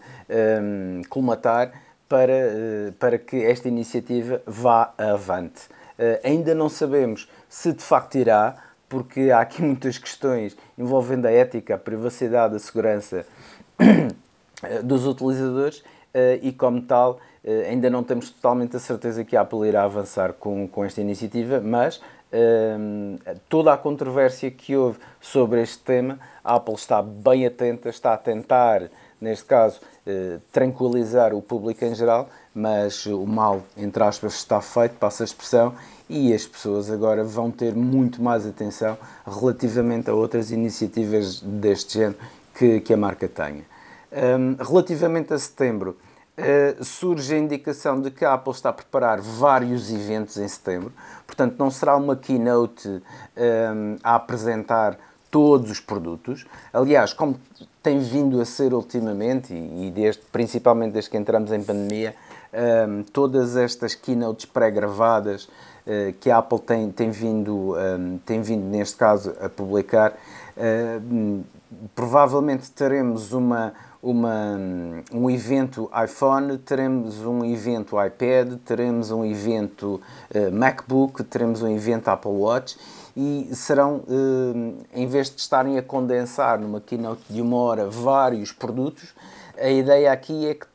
um, 0.62 1.02
colmatar 1.10 1.72
para, 2.08 2.32
uh, 2.32 2.92
para 2.94 3.18
que 3.18 3.44
esta 3.44 3.68
iniciativa 3.68 4.42
vá 4.46 4.94
avante. 4.98 5.68
Uh, 6.00 6.20
ainda 6.24 6.56
não 6.56 6.70
sabemos 6.70 7.30
se 7.48 7.74
de 7.74 7.84
facto 7.84 8.16
irá, 8.16 8.56
porque 8.88 9.32
há 9.32 9.42
aqui 9.42 9.62
muitas 9.64 9.98
questões 9.98 10.58
envolvendo 10.78 11.26
a 11.28 11.32
ética, 11.32 11.76
a 11.76 11.78
privacidade, 11.78 12.56
a 12.56 12.60
segurança 12.60 13.26
dos 14.84 15.08
utilizadores 15.08 15.84
eh, 16.14 16.40
e, 16.42 16.52
como 16.52 16.82
tal, 16.82 17.20
eh, 17.44 17.68
ainda 17.70 17.90
não 17.90 18.04
temos 18.04 18.30
totalmente 18.30 18.76
a 18.76 18.80
certeza 18.80 19.24
que 19.24 19.36
a 19.36 19.42
Apple 19.42 19.68
irá 19.68 19.84
avançar 19.84 20.34
com, 20.34 20.68
com 20.68 20.84
esta 20.84 21.02
iniciativa, 21.02 21.62
mas 21.62 22.02
um, 22.34 23.18
toda 23.50 23.74
a 23.74 23.78
controvérsia 23.78 24.50
que 24.50 24.76
houve 24.76 25.00
sobre 25.20 25.62
este 25.62 25.80
tema, 25.80 26.20
a 26.44 26.56
Apple 26.56 26.76
está 26.76 27.02
bem 27.02 27.46
atenta, 27.46 27.90
está 27.90 28.14
a 28.14 28.18
tentar, 28.18 28.84
neste 29.20 29.46
caso, 29.46 29.80
uh, 30.08 30.40
tranquilizar 30.52 31.34
o 31.34 31.42
público 31.42 31.84
em 31.86 31.94
geral, 31.94 32.30
mas 32.54 33.06
o 33.06 33.26
mal, 33.26 33.62
entre 33.78 34.04
aspas, 34.04 34.34
está 34.36 34.62
feito, 34.62 34.96
passa 34.96 35.24
a 35.24 35.26
expressão, 35.26 35.74
e 36.10 36.34
as 36.34 36.46
pessoas 36.46 36.92
agora 36.92 37.24
vão 37.24 37.50
ter 37.50 37.74
muito 37.74 38.22
mais 38.22 38.46
atenção 38.46 38.98
relativamente 39.26 40.10
a 40.10 40.14
outras 40.14 40.52
iniciativas 40.52 41.40
deste 41.40 42.00
género 42.00 42.18
que, 42.54 42.82
que 42.82 42.94
a 42.94 42.98
marca 42.98 43.30
tenha. 43.30 43.64
Um, 44.12 44.62
relativamente 44.62 45.34
a 45.34 45.40
setembro, 45.40 45.96
uh, 46.38 46.84
surge 46.84 47.34
a 47.34 47.38
indicação 47.38 48.02
de 48.02 48.12
que 48.12 48.26
a 48.26 48.34
Apple 48.34 48.54
está 48.54 48.70
a 48.70 48.74
preparar 48.74 49.22
vários 49.22 49.92
eventos 49.92 50.38
em 50.38 50.48
setembro, 50.48 50.92
portanto, 51.26 51.56
não 51.58 51.70
será 51.72 51.96
uma 51.96 52.16
keynote 52.16 52.88
um, 52.88 53.98
a 54.04 54.16
apresentar 54.16 54.98
todos 55.30 55.72
os 55.72 55.80
produtos. 55.80 56.46
Aliás, 56.74 57.14
como 57.14 57.40
tem 57.82 58.00
vindo 58.00 58.40
a 58.40 58.46
ser 58.46 58.74
ultimamente, 58.74 59.54
e, 59.54 59.88
e 59.88 59.92
desde, 59.92 60.22
principalmente 60.32 60.94
desde 60.94 61.10
que 61.10 61.18
entramos 61.18 61.52
em 61.52 61.64
pandemia, 61.64 62.16
um, 62.54 63.04
todas 63.04 63.56
estas 63.56 63.96
keynotes 63.96 64.46
pré-gravadas 64.46 65.46
uh, 65.46 66.14
que 66.20 66.30
a 66.30 66.38
Apple 66.38 66.60
tem, 66.60 66.92
tem, 66.92 67.10
vindo, 67.10 67.76
um, 67.76 68.20
tem 68.26 68.42
vindo, 68.42 68.66
neste 68.66 68.98
caso, 68.98 69.34
a 69.42 69.50
publicar, 69.50 70.12
uh, 70.58 71.44
provavelmente 71.96 72.70
teremos 72.72 73.32
uma, 73.32 73.74
uma, 74.02 74.58
um 75.14 75.30
evento 75.30 75.90
iPhone, 76.04 76.58
teremos 76.58 77.20
um 77.20 77.46
evento 77.46 77.96
iPad, 78.04 78.58
teremos 78.66 79.12
um 79.12 79.24
evento 79.24 80.02
uh, 80.34 80.52
MacBook, 80.52 81.24
teremos 81.24 81.62
um 81.62 81.68
evento 81.68 82.08
Apple 82.08 82.32
Watch 82.32 82.78
e 83.16 83.50
serão, 83.54 84.04
em 84.94 85.06
vez 85.06 85.30
de 85.30 85.42
estarem 85.42 85.78
a 85.78 85.84
condensar 85.84 86.58
numa 86.58 86.80
keynote 86.80 87.22
de 87.30 87.42
uma 87.42 87.58
hora 87.58 87.90
vários 87.90 88.54
produtos, 88.54 89.14
a 89.58 89.70
ideia 89.70 90.14
aqui 90.14 90.48
é 90.48 90.54
que 90.54 90.66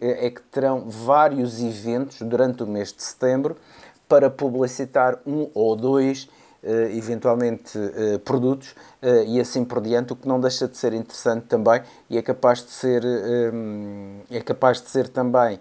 é 0.00 0.30
que 0.30 0.40
terão 0.50 0.84
vários 0.88 1.60
eventos 1.60 2.22
durante 2.22 2.62
o 2.62 2.66
mês 2.66 2.92
de 2.92 3.02
setembro 3.02 3.56
para 4.08 4.30
publicitar 4.30 5.18
um 5.26 5.50
ou 5.52 5.76
dois, 5.76 6.28
eh, 6.28 6.37
eventualmente, 6.62 7.78
eh, 7.78 8.18
produtos 8.18 8.74
eh, 9.00 9.24
e 9.26 9.40
assim 9.40 9.64
por 9.64 9.80
diante, 9.80 10.12
o 10.12 10.16
que 10.16 10.26
não 10.26 10.40
deixa 10.40 10.66
de 10.66 10.76
ser 10.76 10.92
interessante 10.92 11.44
também 11.46 11.82
e 12.10 12.18
é 12.18 12.22
capaz 12.22 12.64
de 12.64 12.70
ser, 12.70 13.02
é 14.30 14.40
capaz 14.40 14.82
de 14.82 14.90
ser 14.90 15.08
também 15.08 15.60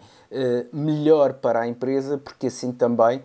melhor 0.74 1.34
para 1.34 1.62
a 1.62 1.68
empresa, 1.68 2.18
porque 2.18 2.48
assim 2.48 2.72
também 2.72 3.22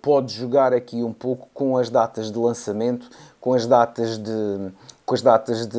pode 0.00 0.32
jogar 0.32 0.72
aqui 0.72 1.02
um 1.02 1.12
pouco 1.12 1.48
com 1.52 1.76
as 1.76 1.90
datas 1.90 2.30
de 2.30 2.38
lançamento, 2.38 3.10
com 3.40 3.54
as 3.54 3.66
datas 3.66 4.16
de, 4.16 4.72
com 5.04 5.14
as 5.14 5.22
datas 5.22 5.66
de, 5.66 5.78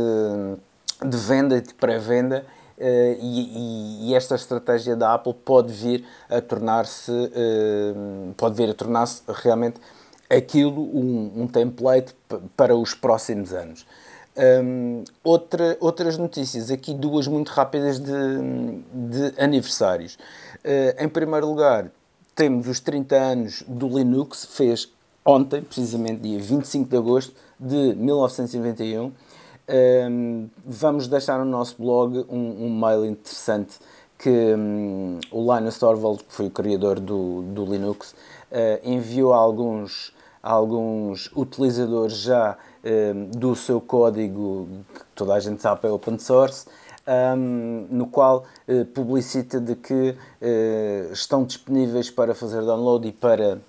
de 1.04 1.18
venda 1.18 1.58
e 1.58 1.62
de 1.62 1.74
pré-venda 1.74 2.46
Uh, 2.82 3.14
e, 3.22 4.10
e, 4.10 4.16
esta 4.16 4.34
estratégia 4.34 4.96
da 4.96 5.14
Apple 5.14 5.36
pode 5.36 5.72
vir 5.72 6.04
a 6.28 6.42
tornar-se 6.42 7.12
uh, 7.12 8.34
pode 8.36 8.56
vir 8.56 8.72
a 8.72 8.74
tornar-se 8.74 9.22
realmente 9.28 9.80
aquilo 10.36 10.82
um, 10.82 11.44
um 11.44 11.48
template 11.48 12.16
para 12.56 12.76
os 12.76 12.94
próximos 12.94 13.54
anos. 13.54 13.86
Um, 14.64 15.04
outra, 15.24 15.78
outras 15.82 16.18
notícias, 16.18 16.72
aqui 16.72 16.94
duas 16.94 17.28
muito 17.28 17.50
rápidas 17.50 18.00
de, 18.00 18.12
de 18.94 19.42
aniversários. 19.42 20.16
Uh, 20.64 21.04
em 21.04 21.10
primeiro 21.10 21.48
lugar, 21.48 21.92
temos 22.34 22.68
os 22.68 22.80
30 22.80 23.16
anos 23.16 23.64
do 23.68 23.88
Linux, 23.88 24.46
fez 24.46 24.92
ontem, 25.26 25.62
precisamente 25.62 26.22
dia 26.22 26.40
25 26.40 26.90
de 26.90 26.98
agosto 26.98 27.36
de 27.60 27.94
1991 27.96 29.12
um, 29.72 30.50
vamos 30.66 31.08
deixar 31.08 31.40
no 31.40 31.46
nosso 31.46 31.76
blog 31.78 32.26
um, 32.30 32.66
um 32.66 32.80
mail 32.80 33.06
interessante 33.06 33.80
que 34.18 34.30
um, 34.30 35.20
o 35.32 35.56
Linus 35.56 35.80
Torvald, 35.80 36.24
que 36.24 36.34
foi 36.34 36.48
o 36.48 36.52
criador 36.52 37.00
do, 37.00 37.42
do 37.42 37.66
Linux, 37.66 38.12
uh, 38.52 38.80
enviou 38.84 39.34
a 39.34 39.38
alguns, 39.38 40.14
alguns 40.42 41.30
utilizadores 41.36 42.18
já 42.18 42.58
do 43.38 43.56
seu 43.56 43.80
código, 43.80 44.68
que 44.92 45.02
toda 45.14 45.36
a 45.36 45.39
gente 45.39 45.62
sabe 45.62 45.88
é 45.88 45.92
open 45.92 46.18
source, 46.18 46.66
um, 47.08 47.88
no 47.89 48.08
qual 48.08 48.46
uh, 48.68 48.86
publicita 48.86 49.60
de 49.60 49.76
que 49.76 50.12
uh, 50.12 51.12
estão 51.12 51.44
disponíveis 51.44 52.10
para 52.10 52.36
fazer 52.36 52.64
download 52.64 53.08
e 53.08 53.12
para 53.12 53.60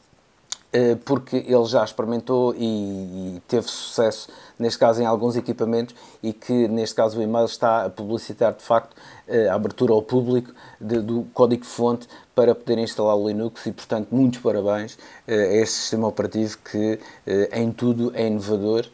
porque 1.05 1.37
ele 1.37 1.65
já 1.67 1.85
experimentou 1.85 2.55
e, 2.55 3.37
e, 3.37 3.43
teve 3.47 3.67
sucesso 3.69 4.29
neste 4.59 4.79
caso 4.79 5.03
em 5.03 5.05
alguns 5.05 5.37
equipamentos 5.37 5.95
e 6.23 6.33
que 6.33 6.67
neste 6.69 6.95
caso 6.95 7.19
o 7.19 7.23
e-mail 7.23 7.45
está 7.45 7.85
a 7.85 7.91
publicitar 7.91 8.55
de 8.55 8.63
facto 8.63 8.97
a 9.51 9.55
abertura 9.55 9.93
ao 9.93 10.01
público 10.01 10.53
de, 10.81 11.01
do 11.01 11.27
código 11.35 11.65
fonte 11.65 12.09
para 12.35 12.55
poder 12.55 12.79
instalar 12.79 13.15
o 13.17 13.29
Linux 13.29 13.67
e 13.67 13.73
portanto 13.73 14.09
muitos 14.11 14.41
parabéns 14.41 14.97
a 15.29 15.33
este 15.33 15.75
sistema 15.75 16.09
operativo 16.09 16.57
que 16.59 16.99
em 17.53 17.71
tudo 17.71 18.11
é 18.15 18.27
inovador 18.27 18.87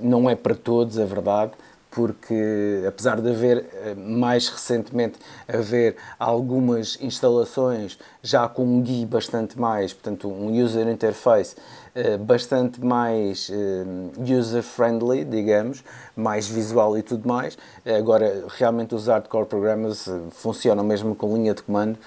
não 0.00 0.28
é 0.28 0.34
para 0.34 0.54
todos 0.54 0.98
a 0.98 1.04
verdade 1.04 1.52
porque 1.92 2.84
apesar 2.88 3.20
de 3.20 3.28
haver 3.28 3.66
eh, 3.84 3.94
mais 3.94 4.48
recentemente 4.48 5.18
haver 5.46 5.96
algumas 6.18 6.98
instalações 7.02 7.98
já 8.22 8.48
com 8.48 8.64
um 8.64 8.82
GUI 8.82 9.04
bastante 9.04 9.60
mais, 9.60 9.92
portanto 9.92 10.26
um 10.26 10.50
user 10.62 10.88
interface 10.88 11.54
eh, 11.94 12.16
bastante 12.16 12.82
mais 12.82 13.50
eh, 13.52 14.32
user 14.38 14.62
friendly, 14.62 15.22
digamos, 15.22 15.84
mais 16.16 16.48
visual 16.48 16.96
e 16.96 17.02
tudo 17.02 17.28
mais. 17.28 17.58
Agora 17.84 18.44
realmente 18.56 18.94
os 18.94 19.06
hardcore 19.06 19.46
programmers 19.46 20.08
funcionam 20.30 20.84
mesmo 20.84 21.14
com 21.14 21.34
linha 21.36 21.52
de 21.52 21.62
comando 21.62 21.98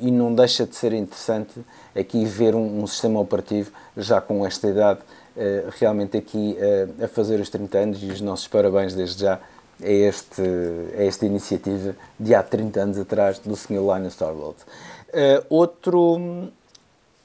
e, 0.00 0.10
não 0.10 0.34
deixa 0.34 0.66
de 0.66 0.74
ser 0.74 0.92
interessante 0.92 1.60
aqui 1.94 2.24
ver 2.24 2.54
um, 2.54 2.86
sistema 2.86 3.20
operativo 3.20 3.70
já 3.96 4.20
com 4.20 4.44
esta 4.46 4.68
idade 4.68 5.00
realmente 5.78 6.16
aqui 6.16 6.56
uh, 6.58 7.04
a 7.04 7.08
fazer 7.08 7.40
os 7.40 7.48
30 7.48 7.78
anos 7.78 8.02
e 8.02 8.06
os 8.06 8.20
nossos 8.20 8.46
parabéns 8.48 8.94
desde 8.94 9.22
já 9.22 9.40
a, 9.82 9.88
este, 9.88 10.42
a 10.96 11.04
esta 11.04 11.26
iniciativa 11.26 11.96
de 12.18 12.34
há 12.34 12.42
30 12.42 12.80
anos 12.80 12.98
atrás 12.98 13.38
do 13.38 13.56
Sr. 13.56 13.80
Linus 13.94 14.16
Torvald. 14.16 14.56
Uh, 15.08 15.44
outro, 15.48 16.50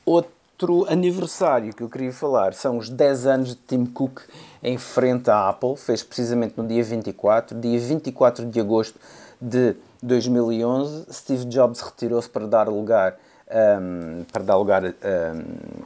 outro 0.05 0.85
aniversário 0.89 1.73
que 1.73 1.83
eu 1.83 1.89
queria 1.89 2.11
falar 2.11 2.53
são 2.53 2.77
os 2.77 2.89
10 2.89 3.25
anos 3.27 3.49
de 3.49 3.55
Tim 3.55 3.85
Cook 3.85 4.21
em 4.63 4.77
frente 4.77 5.29
à 5.29 5.49
Apple, 5.49 5.75
fez 5.77 6.03
precisamente 6.03 6.55
no 6.57 6.67
dia 6.67 6.83
24, 6.83 7.59
dia 7.59 7.79
24 7.79 8.45
de 8.45 8.59
agosto 8.59 8.99
de 9.41 9.75
2011. 10.01 11.05
Steve 11.11 11.45
Jobs 11.45 11.81
retirou-se 11.81 12.29
para 12.29 12.47
dar 12.47 12.67
lugar 12.67 13.17
um, 13.47 14.23
para 14.31 14.43
dar 14.43 14.55
lugar 14.57 14.83
um, 14.83 14.93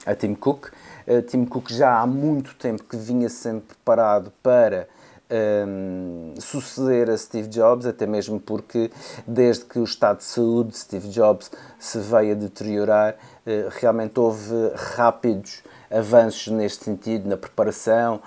a 0.06 0.16
Tim 0.16 0.34
Cook. 0.34 0.72
Uh, 1.08 1.22
Tim 1.22 1.45
Cook 1.45 1.72
já 1.72 1.99
há 1.99 2.08
muito 2.08 2.56
tempo 2.56 2.84
que 2.84 2.97
vinha 2.97 3.30
sendo 3.30 3.62
preparado 3.62 4.32
para 4.41 4.88
um, 5.68 6.34
suceder 6.39 7.10
a 7.10 7.18
Steve 7.18 7.47
Jobs, 7.47 7.86
até 7.86 8.06
mesmo 8.06 8.39
porque 8.39 8.91
desde 9.26 9.66
que 9.66 9.80
o 9.80 9.84
estado 9.84 10.18
de 10.18 10.26
saúde 10.26 10.72
de 10.72 10.78
Steve 10.78 11.08
Jobs 11.10 11.49
se 11.80 11.99
veio 11.99 12.34
a 12.34 12.36
deteriorar, 12.36 13.14
uh, 13.14 13.70
realmente 13.80 14.20
houve 14.20 14.72
rápidos 14.95 15.64
avanços 15.89 16.47
neste 16.54 16.86
sentido, 16.86 17.28
na 17.28 17.36
preparação, 17.36 18.22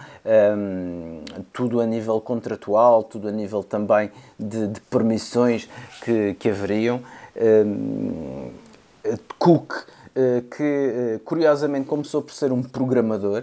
um, 0.57 1.22
tudo 1.53 1.81
a 1.81 1.87
nível 1.87 2.20
contratual, 2.20 3.03
tudo 3.03 3.29
a 3.29 3.33
nível 3.33 3.64
também 3.64 4.11
de, 4.39 4.68
de 4.68 4.81
permissões 4.83 5.68
que, 6.03 6.35
que 6.35 6.51
haveriam. 6.51 7.01
Um, 7.37 8.51
Cook, 9.39 9.75
eh, 9.75 9.94
que 10.51 10.62
eh, 10.62 11.21
curiosamente 11.25 11.87
começou 11.87 12.23
por 12.23 12.33
ser 12.33 12.53
um 12.53 12.62
programador, 12.62 13.43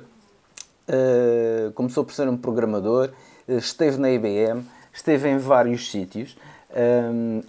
eh, 0.88 1.72
começou 1.76 2.06
por 2.06 2.14
ser 2.14 2.30
um 2.30 2.38
programador, 2.38 3.10
esteve 3.48 3.98
na 3.98 4.10
IBM, 4.10 4.64
esteve 4.94 5.30
em 5.30 5.38
vários 5.38 5.90
sítios 5.92 6.38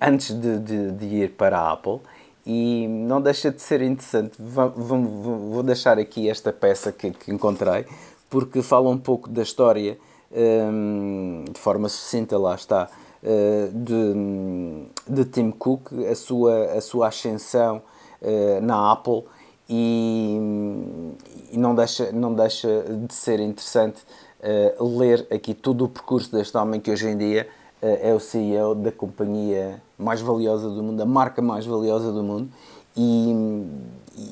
antes 0.00 0.34
de, 0.34 0.58
de, 0.58 0.90
de 0.90 1.06
ir 1.06 1.30
para 1.30 1.56
a 1.56 1.72
Apple 1.72 2.00
e 2.44 2.88
não 2.88 3.20
deixa 3.22 3.52
de 3.52 3.62
ser 3.62 3.80
interessante. 3.80 4.32
Vou 4.36 5.62
deixar 5.62 5.96
aqui 5.96 6.28
esta 6.28 6.52
peça 6.52 6.90
que, 6.90 7.14
encontrei, 7.28 7.86
porque 8.28 8.62
fala 8.62 8.88
um 8.88 8.98
pouco 8.98 9.28
da 9.28 9.42
história, 9.42 9.96
de 11.52 11.60
forma 11.60 11.88
sucinta, 11.88 12.36
lá 12.36 12.56
está, 12.56 12.88
de, 13.72 15.14
de 15.14 15.24
Tim 15.26 15.52
Cook, 15.52 15.92
a 16.10 16.16
sua, 16.16 16.64
a 16.72 16.80
sua 16.80 17.08
ascensão 17.08 17.76
eh, 17.76 17.91
na 18.62 18.92
Apple 18.92 19.24
e, 19.68 20.38
e, 21.52 21.56
não, 21.56 21.74
deixa, 21.74 22.12
não 22.12 22.34
deixa 22.34 22.84
de 23.06 23.14
ser 23.14 23.40
interessante 23.40 24.02
uh, 24.78 24.98
ler 24.98 25.26
aqui 25.30 25.54
todo 25.54 25.84
o 25.84 25.88
percurso 25.88 26.30
deste 26.30 26.56
homem 26.56 26.80
que 26.80 26.90
hoje 26.90 27.08
em 27.08 27.16
dia 27.16 27.48
uh, 27.80 27.86
é 28.02 28.12
o 28.12 28.20
CEO 28.20 28.74
da 28.74 28.92
companhia 28.92 29.80
mais 29.98 30.20
valiosa 30.20 30.68
do 30.68 30.82
mundo, 30.82 31.00
a 31.00 31.06
marca 31.06 31.40
mais 31.40 31.64
valiosa 31.64 32.12
do 32.12 32.22
mundo 32.22 32.50
e, 32.94 33.32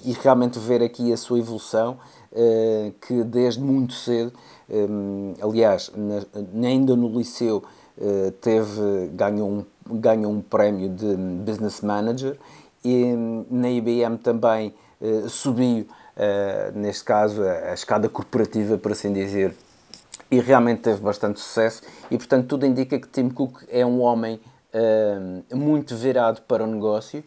e 0.05 0.12
realmente 0.20 0.59
ver 0.59 0.82
aqui 0.82 1.11
a 1.12 1.16
sua 1.16 1.38
evolução 1.38 1.97
uh, 2.32 2.93
que 3.01 3.24
desde 3.24 3.62
muito 3.62 3.95
cedo 3.95 4.32
um, 4.68 5.34
aliás, 5.41 5.91
na, 5.97 6.68
ainda 6.68 6.95
no 6.95 7.09
liceu 7.09 7.62
teve, 8.41 9.09
ganhou 9.12 9.51
um, 9.51 9.64
ganhou 9.99 10.32
um 10.32 10.41
prémio 10.41 10.88
de 10.88 11.16
Business 11.45 11.82
Manager 11.82 12.38
e 12.85 13.14
na 13.51 13.70
IBM 13.70 14.18
também 14.18 14.74
uh, 15.01 15.28
subiu, 15.28 15.87
uh, 16.16 16.78
neste 16.78 17.05
caso, 17.05 17.43
a, 17.43 17.70
a, 17.70 17.74
escada 17.74 18.09
corporativa, 18.09 18.78
por 18.78 18.93
assim 18.93 19.12
dizer, 19.12 19.55
e 20.31 20.41
realmente 20.41 20.83
teve 20.83 21.01
bastante 21.01 21.41
sucesso. 21.41 21.83
E 22.11 22.16
portanto, 22.16 22.47
tudo 22.47 22.66
indica 22.66 22.99
que 22.99 23.09
Tim 23.09 23.28
Cook 23.28 23.64
é 23.68 23.85
um 23.85 24.01
homem 24.01 24.41
uh, 24.74 25.57
muito 25.57 25.97
virado 25.97 26.43
para 26.43 26.64
o 26.64 26.66
negócio. 26.66 27.22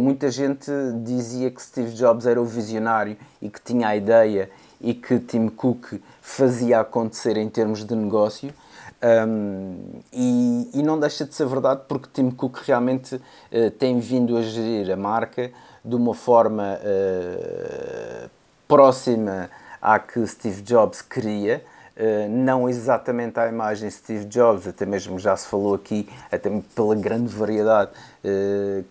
muita 0.00 0.30
gente 0.30 0.70
dizia 1.04 1.50
que 1.50 1.62
Steve 1.62 1.92
Jobs 1.94 2.26
era 2.26 2.40
o 2.40 2.44
visionário 2.44 3.16
e 3.40 3.48
que 3.48 3.60
tinha 3.60 3.88
a 3.88 3.96
ideia 3.96 4.50
e 4.80 4.94
que 4.94 5.18
Tim 5.20 5.48
Cook 5.48 6.00
fazia 6.20 6.80
acontecer 6.80 7.36
em 7.36 7.48
termos 7.48 7.84
de 7.84 7.94
negócio. 7.94 8.52
Um, 9.00 10.00
e, 10.12 10.70
e, 10.74 10.82
não 10.82 10.98
deixa 10.98 11.24
de 11.24 11.32
ser 11.32 11.46
verdade 11.46 11.82
porque 11.86 12.08
Tim 12.12 12.30
Cook 12.30 12.58
realmente 12.66 13.14
uh, 13.14 13.70
tem 13.78 14.00
vindo 14.00 14.36
a 14.36 14.42
gerir 14.42 14.90
a 14.92 14.96
marca 14.96 15.52
de 15.84 15.94
uma 15.94 16.14
forma 16.14 16.76
uh, 16.82 18.28
próxima 18.66 19.48
à 19.80 20.00
que 20.00 20.26
Steve 20.26 20.62
Jobs 20.62 21.00
queria, 21.00 21.64
uh, 21.96 22.28
não 22.28 22.68
exatamente 22.68 23.38
à 23.38 23.46
imagem 23.46 23.88
Steve 23.88 24.24
Jobs, 24.24 24.66
até 24.66 24.84
mesmo 24.84 25.16
já 25.16 25.36
se 25.36 25.46
falou 25.46 25.74
aqui, 25.74 26.08
até 26.32 26.50
pela 26.74 26.96
grande 26.96 27.28
variedade 27.28 27.92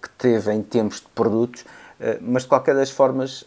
que 0.01 0.09
teve 0.17 0.53
em 0.53 0.63
termos 0.63 1.01
de 1.01 1.07
produtos, 1.13 1.65
mas 2.21 2.43
de 2.43 2.49
qualquer 2.49 2.73
das 2.73 2.89
formas, 2.89 3.45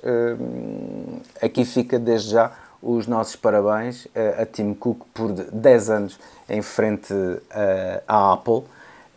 aqui 1.43 1.65
fica 1.65 1.99
desde 1.99 2.31
já 2.31 2.53
os 2.83 3.07
nossos 3.07 3.37
parabéns 3.37 4.09
a 4.39 4.47
Tim 4.47 4.75
Cook 4.75 5.03
por 5.13 5.33
10 5.33 5.91
anos 5.91 6.19
em 6.49 6.63
frente 6.63 7.15
à 8.09 8.33
Apple. 8.33 8.65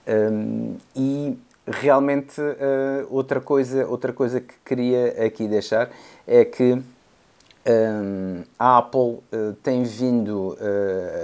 Um, 0.05 0.76
e 0.93 1.38
realmente 1.66 2.41
uh, 2.41 3.07
outra 3.09 3.39
coisa 3.39 3.88
outra 3.88 4.11
coisa 4.11 4.41
que 4.41 4.53
queria 4.66 5.26
aqui 5.26 5.47
deixar 5.47 5.89
é 6.28 6.43
que 6.43 6.74
um, 6.74 8.43
a 8.59 8.80
Apple 8.80 8.99
uh, 8.99 9.53
tem 9.64 9.84
vindo 9.84 10.57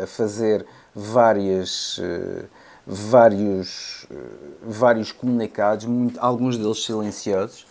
a 0.01 0.07
fazer 0.07 0.65
várias 0.95 1.99
vários 2.87 4.07
vários 4.63 5.11
comunicados 5.11 5.85
muito, 5.85 6.17
alguns 6.19 6.57
deles 6.57 6.83
silenciosos 6.83 7.67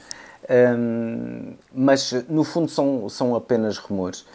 um, 0.76 1.54
mas 1.74 2.12
no 2.28 2.44
fundo 2.44 2.70
são 2.70 3.08
são 3.08 3.34
apenas 3.34 3.78
rumores 3.78 4.26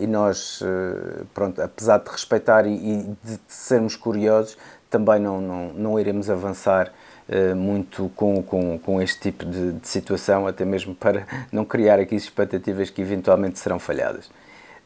e 0.00 0.06
nós, 0.06 0.60
uh, 0.62 1.26
pronto, 1.34 1.60
apesar 1.60 1.98
de 1.98 2.10
respeitar 2.10 2.66
e, 2.66 2.72
e, 2.72 3.16
de 3.22 3.38
sermos 3.48 3.96
curiosos, 3.96 4.56
também 4.88 5.20
não, 5.20 5.40
não, 5.40 5.72
não 5.74 6.00
iremos 6.00 6.30
avançar 6.30 6.90
uh, 7.28 7.54
muito 7.54 8.10
com, 8.16 8.42
com, 8.42 8.78
com 8.78 9.02
este 9.02 9.20
tipo 9.20 9.44
de, 9.44 9.72
de, 9.72 9.88
situação, 9.88 10.46
até 10.46 10.64
mesmo 10.64 10.94
para 10.94 11.26
não 11.52 11.64
criar 11.64 11.98
aqui 11.98 12.14
expectativas 12.14 12.88
que 12.88 13.02
eventualmente 13.02 13.58
serão 13.58 13.78
falhadas. 13.78 14.30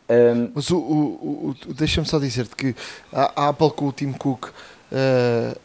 Um, 0.09 0.53
Mas 0.55 0.71
o, 0.71 0.79
o, 0.79 1.55
o 1.67 1.75
deixa-me 1.75 2.07
só 2.07 2.19
dizer-te 2.19 2.55
que 2.55 2.75
a, 3.13 3.49
Apple 3.49 3.71
com 3.71 3.87
o 3.87 3.93
Tim 3.93 4.13
Cook 4.13 4.51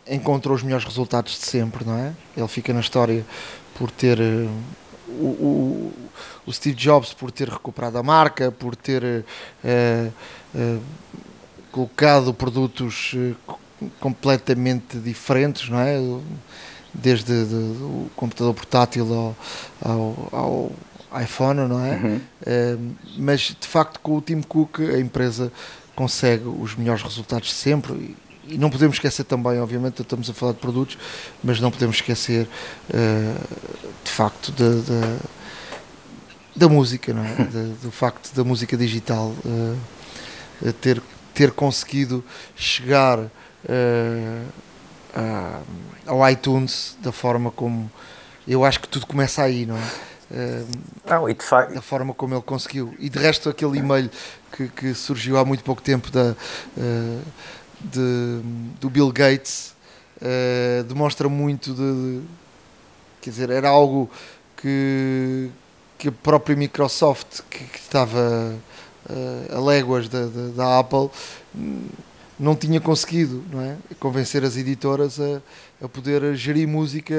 encontrou 0.10 0.56
os 0.56 0.64
melhores 0.64 0.84
resultados 0.84 1.34
de 1.34 1.46
sempre, 1.46 1.86
não 1.86 1.96
é? 1.96 2.12
Ele 2.36 2.48
fica 2.48 2.74
na 2.74 2.80
história 2.80 3.24
por 3.76 3.92
ter 3.92 4.18
o, 5.08 5.26
o, 5.26 5.94
o, 6.46 6.52
Steve 6.54 6.76
Jobs 6.76 7.14
por 7.14 7.32
ter 7.32 7.50
recuperado 7.50 7.98
a 7.98 8.04
marca, 8.04 8.52
por 8.52 8.76
ter 8.76 9.04
uh, 9.04 10.14
uh, 10.56 10.82
colocado 11.72 12.34
produtos 12.34 13.16
completamente 14.00 14.98
diferentes, 14.98 15.70
não 15.70 15.80
é? 15.80 15.98
Desde 16.94 17.46
de, 17.46 17.56
o 17.56 18.10
computador 18.16 18.54
portátil 18.54 19.14
ao, 19.14 19.36
ao, 19.82 20.30
ao, 20.32 20.72
iPhone, 21.22 21.68
não 21.68 21.86
é? 21.86 21.96
Uhum. 21.96 22.16
Uh, 22.16 22.96
mas 23.18 23.56
de 23.60 23.68
facto 23.68 24.00
com 24.00 24.18
o 24.18 24.22
Tim 24.22 24.42
Cook 24.42 24.80
a 24.80 25.00
empresa 25.00 25.52
consegue 25.96 26.48
os 26.48 26.76
melhores 26.76 27.02
resultados 27.02 27.54
sempre 27.54 28.16
e, 28.48 28.58
não 28.58 28.70
podemos 28.70 28.96
esquecer 28.96 29.24
também, 29.24 29.60
obviamente, 29.60 30.02
estamos 30.02 30.30
a 30.30 30.34
falar 30.34 30.54
de 30.54 30.60
produtos, 30.60 30.98
mas 31.44 31.60
não 31.60 31.72
podemos 31.72 31.98
esquecer 31.98 32.48
uh, 32.90 33.58
de 34.04 34.12
facto 34.12 34.52
de, 34.52 34.82
de, 34.82 35.18
da 36.62 36.70
música, 36.70 37.14
não 37.14 37.26
é? 37.26 37.36
De, 37.46 37.74
do 37.82 37.92
facto 37.92 38.34
da 38.36 38.44
música 38.44 38.78
digital 38.78 39.34
uh, 39.46 40.74
ter, 40.74 41.02
ter 41.34 41.52
conseguido 41.52 42.24
chegar 42.56 43.20
uh, 43.20 43.30
a, 45.16 45.60
ao 46.06 46.30
iTunes 46.30 46.96
da 47.02 47.12
forma 47.12 47.52
como 47.52 47.92
eu 48.48 48.64
acho 48.66 48.80
que 48.80 48.88
tudo 48.88 49.06
começa 49.06 49.44
aí, 49.44 49.66
não 49.66 49.78
é? 49.78 49.82
Não, 51.06 51.30
e 51.30 51.34
de 51.34 51.44
facto... 51.44 51.74
da 51.74 51.82
forma 51.82 52.14
como 52.14 52.34
ele 52.34 52.42
conseguiu. 52.42 52.96
E 52.98 53.10
de 53.10 53.20
resto, 53.20 53.50
aquele 53.50 53.80
e-mail 53.80 54.10
que, 54.52 54.70
que 54.70 54.94
surgiu 54.94 55.38
há 55.38 55.44
muito 55.44 55.64
pouco 55.64 55.82
tempo 55.82 56.10
da, 56.10 56.36
uh, 56.78 57.22
de, 57.82 58.42
do 58.80 58.90
Bill 58.90 59.12
Gates 59.12 59.76
uh, 60.22 60.84
demonstra 60.86 61.28
muito 61.28 61.74
de, 61.74 62.22
Quer 63.22 63.30
dizer, 63.30 63.50
era 63.52 63.70
algo 63.70 64.10
que, 64.58 65.50
que 66.02 66.08
a 66.08 66.12
própria 66.12 66.56
Microsoft, 66.56 67.42
que, 67.48 67.64
que 67.64 67.78
estava 67.78 68.56
uh, 69.08 69.56
a 69.56 69.60
léguas 69.60 70.10
da, 70.10 70.26
da, 70.26 70.48
da 70.56 70.80
Apple, 70.80 71.12
não 72.40 72.56
tinha 72.56 72.82
conseguido 72.82 73.44
não 73.52 73.62
é? 73.62 73.78
convencer 74.00 74.44
as 74.44 74.58
editoras 74.58 75.20
a, 75.20 75.40
a 75.86 75.88
poder 75.88 76.34
gerir 76.34 76.68
música, 76.68 77.14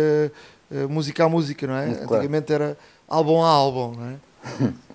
música 0.90 1.24
a 1.24 1.28
música, 1.28 1.64
não 1.64 1.76
é? 1.76 1.94
Claro. 1.94 2.14
Antigamente 2.14 2.52
era 2.52 2.76
álbum 3.08 3.40
a 3.40 3.48
álbum, 3.48 3.96
não 3.96 4.06
é? 4.08 4.72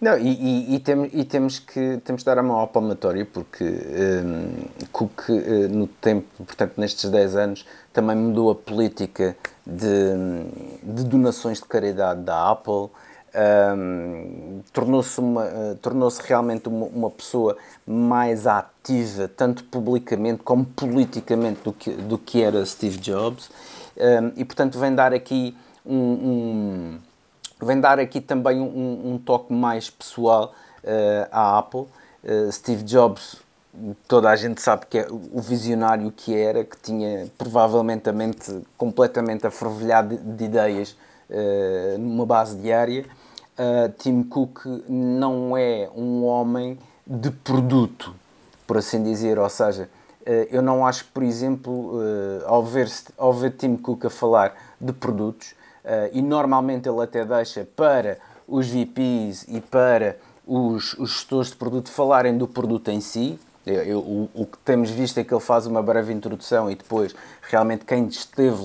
Não, 0.00 0.16
e, 0.16 0.30
e, 0.30 0.74
e, 0.76 0.78
tem, 0.80 1.10
e, 1.12 1.24
temos, 1.26 1.58
que, 1.58 2.00
temos 2.02 2.22
de 2.22 2.24
dar 2.24 2.38
a 2.38 2.42
mão 2.42 2.56
ao 2.56 2.66
palmatório, 2.66 3.26
porque 3.26 3.64
um, 3.64 4.86
Cook, 4.90 5.28
uh, 5.28 5.68
no 5.68 5.86
tempo, 5.86 6.26
portanto, 6.38 6.72
nestes 6.78 7.10
10 7.10 7.36
anos, 7.36 7.66
também 7.92 8.16
mudou 8.16 8.50
a 8.50 8.54
política 8.54 9.36
de, 9.66 9.84
de 10.82 11.04
donações 11.04 11.58
de 11.58 11.66
caridade 11.66 12.22
da 12.22 12.50
Apple, 12.50 12.88
um, 13.34 14.60
tornou-se 14.72 15.20
uh, 15.20 15.76
tornou 15.80 16.08
realmente 16.24 16.68
uma, 16.68 16.86
uma, 16.86 17.10
pessoa 17.10 17.56
mais 17.86 18.46
ativa, 18.46 19.28
tanto 19.28 19.64
publicamente 19.64 20.42
como 20.42 20.64
politicamente, 20.64 21.60
do 21.62 21.72
que, 21.72 21.90
do 21.92 22.18
que 22.18 22.42
era 22.42 22.64
Steve 22.66 22.98
Jobs, 22.98 23.50
um, 23.96 24.32
e 24.36 24.44
portanto 24.44 24.78
vem 24.78 24.94
dar 24.94 25.12
aqui 25.12 25.56
um, 25.84 25.96
um 25.96 26.98
vem 27.62 27.80
dar 27.80 27.98
aqui 27.98 28.20
também 28.20 28.60
um, 28.60 29.20
toque 29.24 29.52
mais 29.52 29.90
pessoal 29.90 30.54
uh, 30.84 31.28
à 31.30 31.58
Apple. 31.58 31.86
Uh, 32.24 32.50
Steve 32.50 32.82
Jobs, 32.82 33.36
toda 34.08 34.30
a 34.30 34.36
gente 34.36 34.60
sabe 34.60 34.86
que 34.88 34.98
é 34.98 35.06
o 35.10 35.40
visionário 35.40 36.10
que 36.10 36.34
era, 36.34 36.64
que 36.64 36.76
tinha 36.78 37.28
provavelmente 37.36 38.08
a 38.08 38.12
mente 38.12 38.62
completamente 38.76 39.46
afervilhada 39.46 40.16
de, 40.16 40.22
de 40.22 40.44
ideias 40.44 40.96
uh, 41.28 41.98
numa 41.98 42.26
base 42.26 42.56
diária. 42.56 43.04
Tim 43.98 44.22
Cook 44.22 44.64
não 44.88 45.56
é 45.56 45.88
um 45.94 46.24
homem 46.24 46.78
de 47.06 47.30
produto, 47.30 48.14
por 48.66 48.78
assim 48.78 49.02
dizer, 49.02 49.38
ou 49.38 49.48
seja, 49.48 49.88
eu 50.50 50.62
não 50.62 50.86
acho 50.86 51.06
por 51.06 51.22
exemplo, 51.22 51.98
ao 52.46 52.64
ver, 52.64 52.90
ao 53.18 53.32
ver 53.32 53.52
Tim 53.52 53.76
Cook 53.76 54.06
a 54.06 54.10
falar 54.10 54.54
de 54.80 54.92
produtos, 54.92 55.54
Uh, 55.84 56.12
e 56.12 56.20
normalmente 56.20 56.88
ele 56.88 57.02
até 57.02 57.24
deixa 57.24 57.66
para 57.74 58.18
os 58.46 58.68
VPs 58.68 59.46
e 59.48 59.60
para 59.60 60.18
os, 60.46 60.92
os 60.94 61.10
gestores 61.10 61.50
de 61.50 61.56
produto 61.56 61.90
falarem 61.90 62.36
do 62.36 62.46
produto 62.46 62.88
em 62.90 63.00
si. 63.00 63.38
Eu, 63.64 63.82
eu, 63.82 63.98
o, 63.98 64.30
o, 64.34 64.46
que 64.46 64.58
temos 64.58 64.90
visto 64.90 65.18
é 65.18 65.24
que 65.24 65.32
ele 65.32 65.40
faz 65.40 65.66
uma 65.66 65.82
breve 65.82 66.12
introdução 66.12 66.70
e 66.70 66.74
depois 66.74 67.14
realmente 67.42 67.84
quem 67.84 68.06
esteve 68.06 68.62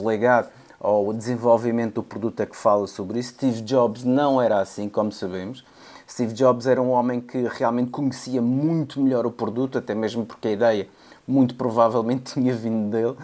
ligado 0.86 1.06
ao 1.06 1.12
desenvolvimento 1.12 1.96
do 1.96 2.04
produto 2.04 2.40
é 2.42 2.46
que 2.46 2.56
fala 2.56 2.86
sobre 2.86 3.20
isso. 3.20 3.34
Steve 3.34 3.62
Jobs 3.62 4.04
não 4.04 4.42
era 4.42 4.60
assim, 4.60 4.88
como 4.88 5.12
sabemos. 5.12 5.66
Steve 6.08 6.34
Jobs 6.34 6.68
era 6.68 6.80
um 6.80 6.92
homem 6.92 7.20
que 7.20 7.48
realmente 7.48 7.90
conhecia 7.90 8.42
muito 8.42 9.02
melhor 9.02 9.26
o 9.26 9.32
produto, 9.32 9.80
até 9.80 9.96
mesmo 9.96 10.24
porque 10.24 10.50
a 10.50 10.52
ideia 10.52 10.88
muito 11.28 11.56
provavelmente 11.56 12.34
tinha 12.34 12.54
vindo 12.54 12.92
dele. 12.92 13.18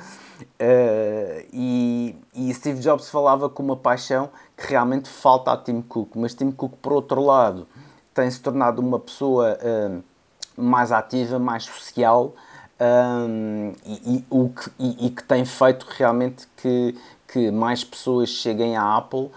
Uh, 0.60 1.46
e, 1.54 2.16
e, 2.34 2.52
Steve 2.56 2.80
Jobs 2.80 3.10
falava 3.12 3.48
com 3.48 3.62
uma 3.62 3.78
paixão 3.78 4.30
que 4.58 4.68
realmente 4.68 5.08
falta 5.08 5.52
a 5.52 5.58
Tim 5.58 5.82
Cook, 5.82 6.16
mas 6.16 6.34
Tim 6.34 6.50
Cook, 6.50 6.74
por 6.82 6.94
outro 6.94 7.22
lado, 7.22 7.68
tem 8.12 8.30
se 8.32 8.42
tornado 8.42 8.82
uma 8.82 9.00
pessoa 9.00 9.56
uh, 9.62 10.04
mais 10.60 10.92
ativa, 10.92 11.38
mais 11.38 11.66
social 11.66 12.34
um, 12.82 13.72
eh, 13.72 13.74
e, 13.86 14.16
e, 14.18 14.26
o 14.32 14.50
que, 14.50 14.72
e, 14.80 15.06
e, 15.06 15.10
que 15.12 15.24
tem 15.24 15.46
feito 15.46 15.86
realmente 15.98 16.48
que, 16.58 16.96
que 17.32 17.50
mais 17.50 17.84
pessoas 17.84 18.30
cheguem 18.30 18.76
à 18.76 18.98
Apple 18.98 19.20
uh, 19.20 19.32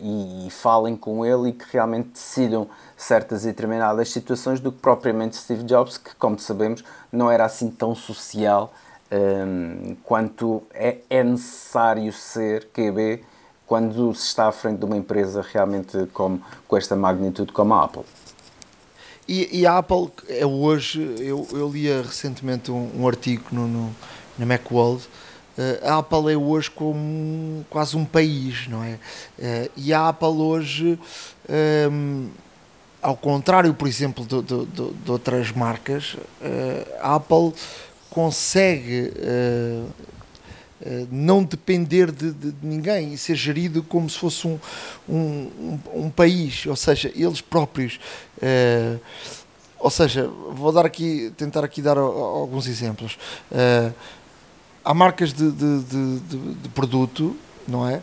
e, 0.00 0.46
e 0.46 0.50
falem 0.50 0.96
com 0.96 1.24
ele 1.24 1.48
e 1.48 1.52
que 1.52 1.64
realmente 1.72 2.10
decidam 2.10 2.68
certas 2.96 3.44
e 3.44 3.48
determinadas 3.48 4.10
situações 4.10 4.60
do 4.60 4.70
que 4.70 4.78
propriamente 4.78 5.36
Steve 5.36 5.64
Jobs, 5.64 5.96
que, 5.96 6.14
como 6.16 6.38
sabemos, 6.38 6.84
não 7.10 7.30
era 7.30 7.44
assim 7.44 7.70
tão 7.70 7.94
social 7.94 8.72
um, 9.10 9.96
quanto 10.04 10.62
é, 10.72 10.98
é 11.08 11.24
necessário 11.24 12.12
ser 12.12 12.68
QB 12.68 13.24
quando 13.66 14.14
se 14.14 14.26
está 14.26 14.48
à 14.48 14.52
frente 14.52 14.78
de 14.78 14.84
uma 14.84 14.96
empresa 14.96 15.44
realmente 15.52 16.06
com, 16.12 16.38
com 16.68 16.76
esta 16.76 16.94
magnitude 16.94 17.52
como 17.52 17.72
a 17.74 17.84
Apple. 17.84 18.02
E, 19.26 19.60
e 19.60 19.66
a 19.66 19.78
Apple 19.78 20.10
é 20.28 20.44
hoje, 20.44 21.00
eu, 21.18 21.46
eu 21.52 21.68
lia 21.68 22.02
recentemente 22.02 22.70
um, 22.70 22.90
um 22.96 23.06
artigo 23.06 23.44
no, 23.52 23.68
no, 23.68 23.96
na 24.36 24.44
Macworld, 24.44 25.08
a 25.82 25.98
Apple 25.98 26.32
é 26.32 26.36
hoje 26.36 26.70
como 26.70 27.64
quase 27.68 27.96
um 27.96 28.04
país, 28.04 28.66
não 28.68 28.82
é? 28.82 28.98
Uh, 29.38 29.70
e 29.76 29.92
a 29.92 30.08
Apple 30.08 30.28
hoje, 30.28 30.98
um, 31.90 32.28
ao 33.02 33.16
contrário, 33.16 33.72
por 33.74 33.88
exemplo, 33.88 34.24
de, 34.24 34.42
de, 34.42 34.66
de, 34.66 35.10
outras 35.10 35.52
marcas, 35.52 36.14
uh, 36.14 36.96
a 37.00 37.14
Apple 37.16 37.52
consegue 38.10 39.12
uh, 39.16 39.86
uh, 39.86 41.08
não 41.10 41.42
depender 41.42 42.10
de, 42.10 42.32
de, 42.32 42.54
ninguém 42.62 43.14
e 43.14 43.18
ser 43.18 43.36
gerido 43.36 43.82
como 43.82 44.10
se 44.10 44.18
fosse 44.18 44.46
um, 44.46 44.58
um, 45.08 45.78
um, 45.94 46.10
país, 46.10 46.66
ou 46.66 46.76
seja, 46.76 47.10
eles 47.14 47.40
próprios. 47.40 47.98
Uh, 48.36 49.00
ou 49.78 49.88
seja, 49.88 50.28
vou 50.52 50.72
dar 50.72 50.84
aqui, 50.84 51.32
tentar 51.38 51.64
aqui 51.64 51.80
dar 51.80 51.96
alguns 51.96 52.66
exemplos. 52.66 53.16
Há 54.84 54.94
marcas 54.94 55.32
de, 55.32 55.50
de, 55.50 56.20
de, 56.54 56.68
produto, 56.70 57.36
não 57.66 57.88
é? 57.88 58.02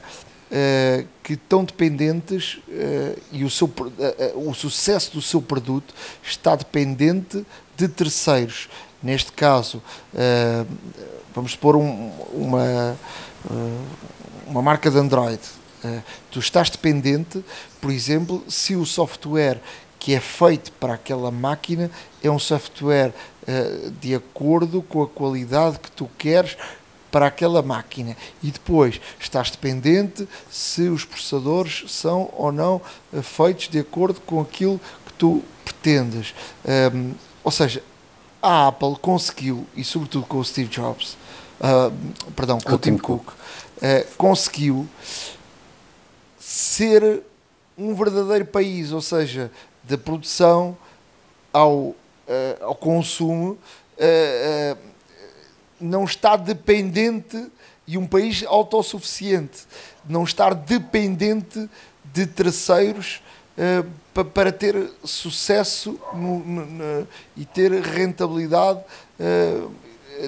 Uh, 0.49 1.05
que 1.21 1.33
estão 1.33 1.65
dependentes 1.65 2.59
uh, 2.69 3.19
e 3.33 3.43
o, 3.43 3.49
seu, 3.49 3.67
uh, 3.67 4.49
o 4.49 4.53
sucesso 4.53 5.11
do 5.11 5.21
seu 5.21 5.41
produto 5.41 5.93
está 6.23 6.55
dependente 6.55 7.45
de 7.75 7.87
terceiros. 7.87 8.69
Neste 9.03 9.31
caso, 9.31 9.81
vamos 11.35 11.55
pôr 11.55 11.75
um, 11.75 12.09
uma, 12.33 12.97
uma 14.47 14.59
marca 14.59 14.89
de 14.89 14.97
Android. 14.97 15.39
Tu 16.31 16.39
estás 16.39 16.67
dependente, 16.71 17.45
por 17.79 17.91
exemplo, 17.91 18.43
se 18.47 18.75
o 18.75 18.87
software 18.87 19.61
que 19.99 20.15
é 20.15 20.19
feito 20.19 20.71
para 20.73 20.95
aquela 20.95 21.29
máquina 21.29 21.91
é 22.23 22.31
um 22.31 22.39
software 22.39 23.13
de 24.01 24.13
acordo 24.13 24.81
com 24.81 25.01
a 25.01 25.07
qualidade 25.07 25.79
que 25.79 25.89
tu 25.91 26.09
queres 26.17 26.57
para 27.09 27.27
aquela 27.27 27.61
máquina 27.61 28.15
e 28.43 28.51
depois 28.51 28.99
estás 29.19 29.49
dependente 29.49 30.27
se 30.51 30.89
os 30.89 31.05
processadores 31.05 31.85
são 31.87 32.29
ou 32.35 32.51
não 32.51 32.81
feitos 33.23 33.69
de 33.69 33.79
acordo 33.79 34.19
com 34.21 34.41
aquilo 34.41 34.79
que 35.05 35.13
tu 35.13 35.43
pretendes. 35.63 36.33
Um, 36.93 37.13
ou 37.43 37.51
seja, 37.51 37.81
a 38.41 38.67
Apple 38.67 38.95
conseguiu, 39.01 39.65
e 39.75 39.83
sobretudo 39.83 40.25
com 40.25 40.37
o 40.37 40.45
Steve 40.45 40.69
Jobs, 40.69 41.17
uh, 41.59 42.31
perdão, 42.35 42.59
com 42.59 42.71
o, 42.71 42.75
o 42.75 42.77
Tim 42.77 42.97
Cook, 42.97 43.25
Cook 43.25 43.33
uh, 43.33 44.15
conseguiu 44.17 44.87
ser 46.39 47.23
um 47.77 47.93
verdadeiro 47.95 48.45
país, 48.45 48.91
ou 48.91 49.01
seja, 49.01 49.51
da 49.83 49.97
produção 49.97 50.77
ao, 51.53 51.95
uh, 52.27 52.65
ao 52.65 52.75
consumo, 52.75 53.57
não 55.79 56.03
está 56.03 56.35
dependente 56.35 57.49
e 57.87 57.97
um 57.97 58.05
país 58.05 58.43
autossuficiente, 58.45 59.65
não 60.07 60.23
estar 60.23 60.53
dependente 60.53 61.69
de 62.03 62.25
terceiros 62.25 63.21
uh, 63.57 64.23
para 64.25 64.51
ter 64.51 64.91
sucesso 65.03 65.99
no, 66.13 66.39
no, 66.39 66.65
no, 66.65 67.07
e 67.35 67.45
ter 67.45 67.71
rentabilidade 67.71 68.81
uh, 69.19 69.71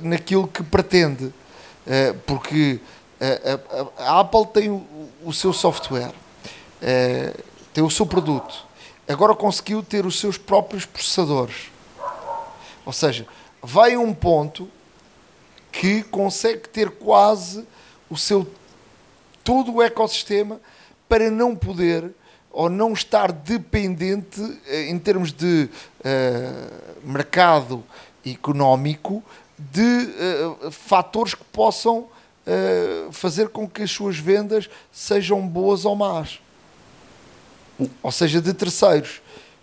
naquilo 0.01 0.47
que 0.47 0.63
pretende. 0.63 1.25
Uh, 1.25 2.13
porque 2.25 2.79
a, 3.19 4.03
a, 4.03 4.13
a, 4.13 4.19
Apple 4.21 4.47
tem 4.47 4.69
o, 4.69 4.85
o 5.25 5.33
seu 5.33 5.51
software 5.51 6.13
tem 7.73 7.83
o 7.83 7.89
seu 7.89 8.05
produto, 8.05 8.65
agora 9.05 9.35
conseguiu 9.35 9.83
ter 9.83 10.05
os 10.05 10.17
seus 10.17 10.37
próprios 10.37 10.85
processadores. 10.85 11.69
Ou 12.89 12.93
seja, 12.93 13.27
vai 13.61 13.93
a 13.93 13.99
um 13.99 14.11
ponto 14.11 14.67
que 15.71 16.01
consegue 16.01 16.67
ter 16.67 16.89
quase 16.89 17.63
o 18.09 18.17
seu 18.17 18.51
todo 19.43 19.75
o 19.75 19.83
ecossistema 19.83 20.59
para 21.07 21.29
não 21.29 21.55
poder 21.55 22.11
ou 22.51 22.67
não 22.67 22.93
estar 22.93 23.31
dependente 23.31 24.41
eh, 24.65 24.89
em 24.89 24.97
termos 24.97 25.31
de 25.31 25.69
uh, 25.99 27.07
mercado 27.07 27.83
económico 28.25 29.23
de 29.55 30.09
uh, 30.63 30.71
fatores 30.71 31.35
que 31.35 31.43
possam 31.43 31.99
uh, 31.99 33.11
fazer 33.11 33.49
com 33.49 33.69
que 33.69 33.83
as 33.83 33.91
suas 33.91 34.17
vendas 34.17 34.67
sejam 34.91 35.47
boas 35.47 35.85
ou 35.85 35.95
más. 35.95 36.41
Ou 38.01 38.11
seja, 38.11 38.41
de 38.41 38.51
terceiros. 38.51 39.21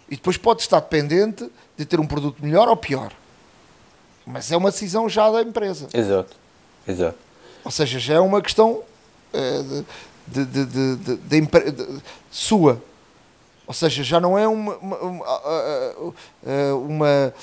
E 0.08 0.14
depois 0.14 0.36
pode 0.36 0.62
estar 0.62 0.78
dependente 0.78 1.50
de 1.76 1.84
ter 1.84 2.00
um 2.00 2.06
produto 2.06 2.42
melhor 2.42 2.68
ou 2.68 2.76
pior. 2.76 3.12
Mas 4.26 4.50
é 4.50 4.56
uma 4.56 4.70
decisão 4.70 5.08
já 5.08 5.30
da 5.30 5.42
empresa. 5.42 5.88
Exato. 5.92 6.34
Exato. 6.86 7.18
Ou 7.64 7.70
seja, 7.70 7.98
já 7.98 8.14
é 8.14 8.20
uma 8.20 8.40
questão 8.40 8.82
uh, 9.32 9.84
de, 10.26 10.44
de, 10.44 10.66
de, 10.66 11.16
de, 11.16 12.02
sua. 12.30 12.80
Ou 13.66 13.74
seja, 13.74 14.02
já 14.02 14.20
não 14.20 14.38
é 14.38 14.46
uma, 14.46 14.76
uma, 14.76 15.64
uma, 16.86 17.34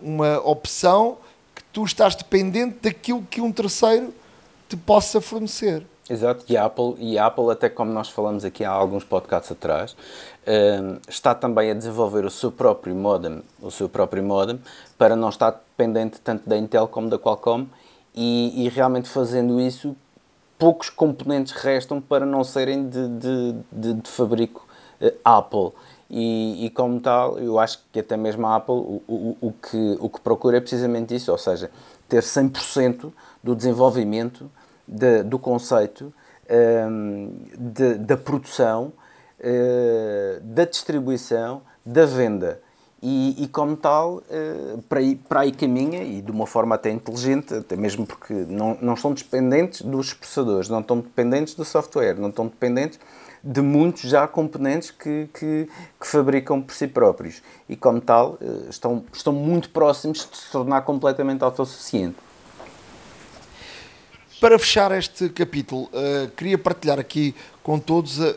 uma 0.00 0.40
opção 0.40 1.18
que 1.54 1.62
tu 1.72 1.84
estás 1.84 2.14
dependente 2.14 2.78
daquilo 2.82 3.22
que 3.22 3.40
um 3.40 3.50
terceiro 3.50 4.14
te 4.68 4.76
possa 4.76 5.20
fornecer. 5.20 5.84
Exato, 6.08 6.44
e 6.48 6.56
a 6.56 6.64
Apple, 6.64 6.94
e 6.98 7.18
a 7.18 7.26
Apple 7.26 7.50
até 7.50 7.68
como 7.68 7.92
nós 7.92 8.08
falamos 8.08 8.44
aqui 8.44 8.64
há 8.64 8.70
alguns 8.70 9.02
podcasts 9.02 9.50
atrás, 9.50 9.96
está 11.08 11.34
também 11.34 11.70
a 11.70 11.74
desenvolver 11.74 12.24
o 12.24 12.30
seu 12.30 12.52
próprio 12.52 12.94
modem, 12.94 13.42
o 13.60 13.70
seu 13.70 13.88
próprio 13.88 14.22
modem, 14.22 14.60
para 14.96 15.16
não 15.16 15.28
estar 15.28 15.50
dependente 15.50 16.20
tanto 16.20 16.48
da 16.48 16.56
Intel 16.56 16.86
como 16.86 17.08
da 17.08 17.18
Qualcomm, 17.18 17.66
e, 18.14 18.64
e 18.64 18.68
realmente 18.68 19.08
fazendo 19.08 19.60
isso, 19.60 19.94
poucos 20.58 20.88
componentes 20.88 21.52
restam 21.52 22.00
para 22.00 22.24
não 22.24 22.42
serem 22.42 22.88
de, 22.88 23.08
de, 23.08 23.56
de, 23.70 23.94
de 23.94 24.10
fabrico 24.10 24.66
uh, 25.00 25.12
Apple. 25.24 25.72
E, 26.08 26.66
e, 26.66 26.70
como 26.70 27.00
tal, 27.00 27.36
eu 27.38 27.58
acho 27.58 27.80
que 27.92 27.98
até 27.98 28.16
mesmo 28.16 28.46
a 28.46 28.56
Apple 28.56 28.74
o, 28.74 29.02
o, 29.08 29.36
o, 29.40 29.52
que, 29.52 29.98
o 30.00 30.08
que 30.08 30.20
procura 30.20 30.58
é 30.58 30.60
precisamente 30.60 31.14
isso, 31.14 31.32
ou 31.32 31.38
seja, 31.38 31.70
ter 32.08 32.22
100% 32.22 33.12
do 33.42 33.56
desenvolvimento 33.56 34.48
de, 34.86 35.24
do 35.24 35.38
conceito, 35.38 36.14
um, 36.88 37.32
de, 37.58 37.94
da 37.94 38.16
produção, 38.16 38.92
uh, 39.40 40.40
da 40.42 40.64
distribuição, 40.64 41.62
da 41.84 42.06
venda. 42.06 42.60
E, 43.02 43.44
e 43.44 43.48
como 43.48 43.76
tal, 43.76 44.16
uh, 44.16 44.82
para, 44.88 45.00
aí, 45.00 45.16
para 45.16 45.40
aí 45.40 45.52
caminha, 45.52 46.02
e 46.02 46.22
de 46.22 46.30
uma 46.30 46.46
forma 46.46 46.74
até 46.74 46.90
inteligente, 46.90 47.54
até 47.54 47.76
mesmo 47.76 48.06
porque 48.06 48.32
não, 48.32 48.76
não 48.80 48.94
estão 48.94 49.12
dependentes 49.12 49.82
dos 49.82 50.14
processadores, 50.14 50.68
não 50.68 50.80
estão 50.80 50.98
dependentes 50.98 51.54
do 51.54 51.64
software, 51.64 52.14
não 52.14 52.30
estão 52.30 52.46
dependentes 52.46 52.98
de 53.44 53.60
muitos 53.60 54.10
já 54.10 54.26
componentes 54.26 54.90
que, 54.90 55.28
que, 55.32 55.68
que, 56.00 56.06
fabricam 56.06 56.60
por 56.60 56.74
si 56.74 56.88
próprios. 56.88 57.42
E 57.68 57.76
como 57.76 58.00
tal, 58.00 58.38
uh, 58.40 58.68
estão, 58.68 59.04
estão 59.12 59.32
muito 59.32 59.70
próximos 59.70 60.28
de 60.30 60.36
se 60.36 60.50
tornar 60.50 60.82
completamente 60.82 61.44
autossuficiente. 61.44 62.25
Para 64.38 64.58
fechar 64.58 64.92
este 64.92 65.30
capítulo, 65.30 65.84
uh, 65.84 66.30
queria 66.36 66.58
partilhar 66.58 66.98
aqui 66.98 67.34
com 67.62 67.78
todos 67.78 68.18
uh, 68.18 68.34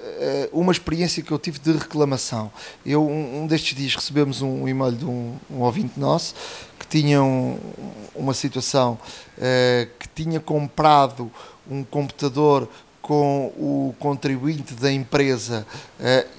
uma 0.53 0.71
experiência 0.71 1.21
que 1.21 1.29
eu 1.29 1.37
tive 1.37 1.59
de 1.59 1.73
reclamação. 1.73 2.49
Eu, 2.85 3.05
um, 3.05 3.41
um 3.41 3.47
destes 3.47 3.75
dias, 3.77 3.95
recebemos 3.95 4.41
um 4.41 4.65
e-mail 4.65 4.93
de 4.93 5.03
um, 5.03 5.35
um 5.51 5.59
ouvinte 5.59 5.99
nosso 5.99 6.35
que 6.79 6.87
tinha 6.87 7.21
um, 7.21 7.59
uma 8.15 8.33
situação 8.33 8.97
uh, 9.37 9.89
que 9.99 10.07
tinha 10.15 10.39
comprado 10.39 11.29
um 11.69 11.83
computador 11.83 12.69
com 13.01 13.47
o 13.57 13.93
contribuinte 13.99 14.73
da 14.75 14.91
empresa 14.91 15.65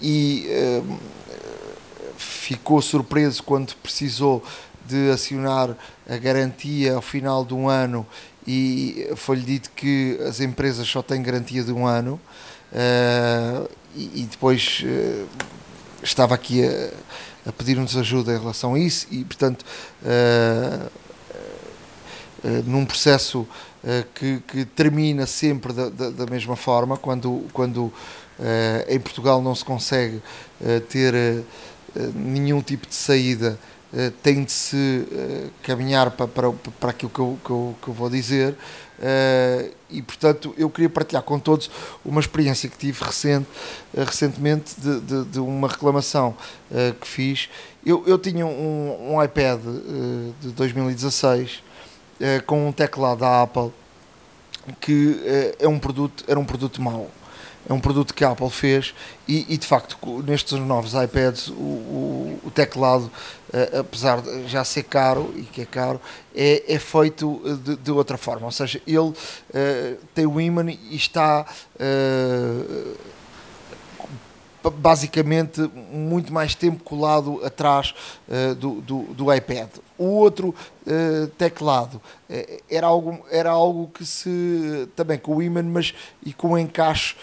e 0.00 0.46
ficou 2.16 2.80
surpreso 2.80 3.42
quando 3.42 3.74
precisou 3.76 4.44
de 4.86 5.10
acionar 5.10 5.76
a 6.08 6.16
garantia 6.16 6.94
ao 6.94 7.02
final 7.02 7.44
de 7.44 7.54
um 7.54 7.68
ano 7.68 8.06
e 8.46 9.08
foi-lhe 9.16 9.42
dito 9.42 9.70
que 9.70 10.18
as 10.26 10.40
empresas 10.40 10.88
só 10.88 11.02
têm 11.02 11.22
garantia 11.22 11.62
de 11.62 11.72
um 11.72 11.86
ano 11.86 12.20
uh, 12.72 13.70
e, 13.94 14.22
e, 14.22 14.28
depois 14.30 14.82
uh, 14.84 15.26
estava 16.02 16.34
aqui 16.34 16.64
a, 16.64 16.90
a 17.48 17.52
pedir-nos 17.52 17.96
ajuda 17.96 18.34
em 18.34 18.38
relação 18.38 18.74
a 18.74 18.78
isso 18.78 19.06
e 19.10 19.24
portanto 19.24 19.64
uh, 20.02 20.90
num 22.64 22.86
processo 22.86 23.46
que, 24.14 24.40
que, 24.48 24.64
termina 24.64 25.26
sempre 25.26 25.74
da, 25.74 25.90
da, 25.90 26.08
da, 26.08 26.26
mesma 26.26 26.56
forma 26.56 26.96
quando, 26.96 27.44
quando 27.52 27.92
em 28.88 28.98
Portugal 28.98 29.42
não 29.42 29.54
se 29.54 29.62
consegue 29.62 30.22
ter 30.88 31.44
nenhum 32.14 32.62
tipo 32.62 32.86
de 32.86 32.94
saída 32.94 33.58
tem 34.22 34.44
de 34.44 34.52
se 34.52 34.76
uh, 35.10 35.50
caminhar 35.62 36.10
para, 36.12 36.28
para, 36.28 36.52
para 36.52 36.90
aquilo 36.90 37.10
que 37.10 37.18
eu, 37.18 37.38
que 37.44 37.50
eu, 37.50 37.76
que 37.82 37.88
eu 37.88 37.94
vou 37.94 38.08
dizer. 38.08 38.56
Uh, 38.98 39.72
e 39.88 40.02
portanto 40.02 40.54
eu 40.58 40.68
queria 40.68 40.90
partilhar 40.90 41.22
com 41.22 41.38
todos 41.38 41.70
uma 42.04 42.20
experiência 42.20 42.68
que 42.68 42.76
tive 42.76 43.02
recente, 43.02 43.48
recentemente 43.96 44.78
de, 44.78 45.00
de, 45.00 45.24
de, 45.24 45.40
uma 45.40 45.66
reclamação 45.66 46.36
que 47.00 47.08
fiz. 47.08 47.48
Eu, 47.84 48.04
eu 48.06 48.18
tinha 48.18 48.46
um, 48.46 49.14
um 49.14 49.24
iPad 49.24 49.58
de 50.40 50.50
2016 50.50 51.62
com 52.46 52.68
um 52.68 52.72
teclado 52.72 53.20
da 53.20 53.42
Apple 53.42 53.72
que 54.80 55.18
é 55.58 55.66
um 55.66 55.78
produto, 55.78 56.22
era 56.28 56.38
um 56.38 56.44
produto 56.44 56.80
mau 56.80 57.10
é 57.68 57.72
um 57.72 57.80
produto 57.80 58.14
que 58.14 58.24
a 58.24 58.30
Apple 58.30 58.50
fez 58.50 58.94
e, 59.28 59.46
e 59.52 59.56
de 59.56 59.66
facto 59.66 59.96
nestes 60.26 60.58
novos 60.58 60.92
iPads 60.94 61.48
o, 61.48 61.52
o, 61.52 62.40
o 62.44 62.50
teclado 62.50 63.10
uh, 63.52 63.80
apesar 63.80 64.20
de 64.22 64.48
já 64.48 64.64
ser 64.64 64.84
caro 64.84 65.32
e 65.36 65.42
que 65.42 65.62
é 65.62 65.66
caro 65.66 66.00
é, 66.34 66.74
é 66.74 66.78
feito 66.78 67.40
de, 67.64 67.76
de 67.76 67.90
outra 67.90 68.16
forma. 68.16 68.46
Ou 68.46 68.52
seja 68.52 68.80
ele 68.86 68.98
uh, 68.98 69.14
tem 70.14 70.26
o 70.26 70.40
imã 70.40 70.64
e 70.70 70.96
está 70.96 71.44
uh, 71.76 72.96
basicamente 74.68 75.60
muito 75.90 76.32
mais 76.32 76.54
tempo 76.54 76.84
colado 76.84 77.40
atrás 77.44 77.94
uh, 78.28 78.54
do, 78.54 78.80
do, 78.82 79.02
do, 79.14 79.34
iPad. 79.34 79.68
O 79.96 80.04
outro 80.04 80.48
uh, 80.86 81.26
teclado 81.38 81.94
uh, 81.96 82.62
era, 82.68 82.86
algo, 82.86 83.24
era 83.30 83.50
algo 83.50 83.90
que 83.94 84.04
se 84.04 84.86
também 84.94 85.18
com 85.18 85.36
o 85.36 85.42
imã, 85.42 85.62
mas 85.62 85.94
e 86.22 86.32
com 86.32 86.50
o 86.50 86.58
encaixe 86.58 87.16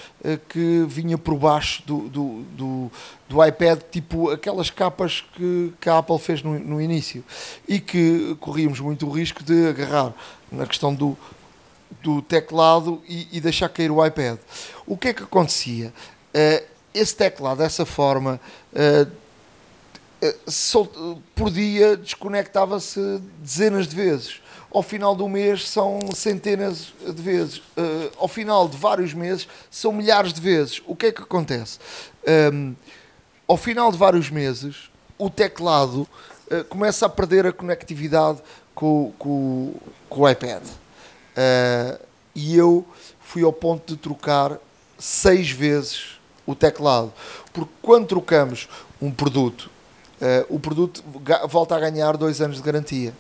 que 0.50 0.84
vinha 0.88 1.18
por 1.18 1.36
baixo 1.36 1.84
do, 1.86 2.10
do, 2.10 2.44
do, 2.58 2.92
do, 3.30 3.46
iPad, 3.46 3.80
tipo 3.92 4.30
aquelas 4.32 4.70
capas 4.70 5.24
que, 5.34 5.72
que 5.80 5.90
a 5.90 6.00
Apple 6.00 6.20
fez 6.20 6.42
no, 6.42 6.58
no 6.60 6.82
início 6.82 7.24
e 7.68 7.80
que 7.80 8.36
corríamos 8.40 8.80
muito 8.80 9.08
o 9.08 9.12
risco 9.12 9.44
de 9.44 9.68
agarrar 9.70 10.14
na 10.52 10.66
questão 10.66 10.94
do, 10.94 11.18
do 12.02 12.22
teclado 12.22 13.02
e, 13.08 13.28
e 13.32 13.40
deixar 13.40 13.70
cair 13.70 13.92
o 13.92 14.04
iPad. 14.06 14.38
O 14.86 14.98
que 14.98 15.10
é 15.10 15.14
que 15.14 15.24
acontecia? 15.24 15.94
Esse 16.94 17.16
teclado 17.16 17.60
dessa 17.60 17.86
forma 17.86 18.40
uh, 18.74 19.12
uh, 20.26 21.22
por 21.36 21.50
dia 21.50 21.96
desconectava-se 21.98 23.22
dezenas 23.40 23.88
de 23.88 23.96
vezes. 23.96 24.42
Ao 24.72 24.84
final 24.84 25.16
do 25.16 25.28
mês 25.30 25.68
são 25.70 26.00
centenas 26.14 26.94
de 27.06 27.22
vezes. 27.22 27.58
Uh, 27.58 28.12
ao 28.18 28.28
final 28.28 28.68
de 28.68 28.78
vários 28.78 29.14
meses 29.14 29.48
são 29.72 29.92
milhares 29.92 30.34
de 30.34 30.42
vezes. 30.42 30.82
O 30.86 30.96
que 30.96 31.08
é 31.08 31.12
que 31.12 31.22
acontece? 31.22 31.80
Um, 32.28 32.32
ehm, 32.32 32.76
ao 33.48 33.56
final 33.56 33.92
de 33.92 33.98
vários 33.98 34.30
meses, 34.30 34.90
o 35.18 35.30
teclado 35.30 36.06
começa 36.70 37.06
a 37.06 37.10
perder 37.10 37.46
a 37.46 37.52
conectividade 37.52 38.40
com, 38.76 39.14
com, 39.18 39.74
com 40.10 40.22
o 40.22 40.30
iPad. 40.30 40.64
e 42.36 42.56
eu 42.58 42.86
fui 43.22 43.44
ao 43.44 43.54
ponto 43.54 43.96
de 43.96 43.98
trocar 43.98 44.58
seis 44.98 45.50
vezes 45.50 46.16
o 46.48 46.56
teclado. 46.56 47.14
Porque 47.54 47.72
quando 47.82 48.08
trocamos 48.08 48.68
um 49.00 49.12
produto, 49.12 49.70
uh, 50.20 50.56
o 50.56 50.60
produto 50.60 51.04
volta 51.48 51.76
a 51.76 51.80
ganhar 51.80 52.18
dois 52.18 52.41
anos 52.41 52.58
de 52.58 52.64
garantia. 52.64 53.14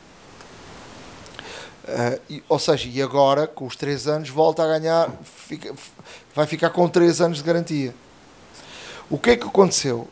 Uh, 1.83 2.19
e, 2.29 2.43
ou 2.49 2.57
seja, 2.57 2.89
e 2.89 3.01
agora, 3.01 3.45
com 3.45 3.65
os 3.67 3.75
três 3.75 4.07
anos, 4.07 4.29
volta 4.29 4.63
a 4.63 4.79
ganhar, 4.79 5.11
fica, 5.23 5.73
vai 6.33 6.47
ficar 6.47 6.69
com 6.69 6.87
três 6.89 7.21
anos 7.21 7.37
de 7.37 7.43
garantia. 7.43 7.93
O 9.09 9.17
que 9.17 9.31
é 9.31 9.37
que 9.37 9.45
aconteceu? 9.45 10.07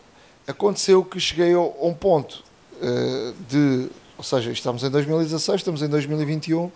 Aconteceu 0.47 1.03
que 1.03 1.19
cheguei 1.19 1.53
a, 1.53 1.59
um 1.59 1.93
ponto 1.93 2.43
uh, 2.81 3.33
de. 3.49 3.89
Ou 4.17 4.23
seja, 4.23 4.51
estamos 4.51 4.83
em 4.83 4.89
2016, 4.89 5.59
estamos 5.59 5.81
em 5.81 5.89
2021. 5.89 6.71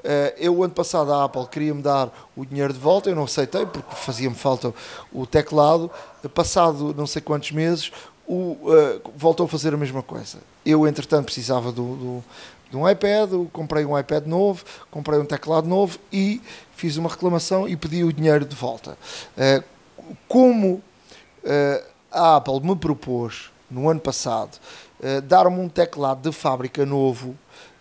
Uh, 0.00 0.32
eu, 0.36 0.62
ano 0.62 0.72
passado, 0.72 1.12
a 1.12 1.24
Apple 1.24 1.46
queria-me 1.48 1.82
dar 1.82 2.10
o 2.36 2.44
dinheiro 2.44 2.72
de 2.72 2.78
volta, 2.78 3.10
eu 3.10 3.16
não 3.16 3.24
aceitei 3.24 3.66
porque 3.66 3.94
fazia-me 3.94 4.36
falta 4.36 4.72
o 5.12 5.26
teclado. 5.26 5.90
Passado 6.34 6.94
não 6.96 7.06
sei 7.06 7.20
quantos 7.22 7.50
meses, 7.50 7.90
o, 8.26 8.34
uh, 8.34 9.00
voltou 9.16 9.46
a 9.46 9.48
fazer 9.48 9.74
a 9.74 9.76
mesma 9.76 10.02
coisa. 10.02 10.38
Eu, 10.64 10.86
entretanto, 10.86 11.26
precisava 11.26 11.72
do, 11.72 11.96
do, 11.96 12.24
de 12.70 12.76
um 12.76 12.88
iPad, 12.88 13.30
comprei 13.52 13.84
um 13.84 13.98
iPad 13.98 14.26
novo, 14.26 14.64
comprei 14.90 15.18
um 15.18 15.24
teclado 15.24 15.68
novo 15.68 15.98
e 16.12 16.40
fiz 16.76 16.96
uma 16.96 17.08
reclamação 17.08 17.68
e 17.68 17.76
pedi 17.76 18.04
o 18.04 18.12
dinheiro 18.12 18.44
de 18.44 18.54
volta. 18.54 18.96
Uh, 19.36 19.64
como 20.28 20.82
a 22.10 22.36
Apple 22.36 22.60
me 22.60 22.74
propôs, 22.74 23.50
no 23.70 23.88
ano 23.88 24.00
passado, 24.00 24.58
dar-me 25.28 25.60
um 25.60 25.68
teclado 25.68 26.28
de 26.28 26.36
fábrica 26.36 26.84
novo 26.84 27.36
Uh, 27.36 27.75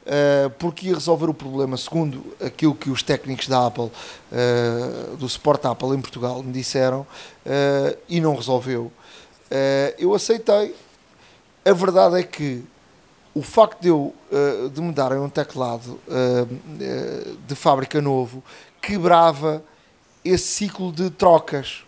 porque 0.60 0.88
ia 0.88 0.94
resolver 0.94 1.30
o 1.30 1.34
problema, 1.34 1.78
segundo 1.78 2.24
aquilo 2.44 2.76
que 2.76 2.90
os 2.90 3.02
técnicos 3.02 3.48
da 3.48 3.66
Apple, 3.66 3.86
uh, 3.86 5.18
do 5.18 5.28
suporte 5.28 5.66
Apple 5.68 5.90
em 5.90 6.02
Portugal, 6.02 6.42
me 6.44 6.52
disseram, 6.52 7.02
uh, 7.02 7.98
e 8.08 8.20
não 8.20 8.36
resolveu. 8.36 8.92
eu 9.98 10.14
aceitei. 10.14 10.76
A 11.64 11.74
verdade 11.74 12.20
é 12.20 12.24
que 12.24 12.64
o 13.34 13.42
facto 13.42 13.82
de 13.82 13.88
eu 13.90 14.14
de 14.74 14.82
me 14.82 14.94
darem 14.94 15.20
um 15.20 15.30
teclado 15.30 16.00
de 17.48 17.56
fábrica 17.56 18.02
novo 18.02 18.44
quebrava 18.82 19.64
esse 20.24 20.46
ciclo 20.46 20.92
de 20.92 21.10
trocas. 21.10 21.84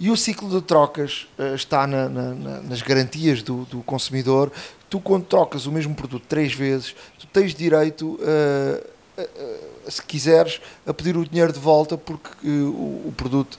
E 0.00 0.10
o 0.10 0.16
ciclo 0.16 0.48
de 0.48 0.62
trocas 0.62 1.26
está 1.54 1.86
na, 1.86 2.08
na, 2.08 2.60
nas 2.62 2.80
garantias 2.80 3.42
do, 3.42 3.64
do 3.64 3.82
consumidor 3.82 4.52
tu 4.88 5.00
quando 5.00 5.24
trocas 5.24 5.66
o 5.66 5.72
mesmo 5.72 5.94
produto 5.94 6.24
três 6.28 6.52
vezes, 6.52 6.94
tu 7.18 7.26
tens 7.26 7.54
direito, 7.54 8.18
uh, 8.20 9.20
uh, 9.20 9.90
se 9.90 10.02
quiseres, 10.02 10.60
a 10.86 10.92
pedir 10.92 11.16
o 11.16 11.26
dinheiro 11.26 11.52
de 11.52 11.58
volta 11.58 11.96
porque 11.96 12.48
o, 12.48 13.08
o, 13.08 13.14
produto 13.16 13.58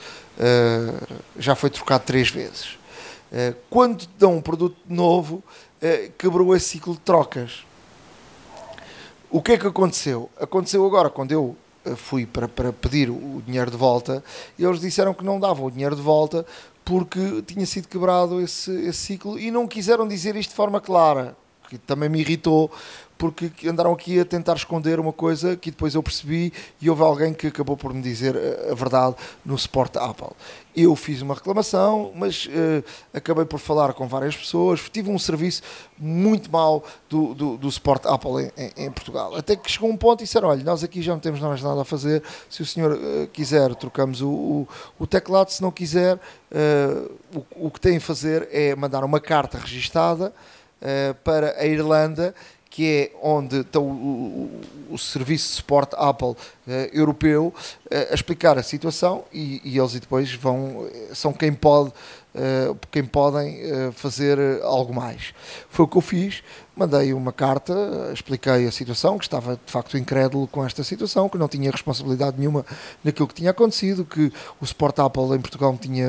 já 1.38 1.53
foi 1.53 1.69
trocado 1.69 2.05
três 2.05 2.30
vezes. 2.30 2.77
quando 3.69 3.97
te 3.97 4.09
dão 4.17 4.38
um 4.38 4.41
produto 4.41 4.77
novo, 4.88 5.43
quebrou 6.17 6.55
esse 6.55 6.69
ciclo 6.69 6.93
de 6.93 7.01
trocas. 7.01 7.65
O 9.30 9.41
que 9.41 9.53
é 9.53 9.57
que 9.57 9.67
aconteceu? 9.67 10.30
Aconteceu 10.39 10.86
agora, 10.86 11.09
quando 11.09 11.34
eu 11.34 11.57
fui 11.97 12.25
para, 12.25 12.47
para 12.47 12.71
pedir 12.71 13.09
o 13.09 13.41
dinheiro 13.45 13.69
de 13.69 13.75
volta, 13.75 14.23
eles 14.57 14.80
disseram 14.80 15.13
que 15.13 15.25
não 15.25 15.39
davam 15.39 15.65
o 15.65 15.71
dinheiro 15.71 15.95
de 15.95 16.01
volta 16.01 16.45
porque 16.84 17.41
tinha 17.45 17.65
sido 17.65 17.88
quebrado 17.88 18.41
esse, 18.41 18.71
esse 18.71 18.99
ciclo 18.99 19.38
e 19.38 19.51
não 19.51 19.67
quiseram 19.67 20.07
dizer 20.07 20.36
isto 20.36 20.51
de 20.51 20.55
forma 20.55 20.82
clara, 20.82 21.38
que 21.69 21.77
também 21.77 22.09
me 22.09 22.19
irritou, 22.19 22.71
porque 23.20 23.51
andaram 23.67 23.91
aqui 23.91 24.17
a 24.17 24.24
tentar 24.24 24.55
esconder 24.55 24.97
uma 24.97 25.11
coisa 25.11 25.57
que 25.57 25.70
depois 25.72 25.93
eu 25.93 26.01
percebi 26.01 26.53
e 26.82 26.89
houve 26.89 27.03
alguém 27.03 27.34
que 27.34 27.47
acabou 27.47 27.76
por 27.76 27.93
me 27.93 28.01
dizer 28.01 28.34
a 28.72 28.74
verdade 28.74 29.13
no 29.45 29.57
suporte 29.57 29.97
Apple. 29.97 30.30
Eu 30.74 30.95
fiz 30.95 31.22
uma 31.22 31.34
reclamação, 31.34 32.13
mas 32.15 32.45
uh, 32.45 32.82
acabei 33.13 33.43
por 33.43 33.59
falar 33.59 33.93
com 33.93 34.07
várias 34.07 34.38
pessoas, 34.38 34.80
tive 34.89 35.11
um 35.11 35.20
serviço 35.20 35.61
muito 35.97 36.49
mau 36.49 36.82
do, 37.09 37.34
do, 37.34 37.57
do 37.57 37.70
suporte 37.70 38.07
Apple 38.07 38.53
em, 38.55 38.86
em, 38.86 38.89
Portugal. 38.89 39.36
Até 39.36 39.57
que 39.57 39.70
chegou 39.70 39.89
um 39.89 39.97
ponto 39.97 40.22
e 40.22 40.24
disseram: 40.24 40.47
olha, 40.47 40.63
nós 40.63 40.82
aqui 40.82 41.01
já 41.01 41.11
não 41.11 41.20
temos 41.20 41.41
mais 41.41 41.61
nada 41.61 41.82
a 41.82 41.86
fazer, 41.86 42.24
se 42.49 42.61
o 42.61 42.65
senhor 42.65 42.93
uh, 42.93 43.28
quiser, 43.34 43.76
trocamos 43.76 44.22
o, 44.22 44.30
o, 44.30 44.67
o, 44.97 45.05
teclado, 45.05 45.49
se 45.49 45.61
não 45.61 45.72
quiser, 45.72 46.15
uh, 46.15 47.11
o, 47.36 47.67
o 47.67 47.70
que 47.70 47.82
tem 47.82 47.97
a 47.97 48.01
fazer 48.01 48.47
é 48.49 48.74
mandar 48.78 49.03
uma 49.03 49.20
carta 49.20 49.57
registada 49.57 50.34
para 51.26 51.59
a 51.59 51.65
Irlanda 51.65 52.34
que 52.80 52.88
é 52.88 53.11
onde 53.21 53.57
está 53.57 53.77
o, 53.77 53.84
o, 53.84 54.61
o, 54.91 54.97
serviço 54.97 55.49
de 55.49 55.55
suporte 55.55 55.93
Apple 55.97 56.30
uh, 56.30 56.38
europeu 56.93 57.53
uh, 57.53 57.93
a 58.09 58.13
explicar 58.13 58.57
a 58.57 58.63
situação 58.63 59.25
e, 59.34 59.59
e, 59.65 59.77
eles 59.77 59.91
depois 59.99 60.34
vão 60.34 60.88
são 61.13 61.34
quem 61.34 61.53
pode 61.53 61.91
quem 62.91 63.03
podem 63.03 63.59
fazer 63.93 64.38
algo 64.61 64.93
mais. 64.93 65.34
Foi 65.67 65.86
o 65.86 65.88
que 65.88 65.97
eu 65.97 66.01
fiz 66.01 66.43
mandei 66.75 67.11
uma 67.11 67.34
carta 67.34 67.73
expliquei 68.13 68.67
a 68.67 68.71
situação 68.71 69.17
que 69.17 69.25
estava 69.25 69.55
de 69.65 69.71
facto 69.71 69.97
incrédulo 69.97 70.47
com 70.47 70.63
esta 70.63 70.84
situação 70.84 71.27
que 71.27 71.39
não 71.39 71.47
tinha 71.47 71.71
responsabilidade 71.71 72.38
nenhuma 72.38 72.63
naquilo 73.03 73.27
que 73.27 73.34
tinha 73.34 73.49
acontecido 73.49 74.05
que 74.05 74.32
o 74.61 74.65
suporte 74.65 75.01
Apple 75.01 75.36
em 75.36 75.41
Portugal 75.41 75.75
tinha 75.82 76.07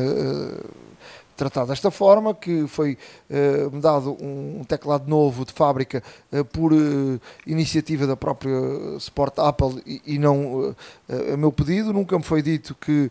tratado 1.41 1.69
desta 1.69 1.91
forma, 1.91 2.35
que 2.35 2.67
foi 2.67 2.99
uh, 3.31 3.81
dado 3.81 4.13
um, 4.23 4.61
um, 4.61 4.65
teclado 4.65 5.09
novo 5.09 5.47
de 5.47 5.53
fábrica 5.55 6.03
uh, 6.31 6.45
por 6.45 6.71
uh, 6.71 7.19
iniciativa 7.47 8.07
da 8.07 8.15
própria 8.15 8.53
Sport 8.99 9.39
Apple 9.39 9.83
e, 9.87 10.03
e 10.05 10.19
não 10.19 10.77
a 11.33 11.37
meu 11.39 11.51
pedido. 11.51 11.95
Nunca 11.95 12.19
me 12.19 12.25
foi 12.25 12.43
dito 12.43 12.75
que 12.75 13.11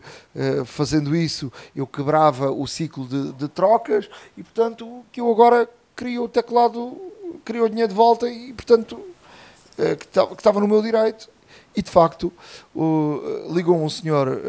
fazendo 0.64 1.14
isso 1.14 1.52
eu 1.74 1.86
quebrava 1.86 2.50
o 2.50 2.66
ciclo 2.66 3.06
de, 3.06 3.32
de 3.32 3.48
trocas 3.48 4.08
e, 4.36 4.42
portanto, 4.42 5.04
que 5.10 5.20
eu 5.20 5.30
agora 5.30 5.68
queria 5.96 6.22
o 6.22 6.28
teclado, 6.28 6.96
queria 7.44 7.64
o 7.64 7.68
dinheiro 7.68 7.88
de 7.88 7.94
volta 7.94 8.28
e, 8.28 8.52
portanto, 8.52 9.00
que 9.76 10.06
estava 10.38 10.60
no 10.60 10.68
meu 10.68 10.80
direito. 10.80 11.28
E 11.74 11.82
de 11.82 11.90
facto, 11.90 12.32
ligou 13.52 13.76
um 13.82 13.88
senhor 13.88 14.40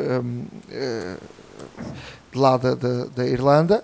de 2.32 2.39
lá 2.39 2.58
da, 2.58 2.76
da, 2.76 3.06
da 3.06 3.26
Irlanda 3.26 3.84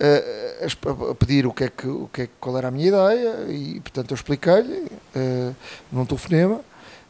uh, 0.00 1.10
a 1.10 1.14
pedir 1.14 1.46
o 1.46 1.52
que 1.52 1.64
é 1.64 1.68
que, 1.68 1.86
o 1.86 2.08
que 2.12 2.22
é, 2.22 2.28
qual 2.40 2.56
era 2.58 2.68
a 2.68 2.70
minha 2.70 2.88
ideia 2.88 3.46
e 3.48 3.80
portanto 3.80 4.10
eu 4.10 4.14
expliquei-lhe 4.14 4.86
uh, 5.16 5.56
num 5.92 6.04
telefonema 6.04 6.60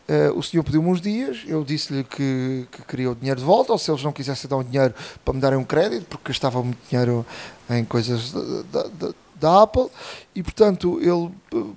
Uh, 0.08 0.32
o 0.38 0.42
senhor 0.42 0.64
pediu-me 0.64 0.88
uns 0.88 1.02
dias, 1.02 1.44
eu 1.46 1.62
disse-lhe 1.62 2.02
que, 2.02 2.66
que, 2.72 2.82
queria 2.88 3.10
o 3.10 3.14
dinheiro 3.14 3.38
de 3.38 3.44
volta, 3.44 3.72
ou 3.72 3.78
se 3.78 3.90
eles 3.90 4.02
não 4.02 4.10
quisessem 4.10 4.48
dar 4.48 4.56
um 4.56 4.64
dinheiro 4.64 4.94
para 5.22 5.34
me 5.34 5.38
darem 5.38 5.58
um 5.58 5.64
crédito, 5.64 6.06
porque 6.08 6.28
gastava 6.28 6.62
muito 6.62 6.78
dinheiro 6.88 7.26
em 7.68 7.84
coisas 7.84 8.32
Apple, 9.46 9.88
e 10.34 10.42
portanto 10.42 10.98
ele, 11.00 11.30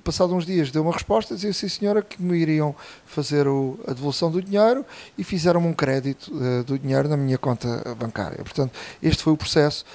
passado 0.03 0.34
uns 0.34 0.45
dias, 0.45 0.72
deu 0.72 0.82
uma 0.84 0.93
resposta, 0.93 1.36
dizia 1.36 1.53
sim 1.53 1.68
senhora 1.68 2.01
que 2.01 2.22
me 2.22 2.38
iriam 2.38 2.76
fazer 3.05 3.47
o, 3.47 3.80
a 3.88 3.93
devolução 3.93 4.32
do 4.32 4.41
dinheiro 4.41 4.86
e 5.18 5.24
fizeram-me 5.24 5.68
um 5.68 5.74
crédito 5.74 6.32
uh, 6.34 6.64
do 6.64 6.78
dinheiro 6.78 7.07
na 7.07 7.18
minha 7.18 7.38
conta 7.38 7.95
bancária. 7.99 8.38
Portanto, 8.43 8.72
este 9.01 9.24
foi 9.24 9.34
o 9.34 9.38
processo 9.38 9.86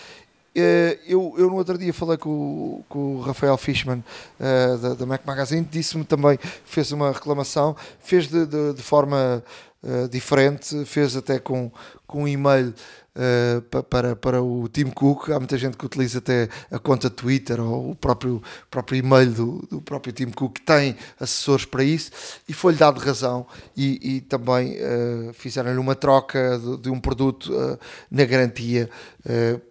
eh, 0.59 0.99
eu, 1.07 1.35
eu 1.37 1.51
no 1.51 1.57
outro 1.57 1.77
dia 1.77 1.93
falei 1.93 2.17
com, 2.17 2.83
com 2.89 3.17
o 3.17 3.21
Rafael 3.21 3.59
Fishman 3.59 4.03
uh, 4.41 4.79
da, 4.79 4.95
da 4.95 5.05
Mac 5.05 5.21
Magazine, 5.27 5.69
disse-me 5.71 6.03
também, 6.03 6.39
fez 6.65 6.93
uma 6.93 7.13
reclamação, 7.13 7.77
fez 8.01 8.27
de, 8.27 8.47
de, 8.47 8.73
de 8.73 8.83
forma 8.83 9.45
uh, 9.87 10.09
diferente, 10.09 10.85
fez 10.85 11.17
até 11.17 11.39
com, 11.39 11.71
com 12.07 12.25
um 12.25 12.29
e-mail 12.29 12.75
uh, 13.17 13.83
para, 13.85 14.15
para 14.15 14.43
o 14.43 14.69
Tim 14.69 14.91
Cook. 14.91 15.31
Há 15.31 15.39
muita 15.39 15.57
gente 15.57 15.77
que 15.77 15.85
utiliza 15.85 16.19
até 16.19 16.49
a 16.71 16.79
conta 16.79 17.09
Twitter 17.09 17.61
ou 17.61 17.91
o 17.91 17.95
próprio, 17.95 18.43
próprio 18.71 18.99
e-mail 18.99 19.31
do, 19.31 19.67
do 19.71 19.81
próprio 19.81 20.13
Tim 20.13 20.31
Cook, 20.31 20.57
que 20.57 20.63
tem 20.63 20.97
assessores 21.19 21.65
para 21.65 21.83
isso, 21.83 22.11
e 22.49 22.53
foi-lhe 22.53 22.79
dado 22.79 23.01
razão. 23.01 23.47
E, 23.77 24.17
e 24.17 24.21
também 24.21 24.77
uh, 24.77 25.33
fizeram-lhe 25.33 25.79
uma 25.79 25.95
troca 25.95 26.59
de, 26.59 26.77
de 26.83 26.91
um 26.91 27.01
produto 27.01 27.53
uh, 27.53 27.79
na 28.11 28.25
garantia, 28.25 28.89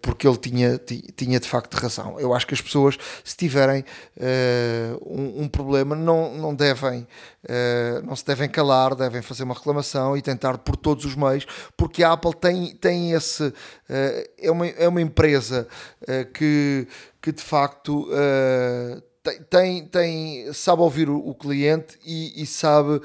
porque 0.02 0.28
ele 0.28 0.36
tinha, 0.36 0.78
tinha 1.16 1.40
de 1.40 1.48
facto 1.48 1.72
razão. 1.76 2.20
Eu 2.20 2.34
acho 2.34 2.46
que 2.46 2.52
as 2.52 2.60
pessoas, 2.60 2.98
se 3.24 3.34
tiverem 3.34 3.86
um, 5.00 5.44
um, 5.44 5.48
problema, 5.48 5.96
não, 5.96 6.36
não 6.36 6.54
devem. 6.54 7.06
não 8.04 8.14
se 8.14 8.26
devem 8.26 8.50
calar, 8.50 8.94
devem 8.94 9.22
fazer 9.22 9.44
uma 9.44 9.54
reclamação 9.54 10.05
e 10.14 10.20
tentar 10.20 10.58
por 10.58 10.76
todos 10.76 11.06
os 11.06 11.14
meios, 11.14 11.46
porque 11.74 12.04
a 12.04 12.12
Apple 12.12 12.34
tem, 12.34 12.76
tem 12.76 13.12
esse 13.12 13.44
uh, 13.44 13.54
é, 14.38 14.50
uma, 14.50 14.66
é 14.66 14.86
uma 14.86 15.00
empresa 15.00 15.66
uh, 16.02 16.30
que, 16.32 16.86
que 17.22 17.32
de 17.32 17.42
facto 17.42 18.06
uh, 18.10 19.02
tem, 19.32 19.86
tem, 19.86 20.52
sabe 20.52 20.82
ouvir 20.82 21.08
o, 21.08 21.34
cliente 21.34 21.98
e, 22.04 22.42
e, 22.42 22.46
sabe 22.46 23.00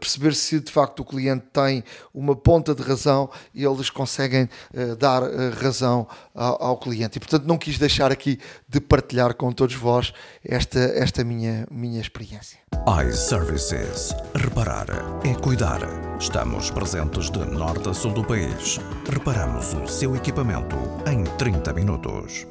perceber 0.00 0.34
se 0.34 0.60
de 0.60 0.72
facto 0.72 1.00
o 1.00 1.04
cliente 1.04 1.44
tem 1.52 1.84
uma 2.12 2.34
ponta 2.34 2.74
de 2.74 2.82
razão 2.82 3.30
e 3.54 3.64
eles 3.64 3.90
conseguem 3.90 4.48
uh, 4.74 4.96
dar 4.96 5.22
uh, 5.22 5.50
razão 5.60 6.06
ao, 6.34 6.62
ao, 6.62 6.76
cliente. 6.78 7.18
E 7.18 7.20
portanto 7.20 7.44
não 7.44 7.58
quis 7.58 7.78
deixar 7.78 8.10
aqui 8.10 8.38
de 8.68 8.80
partilhar 8.80 9.34
com 9.34 9.52
todos 9.52 9.74
vós 9.74 10.12
esta, 10.44 10.78
esta 10.78 11.22
minha, 11.24 11.66
minha 11.70 12.00
experiência 12.00 12.58
iServices. 12.86 14.14
Reparar 14.34 14.86
é 15.24 15.34
cuidar. 15.34 15.80
Estamos 16.20 16.70
presentes 16.70 17.30
de 17.30 17.38
norte 17.38 17.88
a 17.88 17.94
sul 17.94 18.12
do 18.12 18.24
país. 18.24 18.78
Reparamos 19.10 19.74
o 19.74 19.86
seu 19.88 20.14
equipamento 20.14 20.76
em 21.10 21.24
30 21.36 21.72
minutos. 21.72 22.46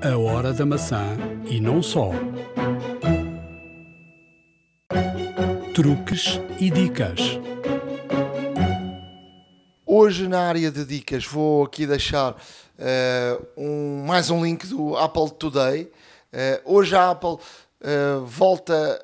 A 0.00 0.16
hora 0.16 0.52
da 0.52 0.64
maçã 0.64 1.16
e 1.50 1.58
não 1.60 1.82
só. 1.82 2.12
Truques 5.74 6.40
e 6.60 6.70
dicas. 6.70 7.20
Hoje, 9.84 10.28
na 10.28 10.42
área 10.42 10.70
de 10.70 10.84
dicas, 10.84 11.24
vou 11.24 11.64
aqui 11.64 11.84
deixar 11.84 12.32
uh, 12.32 13.46
um, 13.56 14.04
mais 14.06 14.30
um 14.30 14.44
link 14.44 14.68
do 14.68 14.96
Apple 14.96 15.32
Today. 15.32 15.82
Uh, 15.82 16.76
hoje 16.76 16.94
a 16.94 17.10
Apple 17.10 17.30
uh, 17.30 18.24
volta 18.24 19.02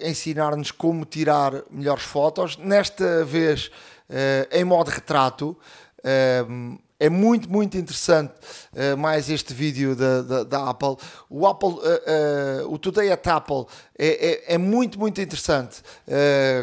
a 0.00 0.08
ensinar-nos 0.08 0.72
como 0.72 1.04
tirar 1.04 1.62
melhores 1.70 2.02
fotos, 2.02 2.56
nesta 2.56 3.24
vez 3.24 3.70
uh, 4.10 4.48
em 4.50 4.64
modo 4.64 4.90
retrato. 4.90 5.56
Uh, 6.00 6.82
é 6.98 7.08
muito, 7.08 7.50
muito 7.50 7.76
interessante 7.76 8.32
uh, 8.74 8.96
mais 8.96 9.30
este 9.30 9.54
vídeo 9.54 9.94
da, 9.94 10.22
da, 10.22 10.44
da 10.44 10.70
Apple. 10.70 10.96
O 11.28 11.46
Apple, 11.46 11.68
uh, 11.68 12.72
o 12.72 12.78
Today 12.78 13.10
at 13.10 13.26
Apple 13.26 13.66
é, 13.98 14.52
é, 14.52 14.54
é 14.54 14.58
muito, 14.58 14.98
muito 14.98 15.20
interessante. 15.20 15.82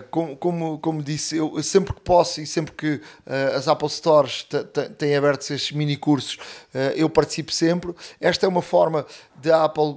como, 0.09 0.35
como, 0.35 0.79
como 0.79 1.01
disse, 1.01 1.37
eu 1.37 1.63
sempre 1.63 1.93
que 1.93 2.01
posso 2.01 2.41
e 2.41 2.45
sempre 2.45 2.73
que 2.73 3.01
as 3.55 3.67
Apple 3.67 3.89
Stores 3.89 4.45
têm 4.97 5.15
aberto 5.15 5.41
esses 5.41 5.71
mini 5.71 5.95
cursos, 5.95 6.37
eu 6.95 7.09
participo 7.09 7.51
sempre. 7.53 7.93
Esta 8.19 8.45
é 8.45 8.49
uma 8.49 8.61
forma 8.61 9.05
de 9.39 9.49
Apple 9.49 9.95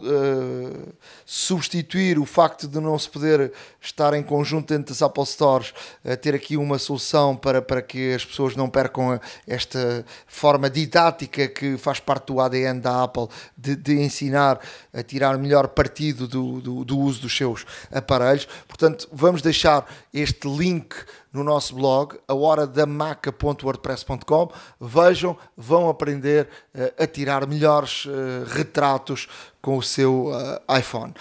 substituir 1.26 2.20
o 2.20 2.24
facto 2.24 2.68
de 2.68 2.78
não 2.78 2.96
se 2.96 3.10
poder 3.10 3.52
estar 3.80 4.14
em 4.14 4.22
conjunto 4.22 4.68
dentro 4.68 4.94
das 4.94 5.02
Apple 5.02 5.26
Stores, 5.26 5.74
ter 6.22 6.36
aqui 6.36 6.56
uma 6.56 6.78
solução 6.78 7.36
para, 7.36 7.60
para 7.60 7.82
que 7.82 8.14
as 8.14 8.24
pessoas 8.24 8.54
não 8.54 8.70
percam 8.70 9.18
esta 9.46 10.04
forma 10.26 10.70
didática 10.70 11.48
que 11.48 11.76
faz 11.76 12.00
parte 12.04 12.26
do 12.26 12.40
ADN 12.40 12.80
da 12.80 13.02
Apple 13.02 13.28
de, 13.56 13.74
de 13.74 14.00
ensinar 14.00 14.60
a 14.92 15.02
tirar 15.02 15.38
melhor 15.38 15.68
partido 15.68 16.28
do, 16.28 16.60
do, 16.60 16.84
do, 16.84 16.98
uso 16.98 17.22
dos 17.22 17.36
seus 17.36 17.66
aparelhos. 17.92 18.46
Portanto, 18.68 19.08
vamos 19.12 19.42
deixar 19.42 19.86
este 20.12 20.46
link 20.48 20.94
no 21.34 21.42
nosso 21.42 21.74
blog, 21.74 22.16
a 22.28 22.34
hora 22.34 22.64
da 22.64 22.86
maca.wordpress.com. 22.86 24.52
Vejam, 24.80 25.36
vão 25.56 25.88
aprender 25.88 26.48
uh, 26.72 27.02
a 27.02 27.06
tirar 27.08 27.44
melhores 27.46 28.04
uh, 28.04 28.44
retratos 28.46 29.26
com 29.60 29.76
o 29.76 29.82
seu 29.82 30.28
uh, 30.28 30.78
iPhone. 30.78 31.12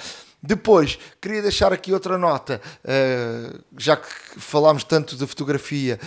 Depois, 0.45 0.99
queria 1.19 1.41
deixar 1.41 1.71
aqui 1.71 1.93
outra 1.93 2.17
nota, 2.17 2.59
já 3.77 3.95
que 3.95 4.09
falámos 4.37 4.83
tanto 4.83 5.15
de 5.15 5.25
fotografia, 5.25 5.97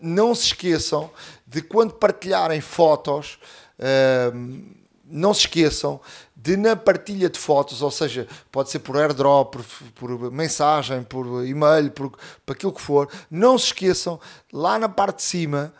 não 0.00 0.36
se 0.36 0.44
esqueçam 0.44 1.10
de 1.44 1.60
quando 1.62 1.94
partilharem 1.94 2.60
fotos, 2.60 3.40
uh, 3.78 4.76
não 5.04 5.32
se 5.32 5.40
esqueçam 5.40 6.00
de 6.34 6.56
na 6.56 6.76
partilha 6.76 7.28
de 7.28 7.38
fotos, 7.38 7.82
ou 7.82 7.90
seja, 7.90 8.26
pode 8.50 8.70
ser 8.70 8.80
por 8.80 8.96
airdrop, 8.96 9.54
por, 9.54 9.64
por 9.94 10.32
mensagem, 10.32 11.02
por 11.02 11.44
e-mail, 11.46 11.90
por, 11.90 12.10
por 12.44 12.52
aquilo 12.52 12.72
que 12.72 12.80
for, 12.80 13.08
não 13.30 13.58
se 13.58 13.66
esqueçam, 13.66 14.20
lá 14.52 14.78
na 14.78 14.88
parte 14.88 15.18
de 15.18 15.22
cima, 15.22 15.72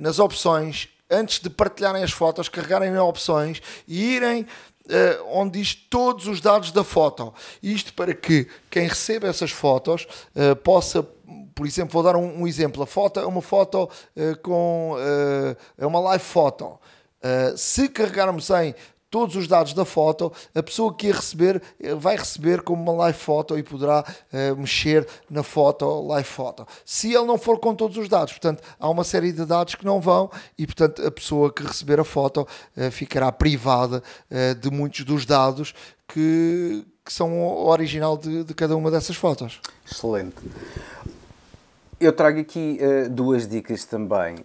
nas 0.00 0.18
opções, 0.18 0.88
antes 1.10 1.40
de 1.40 1.50
partilharem 1.50 2.02
as 2.02 2.12
fotos, 2.12 2.48
carregarem 2.48 2.90
em 2.90 2.98
opções 2.98 3.60
e 3.86 4.14
irem 4.14 4.46
Uh, 4.86 5.22
onde 5.38 5.60
diz 5.60 5.72
todos 5.72 6.26
os 6.26 6.40
dados 6.40 6.72
da 6.72 6.82
foto. 6.82 7.32
Isto 7.62 7.94
para 7.94 8.12
que 8.12 8.48
quem 8.68 8.88
receba 8.88 9.28
essas 9.28 9.52
fotos 9.52 10.04
uh, 10.34 10.56
possa, 10.56 11.00
por 11.54 11.64
exemplo, 11.64 11.92
vou 11.92 12.02
dar 12.02 12.16
um, 12.16 12.42
um, 12.42 12.46
exemplo. 12.46 12.82
A 12.82 12.86
foto 12.86 13.20
é 13.20 13.26
uma 13.26 13.40
foto 13.40 13.84
uh, 13.84 14.38
com. 14.42 14.96
é 15.78 15.86
uma 15.86 16.00
live 16.00 16.24
foto. 16.24 16.76
Se 17.56 17.88
carregarmos 17.88 18.48
em 18.50 18.74
todos 19.10 19.34
os 19.34 19.48
dados 19.48 19.74
da 19.74 19.84
foto, 19.84 20.32
a 20.54 20.62
pessoa 20.62 20.94
que 20.94 21.10
a 21.10 21.14
receber 21.14 21.60
eh, 21.80 21.94
vai 21.94 22.16
receber 22.16 22.62
como 22.62 22.80
uma 22.80 22.92
live 22.92 23.18
foto 23.18 23.58
e 23.58 23.62
poderá 23.62 24.04
uh, 24.32 24.56
mexer 24.56 25.06
na 25.28 25.42
foto, 25.42 26.06
live 26.06 26.28
foto. 26.28 26.66
Se 26.84 27.12
ele 27.12 27.24
não 27.24 27.36
for 27.36 27.58
com 27.58 27.74
todos 27.74 27.96
os 27.96 28.08
dados, 28.08 28.32
portanto, 28.32 28.62
há 28.78 28.88
uma 28.88 29.02
série 29.02 29.32
de 29.32 29.44
dados 29.44 29.74
que 29.74 29.84
não 29.84 30.00
vão 30.00 30.30
e, 30.56 30.64
portanto, 30.64 31.04
a 31.04 31.10
pessoa 31.10 31.52
que 31.52 31.62
receber 31.64 31.98
a 31.98 32.04
foto 32.04 32.46
uh, 32.76 32.90
ficará 32.90 33.32
privada 33.32 34.02
uh, 34.30 34.54
de 34.54 34.70
muitos 34.70 35.04
dos 35.04 35.26
dados 35.26 35.74
que, 36.06 36.84
que 37.04 37.12
são 37.12 37.40
o 37.40 37.66
original 37.68 38.16
de, 38.16 38.44
de, 38.44 38.54
cada 38.54 38.76
uma 38.76 38.90
dessas 38.90 39.16
fotos. 39.16 39.60
Excelente. 39.90 40.36
Eu 42.00 42.12
trago 42.12 42.40
aqui 42.40 42.78
duas 43.10 43.46
dicas 43.46 43.84
também. 43.84 44.36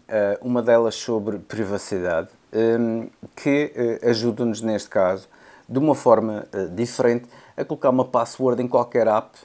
uma 0.42 0.62
delas 0.62 0.94
sobre 0.96 1.40
privacidade 1.40 2.28
que 3.36 3.74
eh, 3.76 4.10
ajudam-nos, 4.10 4.62
neste 4.62 4.90
caso, 4.90 5.28
de 5.68 5.78
uma 5.78 5.96
forma 5.96 6.48
eh, 6.54 6.68
diferente, 6.68 7.26
a 7.58 7.66
colocar 7.66 7.90
uma 7.90 8.06
password 8.06 8.62
em 8.62 8.68
qualquer 8.68 9.08
app 9.08 9.38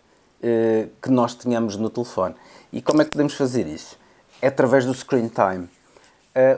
eh, 0.42 0.88
que 1.02 1.10
nós 1.10 1.34
tenhamos 1.34 1.76
no 1.76 1.90
telefone. 1.90 2.34
E 2.72 2.80
como 2.80 3.02
é 3.02 3.04
que 3.04 3.10
podemos 3.10 3.34
fazer 3.34 3.66
isso? 3.66 3.98
É 4.40 4.46
através 4.46 4.84
do 4.84 4.94
Screen 4.94 5.28
Time. 5.28 5.68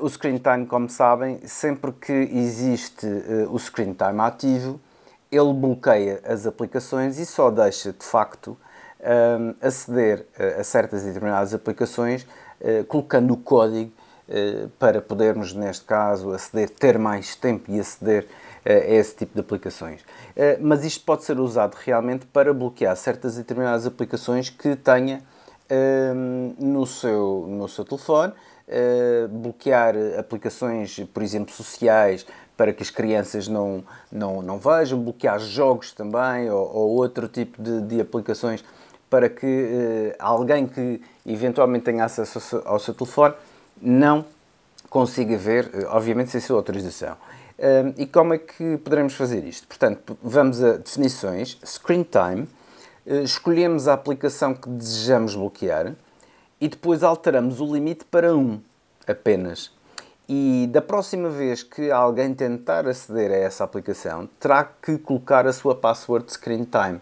o 0.00 0.08
Screen 0.08 0.38
Time, 0.38 0.66
como 0.66 0.88
sabem, 0.88 1.40
sempre 1.46 1.90
que 1.90 2.12
existe 2.12 3.06
o 3.50 3.58
Screen 3.58 3.94
Time 3.94 4.20
ativo, 4.20 4.78
ele 5.30 5.52
bloqueia 5.52 6.20
as 6.24 6.46
aplicações 6.46 7.18
e 7.18 7.26
só 7.26 7.50
deixa, 7.50 7.92
de 7.92 8.04
facto, 8.04 8.56
hum, 9.00 9.54
aceder 9.60 10.26
a 10.60 10.62
certas 10.62 11.02
e 11.02 11.06
determinadas 11.06 11.54
aplicações 11.54 12.24
colocando 12.86 13.32
o 13.32 13.36
código 13.36 13.90
para 14.78 15.00
podermos, 15.00 15.52
neste 15.52 15.84
caso, 15.84 16.32
aceder, 16.32 16.70
ter 16.70 16.98
mais 16.98 17.34
tempo 17.34 17.70
e 17.70 17.80
aceder 17.80 18.26
eh, 18.64 18.74
a 18.74 18.94
esse 18.94 19.16
tipo 19.16 19.34
de 19.34 19.40
aplicações. 19.40 20.00
Eh, 20.36 20.56
mas 20.60 20.84
isto 20.84 21.04
pode 21.04 21.24
ser 21.24 21.40
usado 21.40 21.74
realmente 21.74 22.26
para 22.26 22.54
bloquear 22.54 22.96
certas 22.96 23.34
e 23.34 23.38
determinadas 23.38 23.86
aplicações 23.86 24.50
que 24.50 24.76
tenha 24.76 25.22
no 26.58 26.84
seu, 26.84 27.46
no 27.48 27.66
seu 27.66 27.82
telefone, 27.82 28.34
bloquear 29.30 29.94
aplicações, 30.18 31.00
por 31.14 31.22
exemplo, 31.22 31.50
sociais, 31.50 32.26
para 32.58 32.74
que 32.74 32.82
as 32.82 32.90
crianças 32.90 33.48
não, 33.48 33.82
não, 34.10 34.42
não 34.42 34.58
vejam, 34.58 35.00
bloquear 35.00 35.40
jogos 35.40 35.92
também 35.92 36.50
ou, 36.50 36.70
ou 36.74 36.90
outro 36.90 37.26
tipo 37.26 37.62
de, 37.62 37.80
de 37.80 38.00
aplicações 38.02 38.62
para 39.08 39.30
que 39.30 40.14
alguém 40.18 40.66
que 40.66 41.00
eventualmente 41.24 41.86
tenha 41.86 42.04
acesso 42.04 42.36
ao 42.36 42.42
seu, 42.42 42.62
ao 42.66 42.78
seu 42.78 42.92
telefone 42.92 43.34
não 43.82 44.24
consiga 44.88 45.36
ver, 45.36 45.70
eh, 45.74 45.86
obviamente 45.88 46.30
sem 46.30 46.40
sua 46.40 46.56
autorização. 46.56 47.16
E 47.96 48.06
como 48.06 48.34
é 48.34 48.38
que 48.38 48.76
poderemos 48.78 49.14
fazer 49.14 49.44
isto? 49.44 49.68
Portanto, 49.68 50.18
vamos 50.20 50.60
a 50.64 50.78
definições, 50.78 51.56
screen 51.64 52.02
time, 52.02 52.48
eh, 53.04 53.22
escolhemos 53.22 53.88
a 53.88 53.94
aplicação 53.94 54.54
que 54.54 54.68
desejamos 54.68 55.34
bloquear 55.34 55.94
e 56.60 56.68
depois 56.68 57.02
alteramos 57.02 57.60
o 57.60 57.72
limite 57.72 58.04
para 58.04 58.34
1 58.34 58.60
apenas. 59.06 59.72
E 60.28 60.68
da 60.70 60.80
próxima 60.80 61.28
vez 61.28 61.64
que 61.64 61.90
alguém 61.90 62.32
tentar 62.32 62.86
aceder 62.86 63.32
a 63.32 63.36
essa 63.36 63.64
aplicação, 63.64 64.28
terá 64.38 64.64
que 64.64 64.96
colocar 64.98 65.48
a 65.48 65.52
sua 65.52 65.74
password 65.74 66.32
screen 66.32 66.64
time. 66.64 67.00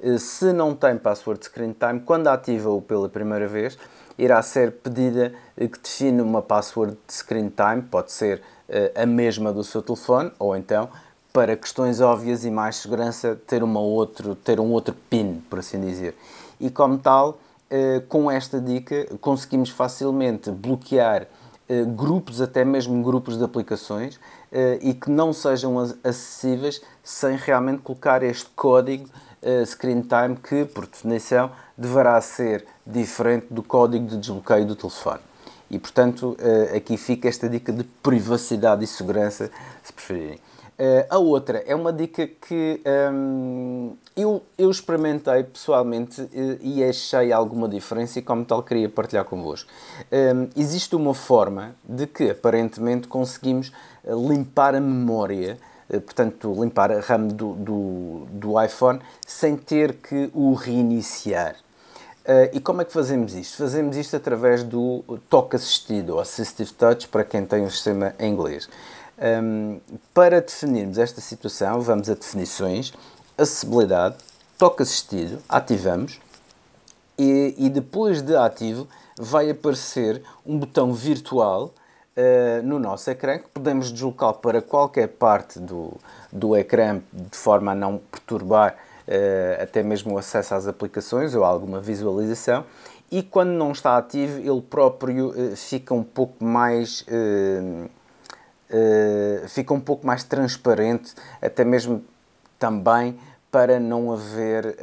Eh, 0.00 0.18
se 0.18 0.52
não 0.52 0.76
tem 0.76 0.96
password 0.96 1.44
screen 1.44 1.72
time, 1.72 2.00
quando 2.00 2.28
ativa-o 2.28 2.80
pela 2.80 3.08
primeira 3.08 3.48
vez, 3.48 3.76
irá 4.16 4.40
ser 4.42 4.70
pedida 4.70 5.34
que 5.56 5.78
define 5.78 6.22
uma 6.22 6.42
password 6.42 6.96
de 7.06 7.12
screen 7.12 7.50
time, 7.50 7.82
pode 7.82 8.12
ser 8.12 8.42
eh, 8.68 8.92
a 8.94 9.06
mesma 9.06 9.52
do 9.52 9.62
seu 9.62 9.82
telefone, 9.82 10.32
ou 10.38 10.56
então, 10.56 10.88
para 11.32 11.56
questões 11.56 12.00
óbvias 12.00 12.44
e 12.44 12.50
mais 12.50 12.76
segurança, 12.76 13.38
ter, 13.46 13.62
uma 13.62 13.80
outro, 13.80 14.34
ter 14.34 14.58
um 14.58 14.70
outro 14.70 14.94
PIN, 15.10 15.42
por 15.50 15.58
assim 15.58 15.80
dizer. 15.80 16.16
E 16.58 16.70
como 16.70 16.98
tal, 16.98 17.38
eh, 17.70 18.02
com 18.08 18.30
esta 18.30 18.60
dica, 18.60 19.06
conseguimos 19.20 19.68
facilmente 19.68 20.50
bloquear 20.50 21.26
eh, 21.68 21.84
grupos, 21.84 22.40
até 22.40 22.64
mesmo 22.64 23.02
grupos 23.02 23.36
de 23.36 23.44
aplicações, 23.44 24.18
e 24.82 24.92
que 24.92 25.10
não 25.10 25.32
sejam 25.32 25.78
acessíveis 26.04 26.82
sem 27.02 27.36
realmente 27.36 27.78
colocar 27.78 28.22
este 28.22 28.50
código 28.54 29.08
screen 29.64 30.02
time 30.02 30.36
que, 30.36 30.66
por 30.66 30.86
definição, 30.86 31.50
deverá 31.74 32.20
ser 32.20 32.66
diferente 32.86 33.46
do 33.48 33.62
código 33.62 34.06
de 34.06 34.18
desbloqueio 34.18 34.66
do 34.66 34.76
telefone. 34.76 35.31
E, 35.72 35.78
portanto, 35.78 36.36
eh, 36.38 36.76
aqui 36.76 36.98
fica 36.98 37.26
esta 37.26 37.48
dica 37.48 37.72
de 37.72 37.82
privacidade 37.82 38.84
e 38.84 38.86
segurança, 38.86 39.50
se 39.82 39.90
preferirem. 39.90 40.38
Eh, 40.78 41.06
a 41.08 41.16
outra 41.16 41.64
é 41.66 41.74
uma 41.74 41.90
dica 41.90 42.26
que 42.26 42.82
hum, 43.10 43.96
eu, 44.14 44.42
eu 44.58 44.70
experimentei 44.70 45.42
pessoalmente 45.44 46.28
eh, 46.34 46.58
e 46.60 46.84
achei 46.84 47.32
alguma 47.32 47.66
diferença 47.66 48.18
e, 48.18 48.22
como 48.22 48.44
tal, 48.44 48.62
queria 48.62 48.86
partilhar 48.86 49.24
convosco. 49.24 49.70
Um, 50.12 50.50
existe 50.54 50.94
uma 50.94 51.14
forma 51.14 51.74
de 51.82 52.06
que 52.06 52.30
aparentemente 52.30 53.08
conseguimos 53.08 53.72
limpar 54.04 54.74
a 54.74 54.80
memória 54.80 55.58
portanto, 55.88 56.54
limpar 56.58 56.90
a 56.90 57.00
RAM 57.00 57.28
do, 57.28 57.52
do, 57.52 58.26
do 58.30 58.62
iPhone 58.62 58.98
sem 59.26 59.56
ter 59.56 59.94
que 59.94 60.30
o 60.32 60.54
reiniciar. 60.54 61.56
Uh, 62.22 62.48
e 62.52 62.60
como 62.60 62.82
é 62.82 62.84
que 62.84 62.92
fazemos 62.92 63.34
isto? 63.34 63.56
Fazemos 63.56 63.96
isto 63.96 64.14
através 64.14 64.62
do 64.62 65.02
toque 65.28 65.56
assistido, 65.56 66.10
ou 66.10 66.20
Assistive 66.20 66.72
Touch, 66.72 67.08
para 67.08 67.24
quem 67.24 67.44
tem 67.44 67.64
o 67.64 67.70
sistema 67.70 68.14
em 68.18 68.32
inglês. 68.32 68.68
Um, 69.18 69.80
para 70.14 70.40
definirmos 70.40 70.98
esta 70.98 71.20
situação, 71.20 71.80
vamos 71.80 72.08
a 72.08 72.14
definições, 72.14 72.92
acessibilidade, 73.36 74.16
toque 74.56 74.82
assistido, 74.82 75.42
ativamos, 75.48 76.20
e, 77.18 77.54
e 77.58 77.68
depois 77.68 78.22
de 78.22 78.36
ativo 78.36 78.86
vai 79.18 79.50
aparecer 79.50 80.22
um 80.46 80.58
botão 80.58 80.92
virtual 80.92 81.74
uh, 82.16 82.62
no 82.62 82.78
nosso 82.78 83.10
ecrã 83.10 83.38
que 83.38 83.48
podemos 83.48 83.92
deslocar 83.92 84.34
para 84.34 84.62
qualquer 84.62 85.08
parte 85.08 85.58
do, 85.58 85.92
do 86.32 86.56
ecrã 86.56 87.00
de 87.12 87.36
forma 87.36 87.72
a 87.72 87.74
não 87.74 87.98
perturbar 87.98 88.76
até 89.60 89.82
mesmo 89.82 90.14
o 90.14 90.18
acesso 90.18 90.54
às 90.54 90.66
aplicações 90.66 91.34
ou 91.34 91.44
alguma 91.44 91.80
visualização 91.80 92.64
e 93.10 93.22
quando 93.22 93.50
não 93.50 93.72
está 93.72 93.96
ativo 93.96 94.38
ele 94.38 94.62
próprio 94.62 95.30
uh, 95.30 95.56
fica 95.56 95.92
um 95.92 96.04
pouco 96.04 96.44
mais 96.44 97.04
fica 99.48 99.74
um 99.74 99.80
pouco 99.80 100.06
mais 100.06 100.24
transparente 100.24 101.14
até 101.42 101.64
mesmo 101.64 102.02
também 102.58 103.18
para 103.50 103.78
não 103.78 104.12
haver 104.12 104.76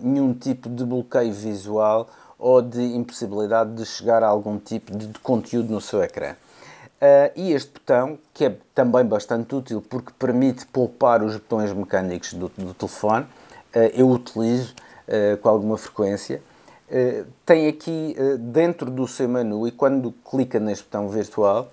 nenhum 0.00 0.32
tipo 0.32 0.70
de 0.70 0.84
bloqueio 0.84 1.32
visual 1.34 2.08
ou 2.40 2.62
de 2.62 2.82
impossibilidade 2.96 3.74
de 3.74 3.84
chegar 3.84 4.22
a 4.22 4.26
algum 4.26 4.58
tipo 4.58 4.96
de, 4.96 5.06
conteúdo 5.18 5.70
no 5.70 5.80
seu 5.80 6.02
ecrã. 6.02 6.32
Uh, 6.32 7.32
e 7.36 7.52
este 7.52 7.72
botão, 7.72 8.18
que 8.34 8.46
é 8.46 8.56
também 8.74 9.04
bastante 9.04 9.54
útil 9.54 9.82
porque 9.88 10.10
permite 10.18 10.66
poupar 10.66 11.22
os 11.22 11.34
botões 11.34 11.72
mecânicos 11.72 12.34
do, 12.34 12.50
do 12.56 12.74
telefone, 12.74 13.26
eu 13.94 14.08
utilizo 14.08 14.74
uh, 15.08 15.36
com 15.38 15.48
alguma 15.48 15.76
frequência. 15.76 16.42
tem 17.46 17.68
aqui 17.68 18.16
dentro 18.38 18.90
do 18.90 19.06
seu 19.06 19.28
menu, 19.28 19.66
e 19.68 19.70
quando 19.70 20.12
clica 20.28 20.58
neste 20.58 20.84
botão 20.84 21.08
virtual, 21.08 21.70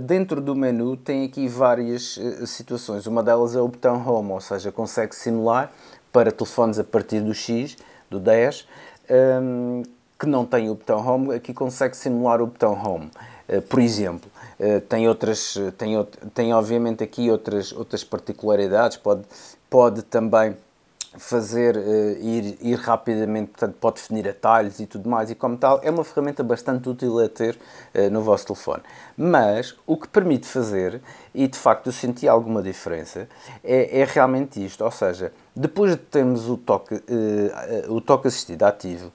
dentro 0.00 0.40
do 0.40 0.54
menu 0.54 0.96
tem 0.96 1.26
aqui 1.26 1.46
várias 1.46 2.18
situações. 2.46 3.06
Uma 3.06 3.22
delas 3.22 3.54
é 3.54 3.60
o 3.60 3.68
botão 3.68 4.02
Home, 4.08 4.32
ou 4.32 4.40
seja, 4.40 4.72
consegue 4.72 5.14
simular 5.14 5.70
para 6.10 6.32
telefones 6.32 6.78
a 6.78 6.84
partir 6.84 7.20
do 7.20 7.34
X, 7.34 7.76
do 8.08 8.18
10, 8.18 8.66
um, 9.42 9.82
que 10.18 10.24
não 10.24 10.46
tem 10.46 10.70
o 10.70 10.74
botão 10.74 11.06
Home, 11.06 11.34
aqui 11.34 11.52
consegue 11.52 11.94
simular 11.94 12.40
o 12.40 12.46
botão 12.46 12.72
Home. 12.72 13.10
Por 13.68 13.80
exemplo, 13.80 14.30
tem 14.88 15.06
outras, 15.06 15.56
tem, 15.76 16.06
tem 16.34 16.52
obviamente 16.54 17.04
aqui 17.04 17.30
outras, 17.30 17.72
outras 17.72 18.02
particularidades, 18.02 18.96
pode, 18.96 19.22
pode 19.68 20.02
também 20.02 20.56
fazer 21.18 21.76
uh, 21.76 21.80
ir, 22.20 22.58
ir 22.60 22.76
rapidamente, 22.76 23.50
portanto, 23.50 23.76
pode 23.80 23.96
definir 23.96 24.28
atalhos 24.28 24.80
e 24.80 24.86
tudo 24.86 25.08
mais, 25.08 25.30
e 25.30 25.34
como 25.34 25.56
tal, 25.56 25.80
é 25.82 25.90
uma 25.90 26.04
ferramenta 26.04 26.42
bastante 26.42 26.88
útil 26.88 27.18
a 27.18 27.28
ter 27.28 27.58
uh, 27.94 28.10
no 28.10 28.22
vosso 28.22 28.46
telefone. 28.46 28.82
Mas 29.16 29.74
o 29.86 29.96
que 29.96 30.08
permite 30.08 30.46
fazer, 30.46 31.00
e 31.34 31.46
de 31.46 31.58
facto 31.58 31.86
eu 31.86 31.92
senti 31.92 32.28
alguma 32.28 32.62
diferença, 32.62 33.28
é, 33.62 34.00
é 34.00 34.04
realmente 34.04 34.64
isto, 34.64 34.84
ou 34.84 34.90
seja, 34.90 35.32
depois 35.54 35.92
de 35.92 35.96
termos 35.98 36.48
o 36.48 36.56
toque, 36.56 36.94
uh, 36.94 37.92
o 37.92 38.00
toque 38.00 38.28
assistido 38.28 38.62
ativo, 38.64 39.12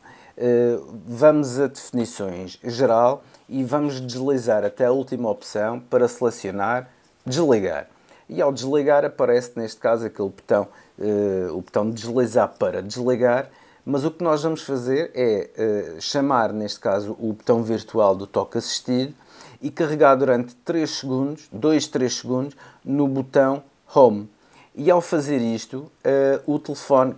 vamos 1.06 1.60
a 1.60 1.68
definições 1.68 2.58
geral 2.64 3.22
e 3.48 3.64
vamos 3.64 4.02
deslizar 4.02 4.66
até 4.66 4.86
a 4.86 4.92
última 4.92 5.30
opção 5.30 5.80
para 5.80 6.08
selecionar 6.08 6.90
desligar. 7.26 7.88
E 8.30 8.42
ao 8.42 8.52
desligar 8.52 9.04
aparece 9.04 9.52
neste 9.56 9.80
caso 9.80 10.06
aquele 10.06 10.30
botão 10.30 10.68
uh, 11.02 11.58
o 11.58 11.62
botão 11.62 11.90
de 11.90 11.96
deslizar 11.96 12.54
para 12.58 12.82
desligar, 12.82 13.50
mas 13.84 14.06
o 14.06 14.12
que 14.12 14.24
nós 14.24 14.44
vamos 14.44 14.62
fazer 14.62 15.12
é 15.16 15.50
uh, 15.98 16.02
chamar, 16.02 16.54
neste 16.54 16.80
caso, 16.80 17.16
o 17.20 17.34
botão 17.34 17.64
virtual 17.64 18.16
do 18.16 18.28
toque 18.28 18.58
assistido 18.58 19.14
e 19.62 19.70
carregar 19.70 20.16
durante 20.16 20.56
3 20.56 20.90
segundos, 20.90 21.48
2, 21.52 21.88
3 21.88 22.14
segundos, 22.14 22.56
no 22.86 23.08
botão 23.08 23.64
Home. 23.94 24.30
E 24.74 24.90
ao 24.90 25.02
fazer 25.02 25.40
isto, 25.40 25.92
uh, 26.06 26.54
o 26.54 26.58
telefone 26.58 27.16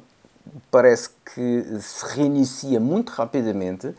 parece 0.72 1.10
que 1.34 1.66
se 1.80 2.06
reinicia 2.16 2.80
muito 2.80 3.12
rapidamente 3.12 3.94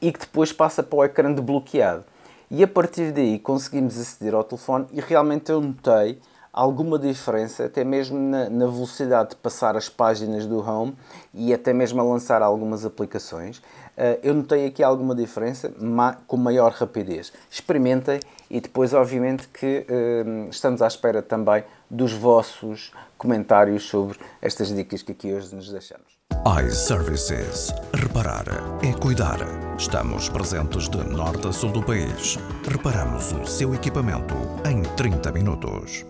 e 0.00 0.12
que 0.12 0.20
depois 0.20 0.52
passa 0.52 0.82
para 0.82 0.98
o 0.98 1.04
ecrã 1.04 1.32
desbloqueado. 1.32 2.04
E 2.50 2.62
a 2.62 2.68
partir 2.68 3.12
daí 3.12 3.38
conseguimos 3.38 3.98
aceder 3.98 4.34
ao 4.34 4.44
telefone 4.44 4.86
e 4.92 5.00
realmente 5.00 5.50
eu 5.50 5.60
notei 5.60 6.18
alguma 6.52 6.98
diferença, 6.98 7.64
até 7.64 7.84
mesmo 7.84 8.18
na, 8.18 8.48
na, 8.50 8.66
velocidade 8.66 9.30
de 9.30 9.36
passar 9.36 9.76
as 9.76 9.88
páginas 9.88 10.46
do 10.46 10.58
Home 10.58 10.96
e 11.32 11.54
até 11.54 11.72
mesmo 11.72 12.00
a 12.00 12.04
lançar 12.04 12.42
algumas 12.42 12.84
aplicações. 12.84 13.58
Uh, 13.58 14.18
eu 14.22 14.34
notei 14.34 14.66
aqui 14.66 14.82
alguma 14.82 15.14
diferença 15.14 15.72
ma 15.80 16.14
com 16.26 16.36
maior 16.36 16.72
rapidez. 16.72 17.32
Experimentem 17.50 18.20
e 18.50 18.60
depois, 18.60 18.92
obviamente, 18.94 19.48
que 19.48 19.86
uh, 19.88 20.50
estamos 20.50 20.82
à 20.82 20.86
espera 20.86 21.22
também 21.22 21.64
dos 21.88 22.12
vossos 22.12 22.92
comentários 23.18 23.84
sobre 23.84 24.18
estas 24.40 24.68
dicas 24.68 25.02
que 25.02 25.12
aqui 25.12 25.32
hoje 25.32 25.54
nos 25.54 25.70
deixamos. 25.70 26.20
iServices. 26.66 27.72
Reparar 27.94 28.44
é 28.82 28.92
cuidar. 28.98 29.38
Estamos 29.76 30.28
presentes 30.28 30.88
de 30.88 30.98
norte 31.04 31.48
a 31.48 31.52
sul 31.52 31.70
do 31.70 31.82
país. 31.82 32.38
Reparamos 32.66 33.32
o 33.32 33.46
seu 33.46 33.74
equipamento 33.74 34.34
em 34.64 34.82
30 34.96 35.32
minutos. 35.32 36.06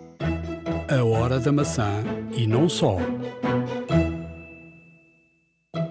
A 0.91 1.05
Hora 1.05 1.38
da 1.38 1.53
Maçã 1.53 2.03
e 2.32 2.49
não 2.49 2.68
só. 2.68 2.97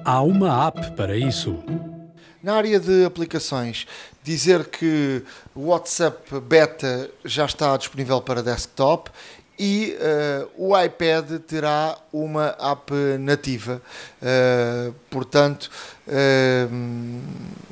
Há 0.04 0.22
uma 0.22 0.68
app 0.68 0.92
para 0.92 1.16
isso. 1.16 1.58
Na 2.44 2.56
área 2.56 2.78
de 2.82 3.06
aplicações, 3.06 3.88
dizer 4.22 4.66
que 4.66 5.24
o 5.56 5.68
WhatsApp 5.68 6.42
Beta 6.42 7.10
já 7.24 7.46
está 7.46 7.78
disponível 7.78 8.20
para 8.22 8.44
desktop 8.44 9.10
e 9.58 9.96
uh, 10.58 10.70
o 10.70 10.78
iPad 10.78 11.40
terá 11.48 11.98
uma 12.12 12.54
app 12.60 12.92
nativa. 13.20 13.82
Uh, 14.22 14.94
portanto, 15.10 15.72
uh, 16.10 17.70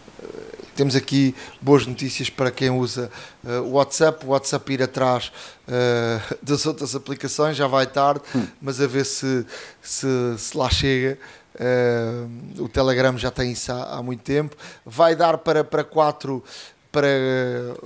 temos 0.77 0.95
aqui 0.95 1.35
boas 1.59 1.87
notícias 1.87 2.29
para 2.29 2.51
quem 2.51 2.69
usa 2.69 3.09
uh, 3.43 3.63
o 3.63 3.71
WhatsApp. 3.71 4.23
O 4.25 4.29
WhatsApp 4.29 4.73
ir 4.73 4.83
atrás 4.83 5.31
uh, 5.67 6.35
das 6.41 6.65
outras 6.67 6.95
aplicações, 6.95 7.57
já 7.57 7.65
vai 7.65 7.87
tarde, 7.87 8.21
hum. 8.35 8.45
mas 8.61 8.79
a 8.79 8.85
ver 8.85 9.03
se, 9.03 9.45
se, 9.81 10.07
se 10.37 10.55
lá 10.55 10.69
chega. 10.69 11.17
Uh, 11.55 12.63
o 12.63 12.69
Telegram 12.69 13.17
já 13.17 13.31
tem 13.31 13.51
isso 13.51 13.71
há, 13.71 13.97
há, 13.97 14.03
muito 14.03 14.21
tempo. 14.21 14.55
Vai 14.85 15.15
dar 15.15 15.39
para, 15.39 15.63
para 15.63 15.83
quatro 15.83 16.43
para, 16.91 17.09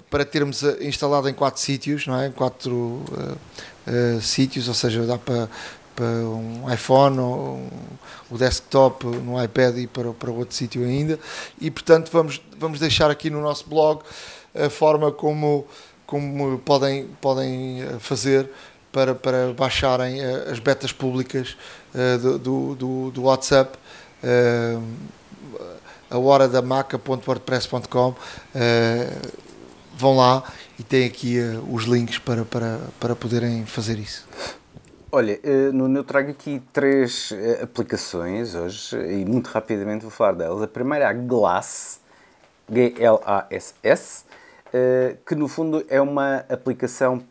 para 0.10 0.26
termos 0.26 0.62
instalado 0.82 1.30
em 1.30 1.34
quatro 1.34 1.62
sítios, 1.62 2.06
não 2.06 2.20
é? 2.20 2.28
Em 2.28 2.32
quatro 2.32 3.04
sítios, 4.22 4.68
ou 4.68 4.74
seja, 4.74 5.06
dá 5.06 5.18
para, 5.18 5.50
para 6.02 6.08
um 6.08 6.74
iPhone 6.74 7.20
ou 7.20 7.70
o 8.32 8.38
desktop 8.38 9.06
no 9.06 9.42
iPad 9.44 9.78
e 9.78 9.86
para, 9.86 10.12
para 10.14 10.32
outro 10.32 10.56
sítio 10.56 10.84
ainda. 10.84 11.20
E 11.60 11.70
portanto 11.70 12.10
vamos, 12.12 12.42
vamos 12.58 12.80
deixar 12.80 13.12
aqui 13.12 13.30
no 13.30 13.40
nosso 13.40 13.70
blog 13.70 14.02
a 14.56 14.68
forma 14.68 15.12
como, 15.12 15.68
como 16.08 16.58
podem, 16.60 17.06
podem 17.22 17.84
eh, 17.84 18.00
fazer 18.00 18.50
para, 18.92 19.14
para 19.14 19.54
baixarem 19.54 20.20
eh, 20.20 20.48
as 20.52 20.58
betas 20.58 20.92
públicas 20.92 21.56
uh, 21.94 22.18
do, 22.40 22.76
do, 22.76 23.12
do, 23.12 23.24
WhatsApp. 23.24 23.78
A 26.10 26.18
hora 26.18 26.48
da 26.48 26.62
maca.wordpress.com 26.62 28.16
vão 29.96 30.18
lá 30.18 30.44
e 30.78 30.84
têm 30.84 31.06
aqui 31.06 31.38
os 31.70 31.86
links 31.86 32.18
para, 32.18 32.44
para, 32.44 32.80
para 33.00 33.16
poderem 33.16 33.66
fazer 33.66 33.98
isso. 33.98 34.28
Olha, 35.14 35.38
eh, 35.44 35.72
Nuno, 35.74 36.00
eu 36.00 36.04
trago 36.06 36.32
aqui 36.32 36.62
três 36.72 37.34
eh, 37.34 37.62
aplicações 37.62 38.56
hoje 38.56 38.96
e 38.96 39.26
muito 39.26 39.48
rapidamente 39.48 40.04
vou 40.04 40.10
falar 40.10 40.32
delas. 40.32 40.62
A 40.62 40.68
primeira 40.68 41.04
é 41.04 41.08
a 41.10 41.12
Glass, 41.12 42.00
G-L-A-S-S, 42.72 44.24
eh, 44.72 45.18
que 45.28 45.36
no 45.36 45.50
fundo 45.50 45.86
é 45.90 46.00
uma 46.00 46.46
aplicação 46.50 47.22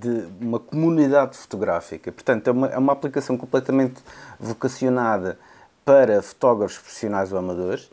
de 0.00 0.26
uma 0.40 0.58
comunidade 0.58 1.36
fotográfica. 1.36 2.10
Portanto, 2.10 2.48
é 2.48 2.50
uma, 2.50 2.66
é 2.68 2.78
uma 2.78 2.94
aplicação 2.94 3.36
completamente 3.36 4.02
vocacionada 4.40 5.38
para 5.84 6.20
fotógrafos 6.22 6.78
profissionais 6.78 7.30
ou 7.30 7.38
amadores. 7.38 7.90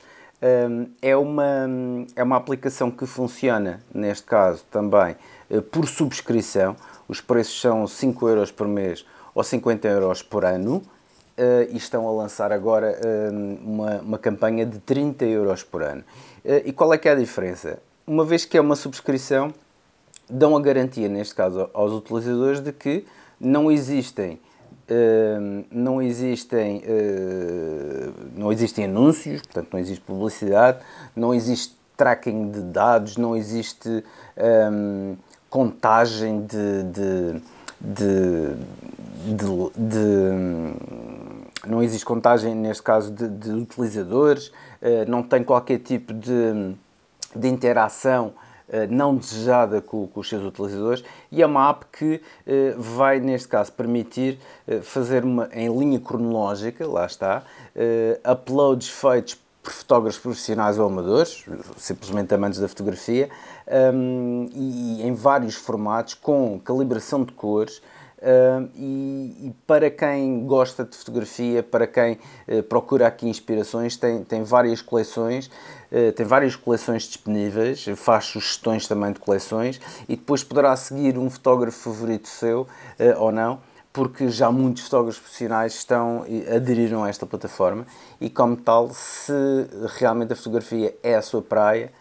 É 1.02 1.16
uma, 1.18 1.68
é 2.16 2.24
uma 2.24 2.38
aplicação 2.38 2.90
que 2.90 3.06
funciona, 3.06 3.82
neste 3.94 4.26
caso 4.26 4.64
também, 4.72 5.18
por 5.72 5.88
subscrição 5.90 6.78
os 7.08 7.22
preços 7.22 7.60
são 7.60 7.86
5 7.86 8.28
euros 8.28 8.52
por 8.52 8.68
mês 8.68 9.06
ou 9.34 9.44
50 9.44 9.88
euros 9.88 10.24
por 10.24 10.46
ano 10.46 10.78
uh, 10.78 11.70
e 11.70 11.78
estão 11.78 12.08
a 12.08 12.12
lançar 12.12 12.52
agora 12.52 12.98
uh, 12.98 13.36
uma, 13.64 13.98
uma 14.00 14.18
campanha 14.18 14.66
de 14.66 14.80
30 14.80 15.26
euros 15.26 15.64
por 15.64 15.84
ano. 15.84 16.04
Uh, 16.44 16.62
e 16.66 16.72
qual 16.72 16.94
é 16.94 16.98
que 16.98 17.08
é 17.08 17.12
a 17.12 17.16
diferença? 17.16 17.80
Uma 18.08 18.24
vez 18.24 18.46
que 18.46 18.58
é 18.58 18.62
uma 18.62 18.76
subscrição, 18.76 19.54
dão 20.30 20.56
a 20.56 20.62
garantia, 20.62 21.10
neste 21.10 21.36
caso, 21.36 21.70
aos 21.74 21.92
utilizadores 21.92 22.62
de 22.62 22.72
que 22.72 23.06
não 23.40 23.72
existem 23.72 24.40
não 25.72 26.00
existem 26.00 26.84
não 28.36 28.52
existem 28.52 28.86
anúncios, 28.86 29.42
portanto 29.42 29.70
não 29.74 29.80
existe 29.80 30.02
publicidade, 30.02 30.78
não 31.16 31.34
existe 31.34 31.76
tracking 31.98 32.52
de 32.52 32.62
dados, 32.62 33.18
não 33.18 33.36
existe 33.36 34.04
um, 34.72 35.16
contagem 35.56 36.46
de, 36.46 36.84
de, 36.84 37.42
de, 37.80 38.56
de 39.78 40.76
não 41.66 41.82
existe 41.82 42.04
contagem, 42.04 42.54
neste 42.54 42.84
caso, 42.84 43.10
de, 43.10 43.52
utilizadores, 43.52 44.52
eh, 44.82 45.06
não 45.06 45.24
tem 45.24 45.46
qualquer 45.46 45.80
tipo 45.80 46.14
de, 46.14 46.76
interação 47.42 48.34
não 48.90 49.16
desejada 49.16 49.80
com, 49.80 50.08
com, 50.08 50.20
os 50.20 50.28
seus 50.28 50.44
utilizadores 50.44 51.04
e 51.32 51.42
é 51.42 51.46
uma 51.46 51.70
app 51.70 51.86
que 51.92 52.20
vai, 52.78 53.20
neste 53.20 53.48
caso, 53.48 53.72
permitir 53.72 54.40
fazer 54.82 55.24
uma, 55.24 55.48
em 55.54 55.70
linha 55.78 56.00
cronológica, 56.00 56.86
lá 56.88 57.06
está, 57.06 57.44
uploads 58.30 58.90
feitos 58.90 59.38
por 59.66 59.72
fotógrafos 59.72 60.20
profissionais 60.20 60.78
ou 60.78 60.88
amadores, 60.88 61.46
simplesmente 61.78 62.34
amantes 62.34 62.60
da 62.60 62.68
fotografia, 62.68 63.30
um, 63.68 64.48
e, 64.54 65.02
em 65.04 65.14
vários 65.14 65.56
formatos, 65.56 66.14
com 66.14 66.60
calibração 66.60 67.24
de 67.24 67.32
cores. 67.34 67.82
Uh, 68.18 68.70
e, 68.74 69.48
e, 69.48 69.56
para 69.68 69.92
quem 69.92 70.48
gosta 70.48 70.84
de 70.84 70.98
fotografia, 70.98 71.62
para 71.62 71.86
quem 71.86 72.18
uh, 72.48 72.64
procura 72.64 73.06
aqui 73.06 73.28
inspirações, 73.28 73.98
tem, 73.98 74.24
tem 74.24 74.42
várias 74.42 74.82
coleções, 74.82 75.48
uh, 75.92 76.12
tem 76.16 76.26
várias 76.26 76.56
coleções 76.56 77.04
disponíveis, 77.04 77.86
faz 77.96 78.26
sugestões 78.26 78.88
também 78.88 79.12
de 79.12 79.20
coleções 79.20 79.80
e 80.10 80.16
depois 80.16 80.44
poderá 80.44 80.76
seguir 80.76 81.20
um 81.20 81.30
fotógrafo 81.30 81.78
favorito 81.78 82.28
seu 82.28 82.68
ou 83.18 83.32
não 83.32 83.60
porque 83.94 84.28
já 84.28 84.52
muitos 84.52 84.84
fotógrafos 84.84 85.22
profissionais 85.22 85.74
estão 85.74 86.26
aderiram 86.54 87.06
a 87.06 87.10
esta 87.10 87.26
plataforma 87.26 87.86
e 88.20 88.30
como 88.30 88.58
tal, 88.58 88.90
se 88.94 89.32
realmente 89.98 90.34
a 90.34 90.36
fotografia 90.36 90.94
é 91.02 91.16
a 91.16 91.22
sua 91.22 91.42
praia, 91.42 91.94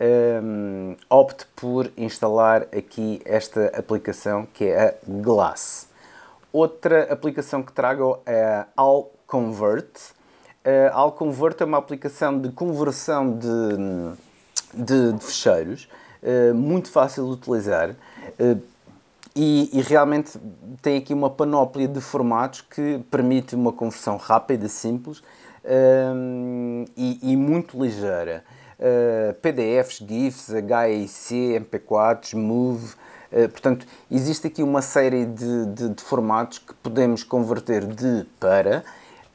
um, 0.00 0.96
opte 1.08 1.46
por 1.54 1.90
instalar 1.96 2.62
aqui 2.76 3.20
esta 3.24 3.66
aplicação 3.76 4.46
que 4.52 4.64
é 4.64 4.88
a 4.88 4.94
Glass. 5.06 5.88
Outra 6.52 7.12
aplicação 7.12 7.62
que 7.62 7.72
trago 7.72 8.18
é 8.26 8.42
a 8.44 8.66
Alconvert. 8.76 10.14
A 10.92 10.96
Alconvert 10.98 11.56
é 11.60 11.64
uma 11.64 11.78
aplicação 11.78 12.38
de 12.38 12.50
conversão 12.50 13.38
de, 13.38 13.76
de, 14.74 15.12
de 15.12 15.24
fecheiros, 15.24 15.88
uh, 16.22 16.54
muito 16.54 16.90
fácil 16.90 17.24
de 17.26 17.32
utilizar. 17.32 17.90
Uh, 17.90 18.60
e, 19.34 19.70
e, 19.72 19.80
realmente 19.80 20.38
tem 20.82 20.98
aqui 20.98 21.14
uma 21.14 21.30
panóplia 21.30 21.86
de 21.86 22.00
formatos 22.00 22.62
que 22.62 22.98
permite 23.10 23.54
uma 23.54 23.72
conversão 23.72 24.16
rápida, 24.16 24.66
simples 24.66 25.22
e, 26.96 27.18
e, 27.22 27.36
muito 27.36 27.80
ligeira. 27.80 28.42
Uh, 28.80 29.34
PDFs, 29.34 29.98
GIFs, 29.98 30.48
HEC, 30.48 31.60
MP4s, 31.60 32.34
MOVE. 32.34 32.94
Uh, 33.30 33.48
portanto, 33.50 33.86
existe 34.10 34.46
aqui 34.46 34.62
uma 34.62 34.80
série 34.80 35.26
de, 35.26 35.66
de, 35.66 35.88
de, 35.90 36.02
formatos 36.02 36.58
que 36.58 36.72
podemos 36.74 37.22
converter 37.22 37.86
de 37.86 38.26
para. 38.40 38.82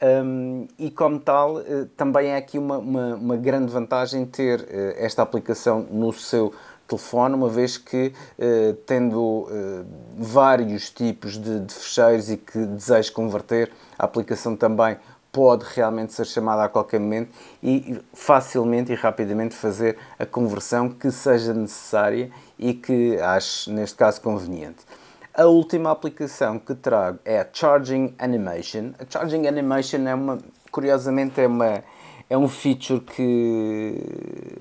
Um, 0.01 0.67
e 0.77 0.89
como 0.89 1.19
tal, 1.19 1.57
uh, 1.57 1.85
também 1.95 2.29
é 2.29 2.37
aqui 2.37 2.57
uma, 2.57 2.79
uma, 2.79 3.15
uma 3.15 3.37
grande 3.37 3.71
vantagem 3.71 4.25
ter 4.25 4.67
esta 4.97 5.21
aplicação 5.21 5.85
no 5.91 6.11
seu 6.11 6.51
telefone, 6.87 7.35
uma 7.35 7.49
vez 7.49 7.77
que, 7.77 8.13
eh, 8.37 8.75
tendo 8.85 9.47
eh, 9.49 9.83
vários 10.17 10.89
tipos 10.89 11.37
de, 11.37 11.59
de 11.59 11.73
fecheiros 11.73 12.29
e 12.29 12.37
que 12.37 12.59
deseja 12.59 13.11
converter, 13.11 13.71
a 13.97 14.05
aplicação 14.05 14.55
também 14.55 14.97
pode 15.35 15.65
realmente 15.75 16.13
ser 16.13 16.25
chamada 16.25 16.63
a 16.63 16.69
qualquer 16.69 16.97
momento 16.97 17.29
e 17.61 17.99
facilmente 18.13 18.93
e 18.93 18.95
rapidamente 18.95 19.53
fazer 19.53 19.97
a 20.17 20.25
conversão 20.25 20.87
que 20.87 21.11
seja 21.11 21.53
necessária 21.53 22.31
e 22.57 22.73
que 22.73 23.19
acho, 23.19 23.69
neste 23.69 23.97
caso, 23.97 24.21
conveniente. 24.21 24.85
A 25.33 25.43
última 25.43 25.91
aplicação 25.91 26.57
que 26.57 26.73
trago 26.73 27.19
é 27.25 27.41
a 27.41 27.47
Charging 27.51 28.15
Animation. 28.17 28.93
A 28.97 29.03
Charging 29.09 29.45
Animation 29.45 30.07
é 30.07 30.15
uma, 30.15 30.39
curiosamente, 30.71 31.41
é 31.41 31.47
uma, 31.47 31.83
é 32.29 32.37
um 32.37 32.47
feature 32.47 33.01
que 33.01 34.01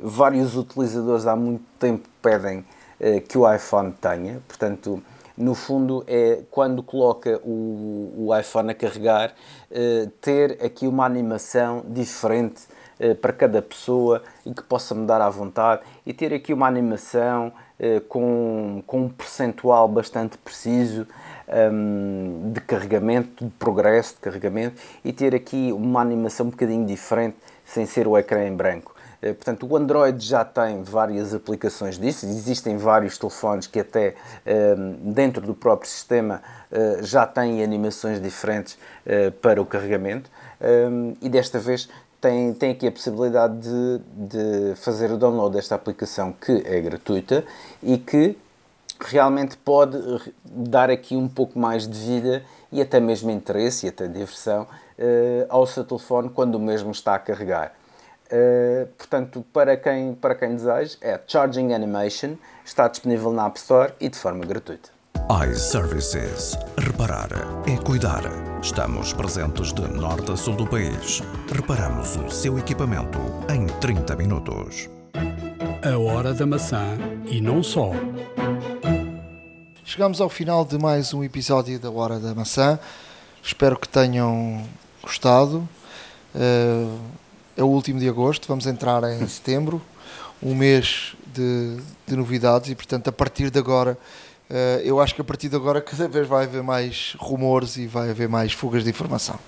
vários 0.02 0.56
utilizadores 0.56 1.24
há 1.28 1.36
muito 1.36 1.62
tempo 1.78 2.08
pedem 2.20 2.64
eh, 2.98 3.20
que 3.20 3.38
o 3.38 3.48
iPhone 3.54 3.92
tenha. 3.92 4.42
Portanto, 4.48 5.00
no 5.36 5.54
fundo, 5.54 6.04
é 6.06 6.42
quando 6.50 6.82
coloca 6.82 7.40
o, 7.44 8.12
o 8.16 8.38
iPhone 8.38 8.70
a 8.70 8.74
carregar, 8.74 9.34
eh, 9.70 10.08
ter 10.20 10.58
aqui 10.64 10.86
uma 10.86 11.04
animação 11.04 11.84
diferente 11.88 12.62
eh, 13.00 13.14
para 13.14 13.32
cada 13.32 13.60
pessoa 13.60 14.22
e 14.46 14.54
que 14.54 14.62
possa 14.62 14.94
mudar 14.94 15.20
à 15.20 15.28
vontade 15.28 15.82
e 16.06 16.12
ter 16.12 16.32
aqui 16.32 16.52
uma 16.52 16.66
animação 16.66 17.52
com, 18.08 18.84
com 18.86 19.02
um 19.02 19.08
percentual 19.08 19.88
bastante 19.88 20.38
preciso 20.38 21.06
um, 21.48 22.52
de 22.52 22.60
carregamento, 22.60 23.44
de 23.44 23.50
progresso 23.50 24.14
de 24.14 24.20
carregamento 24.20 24.80
e 25.04 25.12
ter 25.12 25.34
aqui 25.34 25.72
uma 25.72 26.00
animação 26.00 26.46
um 26.46 26.50
bocadinho 26.50 26.86
diferente 26.86 27.36
sem 27.64 27.86
ser 27.86 28.06
o 28.06 28.16
ecrã 28.16 28.46
em 28.46 28.54
branco. 28.54 28.93
Eh, 29.24 29.32
portanto, 29.32 29.66
o 29.66 29.74
Android 29.74 30.22
já 30.22 30.44
tem 30.44 30.82
várias 30.82 31.32
aplicações 31.32 31.98
disso, 31.98 32.26
existem 32.26 32.76
vários 32.76 33.16
telefones 33.16 33.66
que 33.66 33.80
até 33.80 34.14
um, 34.76 35.12
dentro 35.12 35.40
do 35.46 35.54
próprio 35.54 35.88
sistema 35.88 36.42
uh, 36.70 37.02
já 37.02 37.26
têm 37.26 37.64
animações 37.64 38.20
diferentes 38.20 38.76
para 39.40 39.60
o 39.60 39.66
carregamento 39.66 40.30
e 41.20 41.28
desta 41.28 41.58
vez 41.58 41.88
tem, 42.20 42.54
tem 42.54 42.70
aqui 42.70 42.86
a 42.86 42.92
possibilidade 42.92 43.54
de, 43.60 44.00
de 44.08 44.74
fazer 44.76 45.10
o 45.10 45.18
download 45.18 45.54
desta 45.54 45.74
aplicação 45.74 46.32
que 46.32 46.62
é 46.64 46.80
gratuita 46.80 47.44
e 47.82 47.98
que 47.98 48.36
realmente 48.98 49.56
pode 49.58 49.98
dar 50.44 50.90
aqui 50.90 51.16
um 51.16 51.28
pouco 51.28 51.58
mais 51.58 51.86
de 51.86 51.98
vida 51.98 52.42
e 52.72 52.80
até 52.80 52.98
mesmo 52.98 53.30
interesse 53.30 53.86
e 53.86 53.88
até 53.90 54.08
diversão 54.08 54.66
ao 55.50 55.66
seu 55.66 55.84
telefone 55.84 56.30
quando 56.30 56.54
o 56.54 56.60
mesmo 56.60 56.90
está 56.90 57.14
a 57.14 57.18
carregar. 57.18 57.74
Uh, 58.32 58.86
portanto, 58.96 59.44
para 59.52 59.76
quem, 59.76 60.14
para 60.14 60.34
quem 60.34 60.56
deseja, 60.56 60.96
é 61.00 61.20
Charging 61.26 61.72
Animation, 61.72 62.36
está 62.64 62.88
disponível 62.88 63.32
na 63.32 63.46
App 63.46 63.58
Store 63.58 63.92
e 64.00 64.08
de 64.08 64.16
forma 64.16 64.44
gratuita. 64.44 64.90
iServices. 65.50 66.56
Reparar 66.78 67.28
é 67.66 67.76
cuidar. 67.82 68.22
Estamos 68.62 69.12
presentes 69.12 69.72
de 69.72 69.82
norte 69.88 70.32
a 70.32 70.36
sul 70.36 70.56
do 70.56 70.66
país. 70.66 71.22
Reparamos 71.52 72.16
o 72.16 72.30
seu 72.30 72.58
equipamento 72.58 73.18
em 73.50 73.66
30 73.80 74.16
minutos. 74.16 74.88
A 75.82 75.98
hora 75.98 76.32
da 76.32 76.46
maçã 76.46 76.96
e 77.26 77.40
não 77.40 77.62
só. 77.62 77.90
Chegamos 79.84 80.20
ao 80.20 80.28
final 80.28 80.64
de 80.64 80.78
mais 80.78 81.12
um 81.14 81.22
episódio 81.22 81.78
da 81.78 81.90
Hora 81.90 82.18
da 82.18 82.34
Maçã. 82.34 82.78
Espero 83.42 83.78
que 83.78 83.86
tenham 83.86 84.66
gostado. 85.02 85.68
Uh, 86.34 86.98
é 87.56 87.62
o 87.62 87.66
último 87.66 88.00
de 88.00 88.08
agosto, 88.08 88.46
vamos 88.48 88.66
entrar 88.66 89.02
em 89.04 89.26
setembro, 89.28 89.80
um 90.42 90.54
mês 90.54 91.16
de, 91.26 91.76
de 92.06 92.16
novidades 92.16 92.70
e, 92.70 92.74
portanto, 92.74 93.08
a 93.08 93.12
partir 93.12 93.50
de 93.50 93.58
agora, 93.58 93.98
uh, 94.50 94.54
eu 94.82 95.00
acho 95.00 95.14
que 95.14 95.20
a 95.20 95.24
partir 95.24 95.48
de 95.48 95.56
agora 95.56 95.80
cada 95.80 96.08
vez 96.08 96.26
vai 96.28 96.44
haver 96.44 96.62
mais 96.62 97.16
rumores 97.18 97.76
e 97.76 97.86
vai 97.86 98.10
haver 98.10 98.28
mais 98.28 98.52
fugas 98.52 98.84
de 98.84 98.90
informação. 98.90 99.38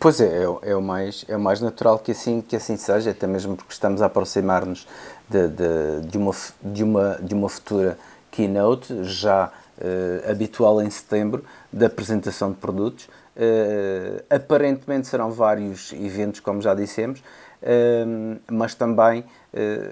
Pois 0.00 0.20
é, 0.20 0.42
é, 0.42 0.70
é, 0.70 0.76
o 0.76 0.82
mais, 0.82 1.24
é 1.28 1.36
o 1.36 1.40
mais 1.40 1.60
natural 1.60 1.98
que 2.00 2.10
assim, 2.10 2.40
que 2.40 2.56
assim 2.56 2.76
seja, 2.76 3.10
até 3.10 3.26
mesmo 3.26 3.54
porque 3.56 3.72
estamos 3.72 4.02
a 4.02 4.06
aproximar-nos 4.06 4.86
de, 5.28 5.48
de, 5.48 6.08
de, 6.08 6.18
uma, 6.18 6.32
de, 6.60 6.82
uma, 6.82 7.18
de 7.22 7.34
uma 7.34 7.48
futura 7.48 7.96
keynote 8.32 9.04
já 9.04 9.52
uh, 9.78 10.30
habitual 10.30 10.82
em 10.82 10.90
setembro 10.90 11.44
da 11.72 11.86
apresentação 11.86 12.50
de 12.50 12.56
produtos. 12.56 13.08
Uh, 13.36 14.24
aparentemente 14.34 15.06
serão 15.06 15.30
vários 15.30 15.92
eventos, 15.92 16.40
como 16.40 16.62
já 16.62 16.74
dissemos, 16.74 17.20
uh, 17.20 18.40
mas 18.50 18.74
também 18.74 19.24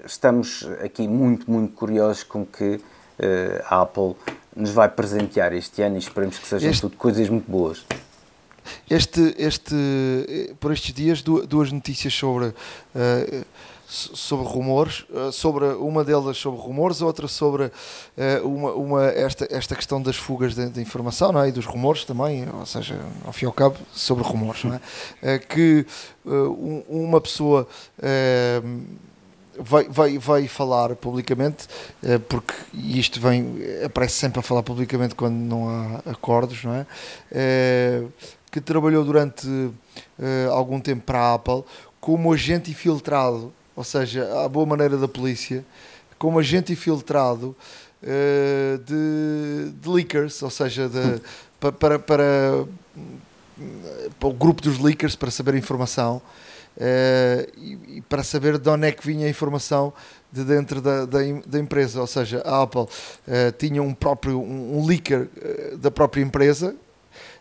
estamos 0.05 0.69
aqui 0.83 1.07
muito, 1.07 1.49
muito 1.49 1.73
curiosos 1.73 2.21
com 2.21 2.45
que 2.45 2.79
a 3.67 3.81
Apple 3.81 4.15
nos 4.55 4.69
vai 4.69 4.87
presentear 4.87 5.53
este 5.53 5.81
ano 5.81 5.95
e 5.95 5.97
esperemos 5.97 6.37
que 6.37 6.45
sejam 6.45 6.69
este, 6.69 6.81
tudo 6.81 6.95
coisas 6.95 7.27
muito 7.29 7.49
boas. 7.49 7.83
Este, 8.87 9.33
este, 9.39 9.75
por 10.59 10.71
estes 10.71 10.93
dias, 10.93 11.23
duas 11.23 11.71
notícias 11.71 12.13
sobre 12.13 12.53
sobre 13.87 14.47
rumores, 14.47 15.05
eh, 15.13 15.31
sobre 15.31 15.65
uma 15.65 16.03
delas 16.03 16.37
sobre 16.37 16.59
rumores, 16.59 17.01
outra 17.01 17.27
sobre 17.27 17.71
eh, 18.17 18.41
uma, 18.43 18.71
uma, 18.73 19.05
esta, 19.05 19.47
esta 19.51 19.75
questão 19.75 20.01
das 20.01 20.15
fugas 20.15 20.55
de, 20.55 20.69
de, 20.69 20.81
informação 20.81 21.31
não 21.31 21.41
é? 21.41 21.49
e 21.49 21.51
dos 21.51 21.65
rumores 21.65 22.03
também, 22.03 22.47
ou 22.51 22.65
seja, 22.65 22.99
ao 23.25 23.31
fim 23.31 23.45
e 23.45 23.47
ao 23.47 23.53
cabo, 23.53 23.77
sobre 23.93 24.23
rumores, 24.23 24.63
não 24.63 24.73
é? 24.73 24.81
Eh, 25.21 25.39
que 25.39 25.85
uma 26.89 27.21
pessoa 27.21 27.67
vai, 29.59 29.83
vai, 29.87 30.17
vai 30.17 30.47
falar 30.47 30.95
publicamente, 30.95 31.67
porque 32.27 32.53
isto 32.73 33.21
vem, 33.21 33.59
aparece 33.85 34.15
sempre 34.15 34.39
a 34.39 34.41
falar 34.41 34.63
publicamente 34.63 35.13
quando 35.13 35.35
não 35.35 35.69
há 35.69 36.09
acordos, 36.09 36.63
não 36.63 36.73
é? 36.73 36.87
Que 38.51 38.59
trabalhou 38.59 39.05
durante 39.05 39.47
algum 40.51 40.79
tempo 40.79 41.03
para 41.03 41.19
a 41.19 41.33
Apple 41.35 41.63
como 41.99 42.33
agente 42.33 42.71
infiltrado 42.71 43.53
ou 43.75 43.83
seja, 43.83 44.43
a 44.43 44.47
boa 44.47 44.65
maneira 44.65 44.97
da 44.97 45.07
polícia, 45.07 45.65
como 46.17 46.39
agente 46.39 46.71
infiltrado 46.71 47.55
uh, 48.01 48.77
de, 48.79 49.71
de 49.71 49.89
leakers, 49.89 50.41
ou 50.41 50.49
seja, 50.49 50.87
de, 50.87 50.97
hum. 50.97 51.19
para, 51.59 51.71
para, 51.71 51.99
para, 51.99 52.65
para, 54.19 54.29
o 54.29 54.33
grupo 54.33 54.61
dos 54.61 54.79
leakers 54.79 55.15
para 55.15 55.29
saber 55.29 55.55
informação. 55.55 56.21
e, 57.57 57.97
e, 57.97 58.01
para 58.01 58.23
saber 58.23 58.57
de 58.57 58.69
onde 58.69 58.87
é 58.87 58.91
que 58.91 59.05
vinha 59.05 59.27
a 59.27 59.29
informação 59.29 59.93
de 60.31 60.43
dentro 60.43 60.81
da, 60.81 61.05
da, 61.05 61.19
da 61.45 61.59
empresa, 61.59 62.01
ou 62.01 62.07
seja, 62.07 62.41
a 62.45 62.61
Apple 62.61 62.87
tinha 63.57 63.81
um 63.81 63.93
próprio 63.93 64.37
um, 64.39 64.79
um 64.79 64.85
leaker 64.85 65.29
da 65.77 65.89
própria 65.89 66.21
empresa 66.21 66.75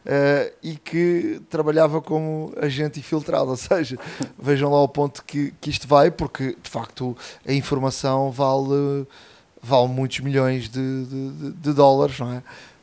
Uh, 0.05 0.53
e 0.63 0.77
que 0.77 1.41
trabalhava 1.49 2.01
como 2.01 2.53
agente 2.61 3.01
infiltrado. 3.01 3.51
Ou 3.51 3.57
seja, 3.57 3.99
vejam 4.39 4.71
lá 4.71 4.83
o 4.83 4.89
ponto 4.89 5.25
que, 5.25 5.53
que 5.61 5.71
isto 5.71 5.89
vai, 5.89 6.11
porque 6.11 6.57
de 6.63 6.71
facto 6.71 7.17
a 7.47 7.53
informação 7.53 8.31
vale, 8.31 9.07
vale 9.63 9.89
muitos 9.89 10.21
milhões 10.21 10.69
de, 10.69 11.05
de, 11.07 11.53
de 11.53 11.73
dólares, 11.73 12.19
não 12.19 12.33
é? 12.33 12.43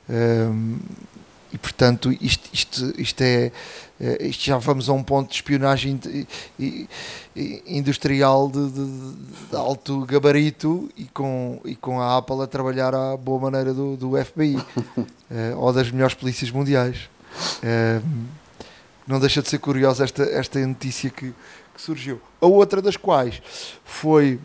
Um, 0.10 0.80
e 1.54 1.58
portanto, 1.58 2.12
isto, 2.22 2.50
isto, 2.54 2.94
isto 2.98 3.22
é. 3.22 3.52
Eh, 4.00 4.28
isto 4.28 4.44
já 4.44 4.58
vamos 4.58 4.90
a 4.90 4.94
um 4.94 5.04
ponto 5.04 5.30
de 5.30 5.36
espionagem 5.36 6.00
industrial 7.68 8.50
de, 8.50 8.70
de, 8.70 9.16
de, 9.50 9.56
alto 9.56 10.06
gabarito 10.06 10.90
e 10.96 11.06
com, 11.06 11.60
e 11.66 11.76
com 11.76 12.00
a 12.00 12.18
Apple 12.18 12.42
a 12.42 12.48
trabalhar 12.48 12.96
à 12.96 13.18
boa 13.18 13.40
maneira 13.40 13.74
do, 13.74 13.98
do 13.98 14.26
FBI 14.26 14.58
eh, 15.30 15.54
ou 15.56 15.74
das 15.74 15.92
melhores 15.92 16.16
polícias 16.16 16.50
mundiais. 16.50 17.10
Eh, 17.62 18.02
não 19.06 19.20
deixa 19.20 19.42
de 19.42 19.50
ser 19.50 19.60
curiosa 19.60 20.06
esta, 20.06 20.24
esta 20.24 20.60
notícia 20.66 21.10
que, 21.10 21.34
que 21.76 21.82
surgiu. 21.82 22.22
A 22.40 22.46
outra 22.46 22.82
das 22.82 22.96
quais 22.96 23.42
foi 23.84 24.40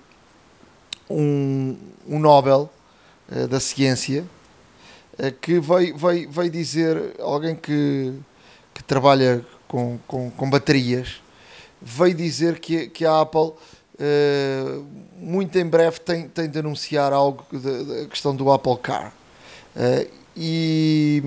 um, 1.09 1.77
um 2.07 2.19
Nobel 2.19 2.69
da 3.49 3.59
Ciência 3.59 4.25
que 5.41 5.59
veio, 5.61 5.97
veio, 5.97 6.31
veio 6.31 6.51
dizer, 6.51 7.15
alguém 7.21 7.55
que, 7.55 8.13
que 8.75 8.85
trabalha 8.85 9.45
com, 9.67 9.99
com, 10.07 10.31
com 10.31 10.51
baterias, 10.51 11.21
veio 11.81 12.15
dizer 12.15 12.59
que, 12.59 12.89
que 12.89 13.05
a 13.05 13.21
Apple 13.21 13.41
uh, 13.41 14.87
muito 15.19 15.57
em 15.59 15.67
breve 15.67 16.01
tem, 16.01 16.29
tem 16.29 16.49
de 16.49 16.59
anunciar 16.59 17.13
algo 17.13 17.45
da 17.53 18.07
questão 18.07 18.35
do 18.35 18.51
Apple 18.51 18.77
Car. 18.79 19.13
Uh, 19.75 20.11
e, 20.37 21.23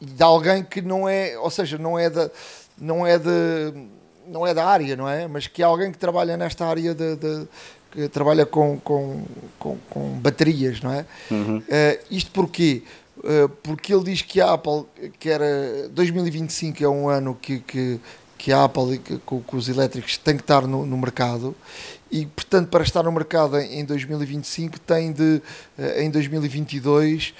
e 0.00 0.06
de 0.06 0.22
alguém 0.22 0.64
que 0.64 0.80
não 0.80 1.08
é, 1.08 1.38
ou 1.38 1.50
seja, 1.50 1.76
não 1.76 1.98
é 1.98 2.08
da, 2.08 2.30
não 2.78 3.06
é 3.06 3.18
de, 3.18 3.88
não 4.26 4.46
é 4.46 4.54
da 4.54 4.66
área, 4.66 4.96
não 4.96 5.08
é? 5.08 5.28
Mas 5.28 5.46
que 5.46 5.62
é 5.62 5.64
alguém 5.64 5.92
que 5.92 5.98
trabalha 5.98 6.36
nesta 6.36 6.66
área 6.66 6.94
de, 6.94 7.16
de 7.16 7.48
que 7.94 8.08
trabalha 8.08 8.44
com, 8.44 8.78
com, 8.80 9.22
com, 9.58 9.78
com 9.88 10.08
baterias, 10.18 10.82
não 10.82 10.92
é? 10.92 11.06
Uhum. 11.30 11.58
Uh, 11.58 11.62
isto 12.10 12.30
porquê? 12.32 12.82
Uh, 13.18 13.48
porque 13.62 13.94
ele 13.94 14.04
diz 14.04 14.20
que 14.20 14.40
a 14.40 14.52
Apple, 14.52 14.84
que 15.20 15.30
era 15.30 15.88
2025 15.90 16.82
é 16.84 16.88
um 16.88 17.08
ano 17.08 17.38
que, 17.40 17.60
que, 17.60 18.00
que 18.36 18.52
a 18.52 18.64
Apple 18.64 18.98
que, 18.98 19.18
que 19.18 19.56
os 19.56 19.68
elétricos 19.68 20.18
têm 20.18 20.36
que 20.36 20.42
estar 20.42 20.66
no, 20.66 20.84
no, 20.84 20.98
mercado 20.98 21.54
e, 22.10 22.26
portanto, 22.26 22.68
para 22.68 22.82
estar 22.82 23.04
no 23.04 23.12
mercado 23.12 23.58
em 23.58 23.84
2025 23.84 24.80
tem 24.80 25.12
de, 25.12 25.40
uh, 25.78 26.00
em 26.00 26.10
2022, 26.10 27.32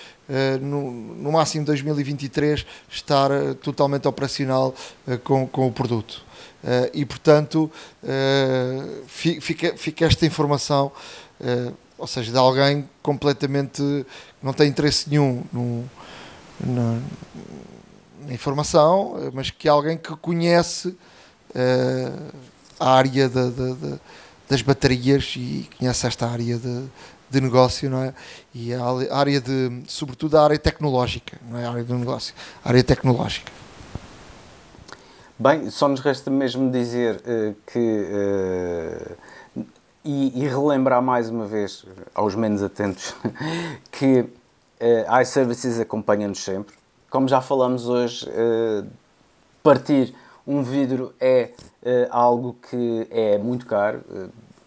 no, 0.62 0.90
no 0.90 1.32
máximo 1.32 1.66
2023, 1.66 2.64
estar 2.88 3.28
totalmente 3.60 4.08
operacional 4.08 4.74
com, 5.22 5.46
com 5.46 5.66
o 5.66 5.72
produto. 5.72 6.23
Uh, 6.64 6.88
e, 6.94 7.04
portanto, 7.04 7.70
uh, 8.02 9.04
fica, 9.06 9.76
fica 9.76 10.06
esta 10.06 10.24
informação, 10.24 10.90
uh, 11.38 11.74
ou 11.98 12.06
seja, 12.06 12.32
de 12.32 12.38
alguém 12.38 12.88
completamente 13.02 13.82
que 13.82 14.06
não 14.42 14.54
tem 14.54 14.70
interesse 14.70 15.10
nenhum 15.10 15.44
no, 15.52 15.84
na, 16.58 17.00
na, 18.26 18.32
informação, 18.32 19.30
mas 19.34 19.50
que 19.50 19.68
é 19.68 19.70
alguém 19.70 19.98
que 19.98 20.16
conhece 20.16 20.96
a 22.80 22.94
área 22.94 23.28
das 24.48 24.62
baterias 24.62 25.34
e 25.36 25.68
conhece 25.78 26.06
esta 26.06 26.26
área 26.26 26.58
de, 26.58 26.84
de 27.30 27.40
negócio, 27.40 27.88
não 27.90 28.02
é? 28.02 28.14
E 28.54 28.72
a 28.74 29.16
área 29.16 29.40
de, 29.40 29.82
sobretudo 29.86 30.36
a 30.36 30.44
área 30.44 30.58
tecnológica, 30.58 31.38
não 31.48 31.58
é 31.58 31.66
a 31.66 31.70
área 31.70 31.84
do 31.84 31.96
negócio, 31.96 32.34
a 32.64 32.70
área 32.70 32.82
tecnológica. 32.82 33.63
Bem, 35.36 35.68
só 35.68 35.88
nos 35.88 35.98
resta 35.98 36.30
mesmo 36.30 36.70
dizer 36.70 37.16
uh, 37.16 37.56
que. 37.66 39.16
Uh, 39.56 39.62
e, 40.04 40.44
e, 40.44 40.46
relembrar 40.46 41.02
mais 41.02 41.28
uma 41.28 41.46
vez 41.46 41.84
aos 42.14 42.36
menos 42.36 42.62
atentos 42.62 43.16
que 43.90 44.20
uh, 44.20 45.20
iServices 45.20 45.80
acompanha-nos 45.80 46.38
sempre. 46.44 46.76
Como 47.10 47.26
já 47.26 47.40
falamos 47.40 47.88
hoje, 47.88 48.28
uh, 48.28 48.86
partir 49.60 50.14
um 50.46 50.62
vidro 50.62 51.12
é 51.18 51.50
algo 52.10 52.54
que 52.70 53.08
é 53.10 53.38
muito 53.38 53.66
caro, 53.66 54.02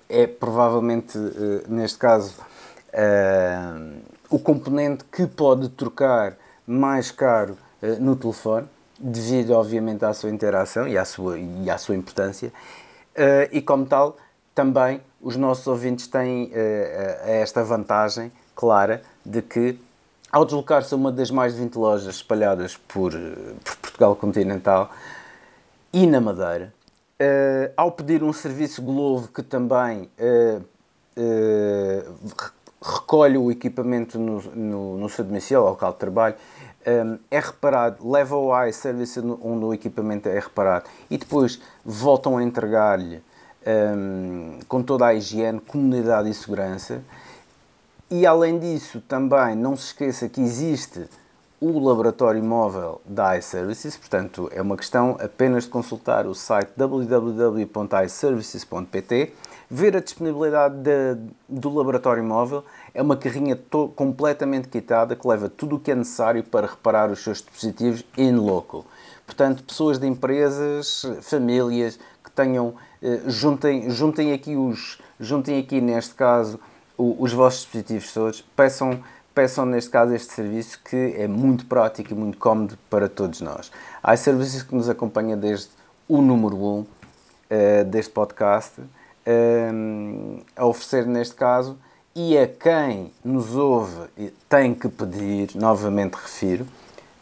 é 0.10 0.26
provavelmente, 0.26 1.18
neste 1.68 2.00
caso, 2.00 2.34
o 4.28 4.40
componente 4.40 5.04
que 5.04 5.28
pode 5.28 5.70
trocar 5.70 6.36
mais 6.66 7.12
caro 7.12 7.58
no 8.00 8.16
telefone 8.16 8.68
devido 9.00 9.52
obviamente 9.52 10.04
à 10.04 10.14
sua 10.14 10.30
interação 10.30 10.88
e 10.88 10.98
à 10.98 11.06
sua, 11.06 11.38
e 11.38 11.70
à 11.70 11.78
sua 11.78 11.96
importância, 11.96 12.52
uh, 13.16 13.50
e 13.52 13.62
como 13.62 13.86
tal, 13.86 14.18
também 14.56 15.02
os 15.22 15.36
nossos 15.36 15.68
ouvintes 15.68 16.08
têm 16.08 16.46
uh, 16.46 16.52
esta 17.26 17.64
vantagem 17.64 18.32
clara 18.56 19.02
de 19.26 19.42
que, 19.42 19.80
ao 20.32 20.46
deslocar-se 20.46 20.94
a 20.94 20.98
uma 20.98 21.12
das 21.12 21.30
mais 21.30 21.54
de 21.54 21.62
20 21.62 21.76
lojas 21.76 22.16
espalhadas 22.16 22.76
por, 22.76 23.12
por 23.64 23.76
Portugal 23.78 24.16
continental 24.16 24.92
e 25.94 26.08
na 26.08 26.20
Madeira, 26.20 26.74
uh, 27.22 27.72
ao 27.78 27.92
pedir 27.92 28.24
um 28.24 28.34
serviço 28.34 28.82
Glovo 28.82 29.28
que 29.28 29.44
também 29.44 30.10
recolhe 32.82 33.38
o 33.38 33.52
equipamento 33.52 34.20
no, 34.20 34.42
no, 34.56 34.98
no 34.98 35.10
seu 35.10 35.26
domicílio, 35.26 35.62
ao 35.64 35.70
local 35.70 35.94
de 35.94 35.98
trabalho, 35.98 36.36
um, 36.88 37.20
é 37.30 37.40
reparado, 37.40 38.10
leva 38.10 38.36
ao 38.36 38.68
iService 38.68 39.20
onde 39.20 39.66
o 39.66 39.74
equipamento 39.74 40.30
é 40.30 40.40
reparado 40.40 40.86
e 41.10 41.18
depois 41.18 41.60
voltam 41.84 42.38
a 42.38 42.44
entregar-lhe 42.44 43.22
um, 43.68 44.60
com 44.68 44.82
toda 44.82 45.06
a 45.08 45.14
higiene, 45.14 45.60
comunidade 45.60 46.30
e 46.30 46.34
segurança. 46.34 47.04
E 48.10 48.26
além 48.26 48.58
disso, 48.58 49.02
também 49.02 49.54
não 49.56 49.76
se 49.76 49.88
esqueça 49.88 50.30
que 50.30 50.40
existe 50.40 51.10
o 51.60 51.78
laboratório 51.80 52.44
móvel 52.44 53.02
da 53.04 53.36
iServices, 53.38 53.98
portanto 53.98 54.48
é 54.54 54.62
uma 54.62 54.78
questão 54.78 55.18
apenas 55.20 55.64
de 55.64 55.72
consultar 55.72 56.28
o 56.28 56.36
site 56.36 56.70
www.iservices.pt, 56.78 59.34
ver 59.70 59.98
a 59.98 60.00
disponibilidade 60.00 60.76
de, 60.76 61.18
do 61.50 61.74
laboratório 61.74 62.24
móvel 62.24 62.64
é 62.98 63.02
uma 63.04 63.16
carrinha 63.16 63.56
completamente 63.96 64.68
quitada 64.70 65.16
que 65.16 65.28
leva 65.28 65.48
tudo 65.48 65.76
o 65.76 65.80
que 65.80 65.92
é 65.92 65.96
necessário 65.96 66.44
para 66.44 66.66
reparar 66.66 67.12
os 67.12 67.24
seus 67.24 67.44
dispositivos 67.44 68.04
in 68.18 68.32
loco. 68.38 68.88
Portanto, 69.24 69.64
pessoas 69.64 70.00
de 70.00 70.08
empresas, 70.08 71.06
famílias 71.22 72.00
que 72.24 72.32
tenham, 72.32 72.74
eh, 73.00 73.22
juntem, 73.28 73.88
juntem 73.92 74.34
aqui 74.34 74.56
os, 74.56 75.00
juntem 75.20 75.60
aqui 75.60 75.80
neste 75.80 76.16
caso 76.16 76.60
os 76.98 77.32
vossos 77.32 77.60
dispositivos 77.60 78.12
todos, 78.12 78.42
peçam, 78.56 79.04
peçam 79.36 79.64
neste 79.64 79.92
caso 79.92 80.16
este 80.16 80.34
serviço 80.34 80.80
que 80.84 81.14
é 81.16 81.28
muito 81.28 81.68
prático 81.68 82.12
e 82.12 82.16
muito 82.16 82.40
cómodo 82.40 82.80
para 82.90 83.08
todos 83.08 83.42
nós. 83.42 83.72
Há 84.02 84.18
serviços 84.18 84.64
que 84.64 84.74
nos 84.74 84.90
acompanha 84.90 85.38
desde 85.38 85.70
o 86.08 86.20
número 86.20 86.56
1 86.56 86.66
um, 86.66 86.80
uh, 86.80 87.86
deste 87.86 88.12
podcast, 88.12 88.82
uh, 88.82 90.44
a 90.56 90.66
oferecer 90.66 91.06
neste 91.06 91.36
caso 91.36 91.78
e 92.18 92.36
a 92.36 92.48
quem 92.48 93.14
nos 93.24 93.54
ouve 93.54 94.10
tem 94.50 94.74
que 94.74 94.90
pedir, 94.90 95.52
novamente 95.54 96.16
refiro, 96.16 96.66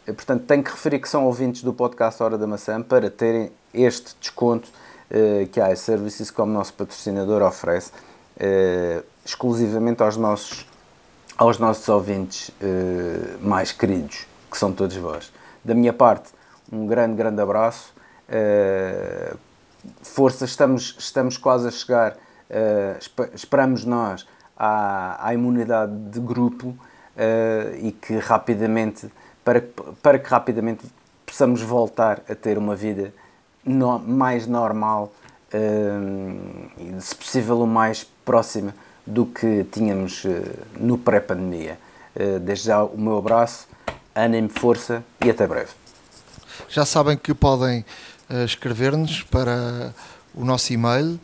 eh, 0.06 0.12
portanto, 0.12 0.46
tem 0.46 0.62
que 0.62 0.70
referir 0.70 1.00
que 1.00 1.08
são 1.08 1.26
ouvintes 1.26 1.62
do 1.62 1.70
podcast 1.70 2.22
Hora 2.22 2.38
da 2.38 2.46
Maçã 2.46 2.80
para 2.80 3.10
terem 3.10 3.52
este 3.74 4.16
desconto 4.18 4.66
uh, 5.10 5.46
que 5.48 5.60
a 5.60 5.70
iServices, 5.70 6.30
como 6.30 6.50
nosso 6.50 6.72
patrocinador, 6.72 7.42
oferece 7.42 7.90
uh, 7.90 9.04
exclusivamente 9.22 10.02
aos 10.02 10.16
nossos, 10.16 10.66
aos 11.36 11.58
nossos 11.58 11.86
ouvintes 11.90 12.48
uh, 12.48 13.46
mais 13.46 13.72
queridos, 13.72 14.26
que 14.50 14.56
são 14.56 14.72
todos 14.72 14.96
vós. 14.96 15.30
Da 15.62 15.74
minha 15.74 15.92
parte, 15.92 16.30
um 16.72 16.86
grande, 16.86 17.16
grande 17.16 17.42
abraço. 17.42 17.92
força, 20.00 20.46
estamos, 20.46 20.96
estamos 20.98 21.36
quase 21.36 21.68
a 21.68 21.70
chegar, 21.70 22.16
esperamos 23.34 23.84
nós 23.84 24.26
à, 24.56 25.28
à 25.28 25.34
imunidade 25.34 25.92
de 26.10 26.20
grupo 26.20 26.68
uh, 26.68 26.76
e 27.78 27.92
que 27.92 28.16
rapidamente, 28.18 29.08
para, 29.44 29.62
para 30.02 30.18
que 30.18 30.28
rapidamente 30.28 30.84
possamos 31.24 31.60
voltar 31.60 32.22
a 32.28 32.34
ter 32.34 32.56
uma 32.56 32.74
vida 32.74 33.12
no, 33.64 33.98
mais 33.98 34.46
normal, 34.46 35.12
uh, 35.52 37.00
se 37.00 37.14
possível 37.14 37.60
o 37.60 37.66
mais 37.66 38.04
próxima 38.24 38.74
do 39.06 39.26
que 39.26 39.64
tínhamos 39.64 40.24
uh, 40.24 40.30
no 40.78 40.98
pré-pandemia. 40.98 41.78
desde 42.40 42.66
já 42.68 42.82
o 42.82 42.98
meu 42.98 43.18
abraço, 43.18 43.68
anem-me 44.14 44.48
força 44.48 45.04
e 45.22 45.28
até 45.28 45.46
breve. 45.46 45.70
Já 46.68 46.86
sabem 46.86 47.16
que 47.16 47.34
podem 47.34 47.84
escrever-nos 48.46 49.22
para 49.22 49.92
o 50.34 50.42
nosso 50.42 50.72
e-mail, 50.72 51.20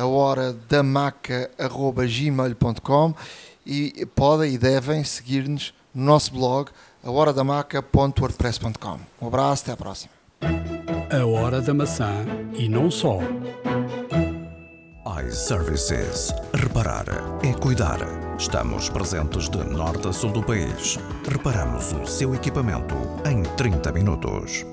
a 0.00 0.06
hora 0.06 0.56
da 0.68 0.82
maca.gmail.com 0.82 3.14
e 3.66 4.06
podem 4.14 4.54
e 4.54 4.58
devem 4.58 5.02
seguir-nos 5.04 5.74
no 5.94 6.04
nosso 6.04 6.32
blog, 6.32 6.70
a 7.04 7.10
hora 7.10 7.34
da 7.34 7.44
maca.wordpress.com. 7.44 8.98
Um 9.20 9.26
abraço, 9.26 9.64
até 9.64 9.72
à 9.72 9.76
próxima. 9.76 10.12
A 11.12 11.26
hora 11.26 11.60
da 11.60 11.74
maçã 11.74 12.24
e 12.54 12.66
não 12.68 12.88
só 12.90 13.18
iServices. 15.26 16.32
Reparar 16.54 17.04
é 17.42 17.52
cuidar. 17.52 17.98
Estamos 18.38 18.88
presentes 18.88 19.50
de 19.50 19.58
norte 19.58 20.08
a 20.08 20.12
sul 20.12 20.32
do 20.32 20.42
país. 20.42 20.98
Reparamos 21.28 21.92
o 21.92 22.06
seu 22.06 22.34
equipamento 22.34 22.94
em 23.26 23.42
30 23.42 23.92
minutos. 23.92 24.64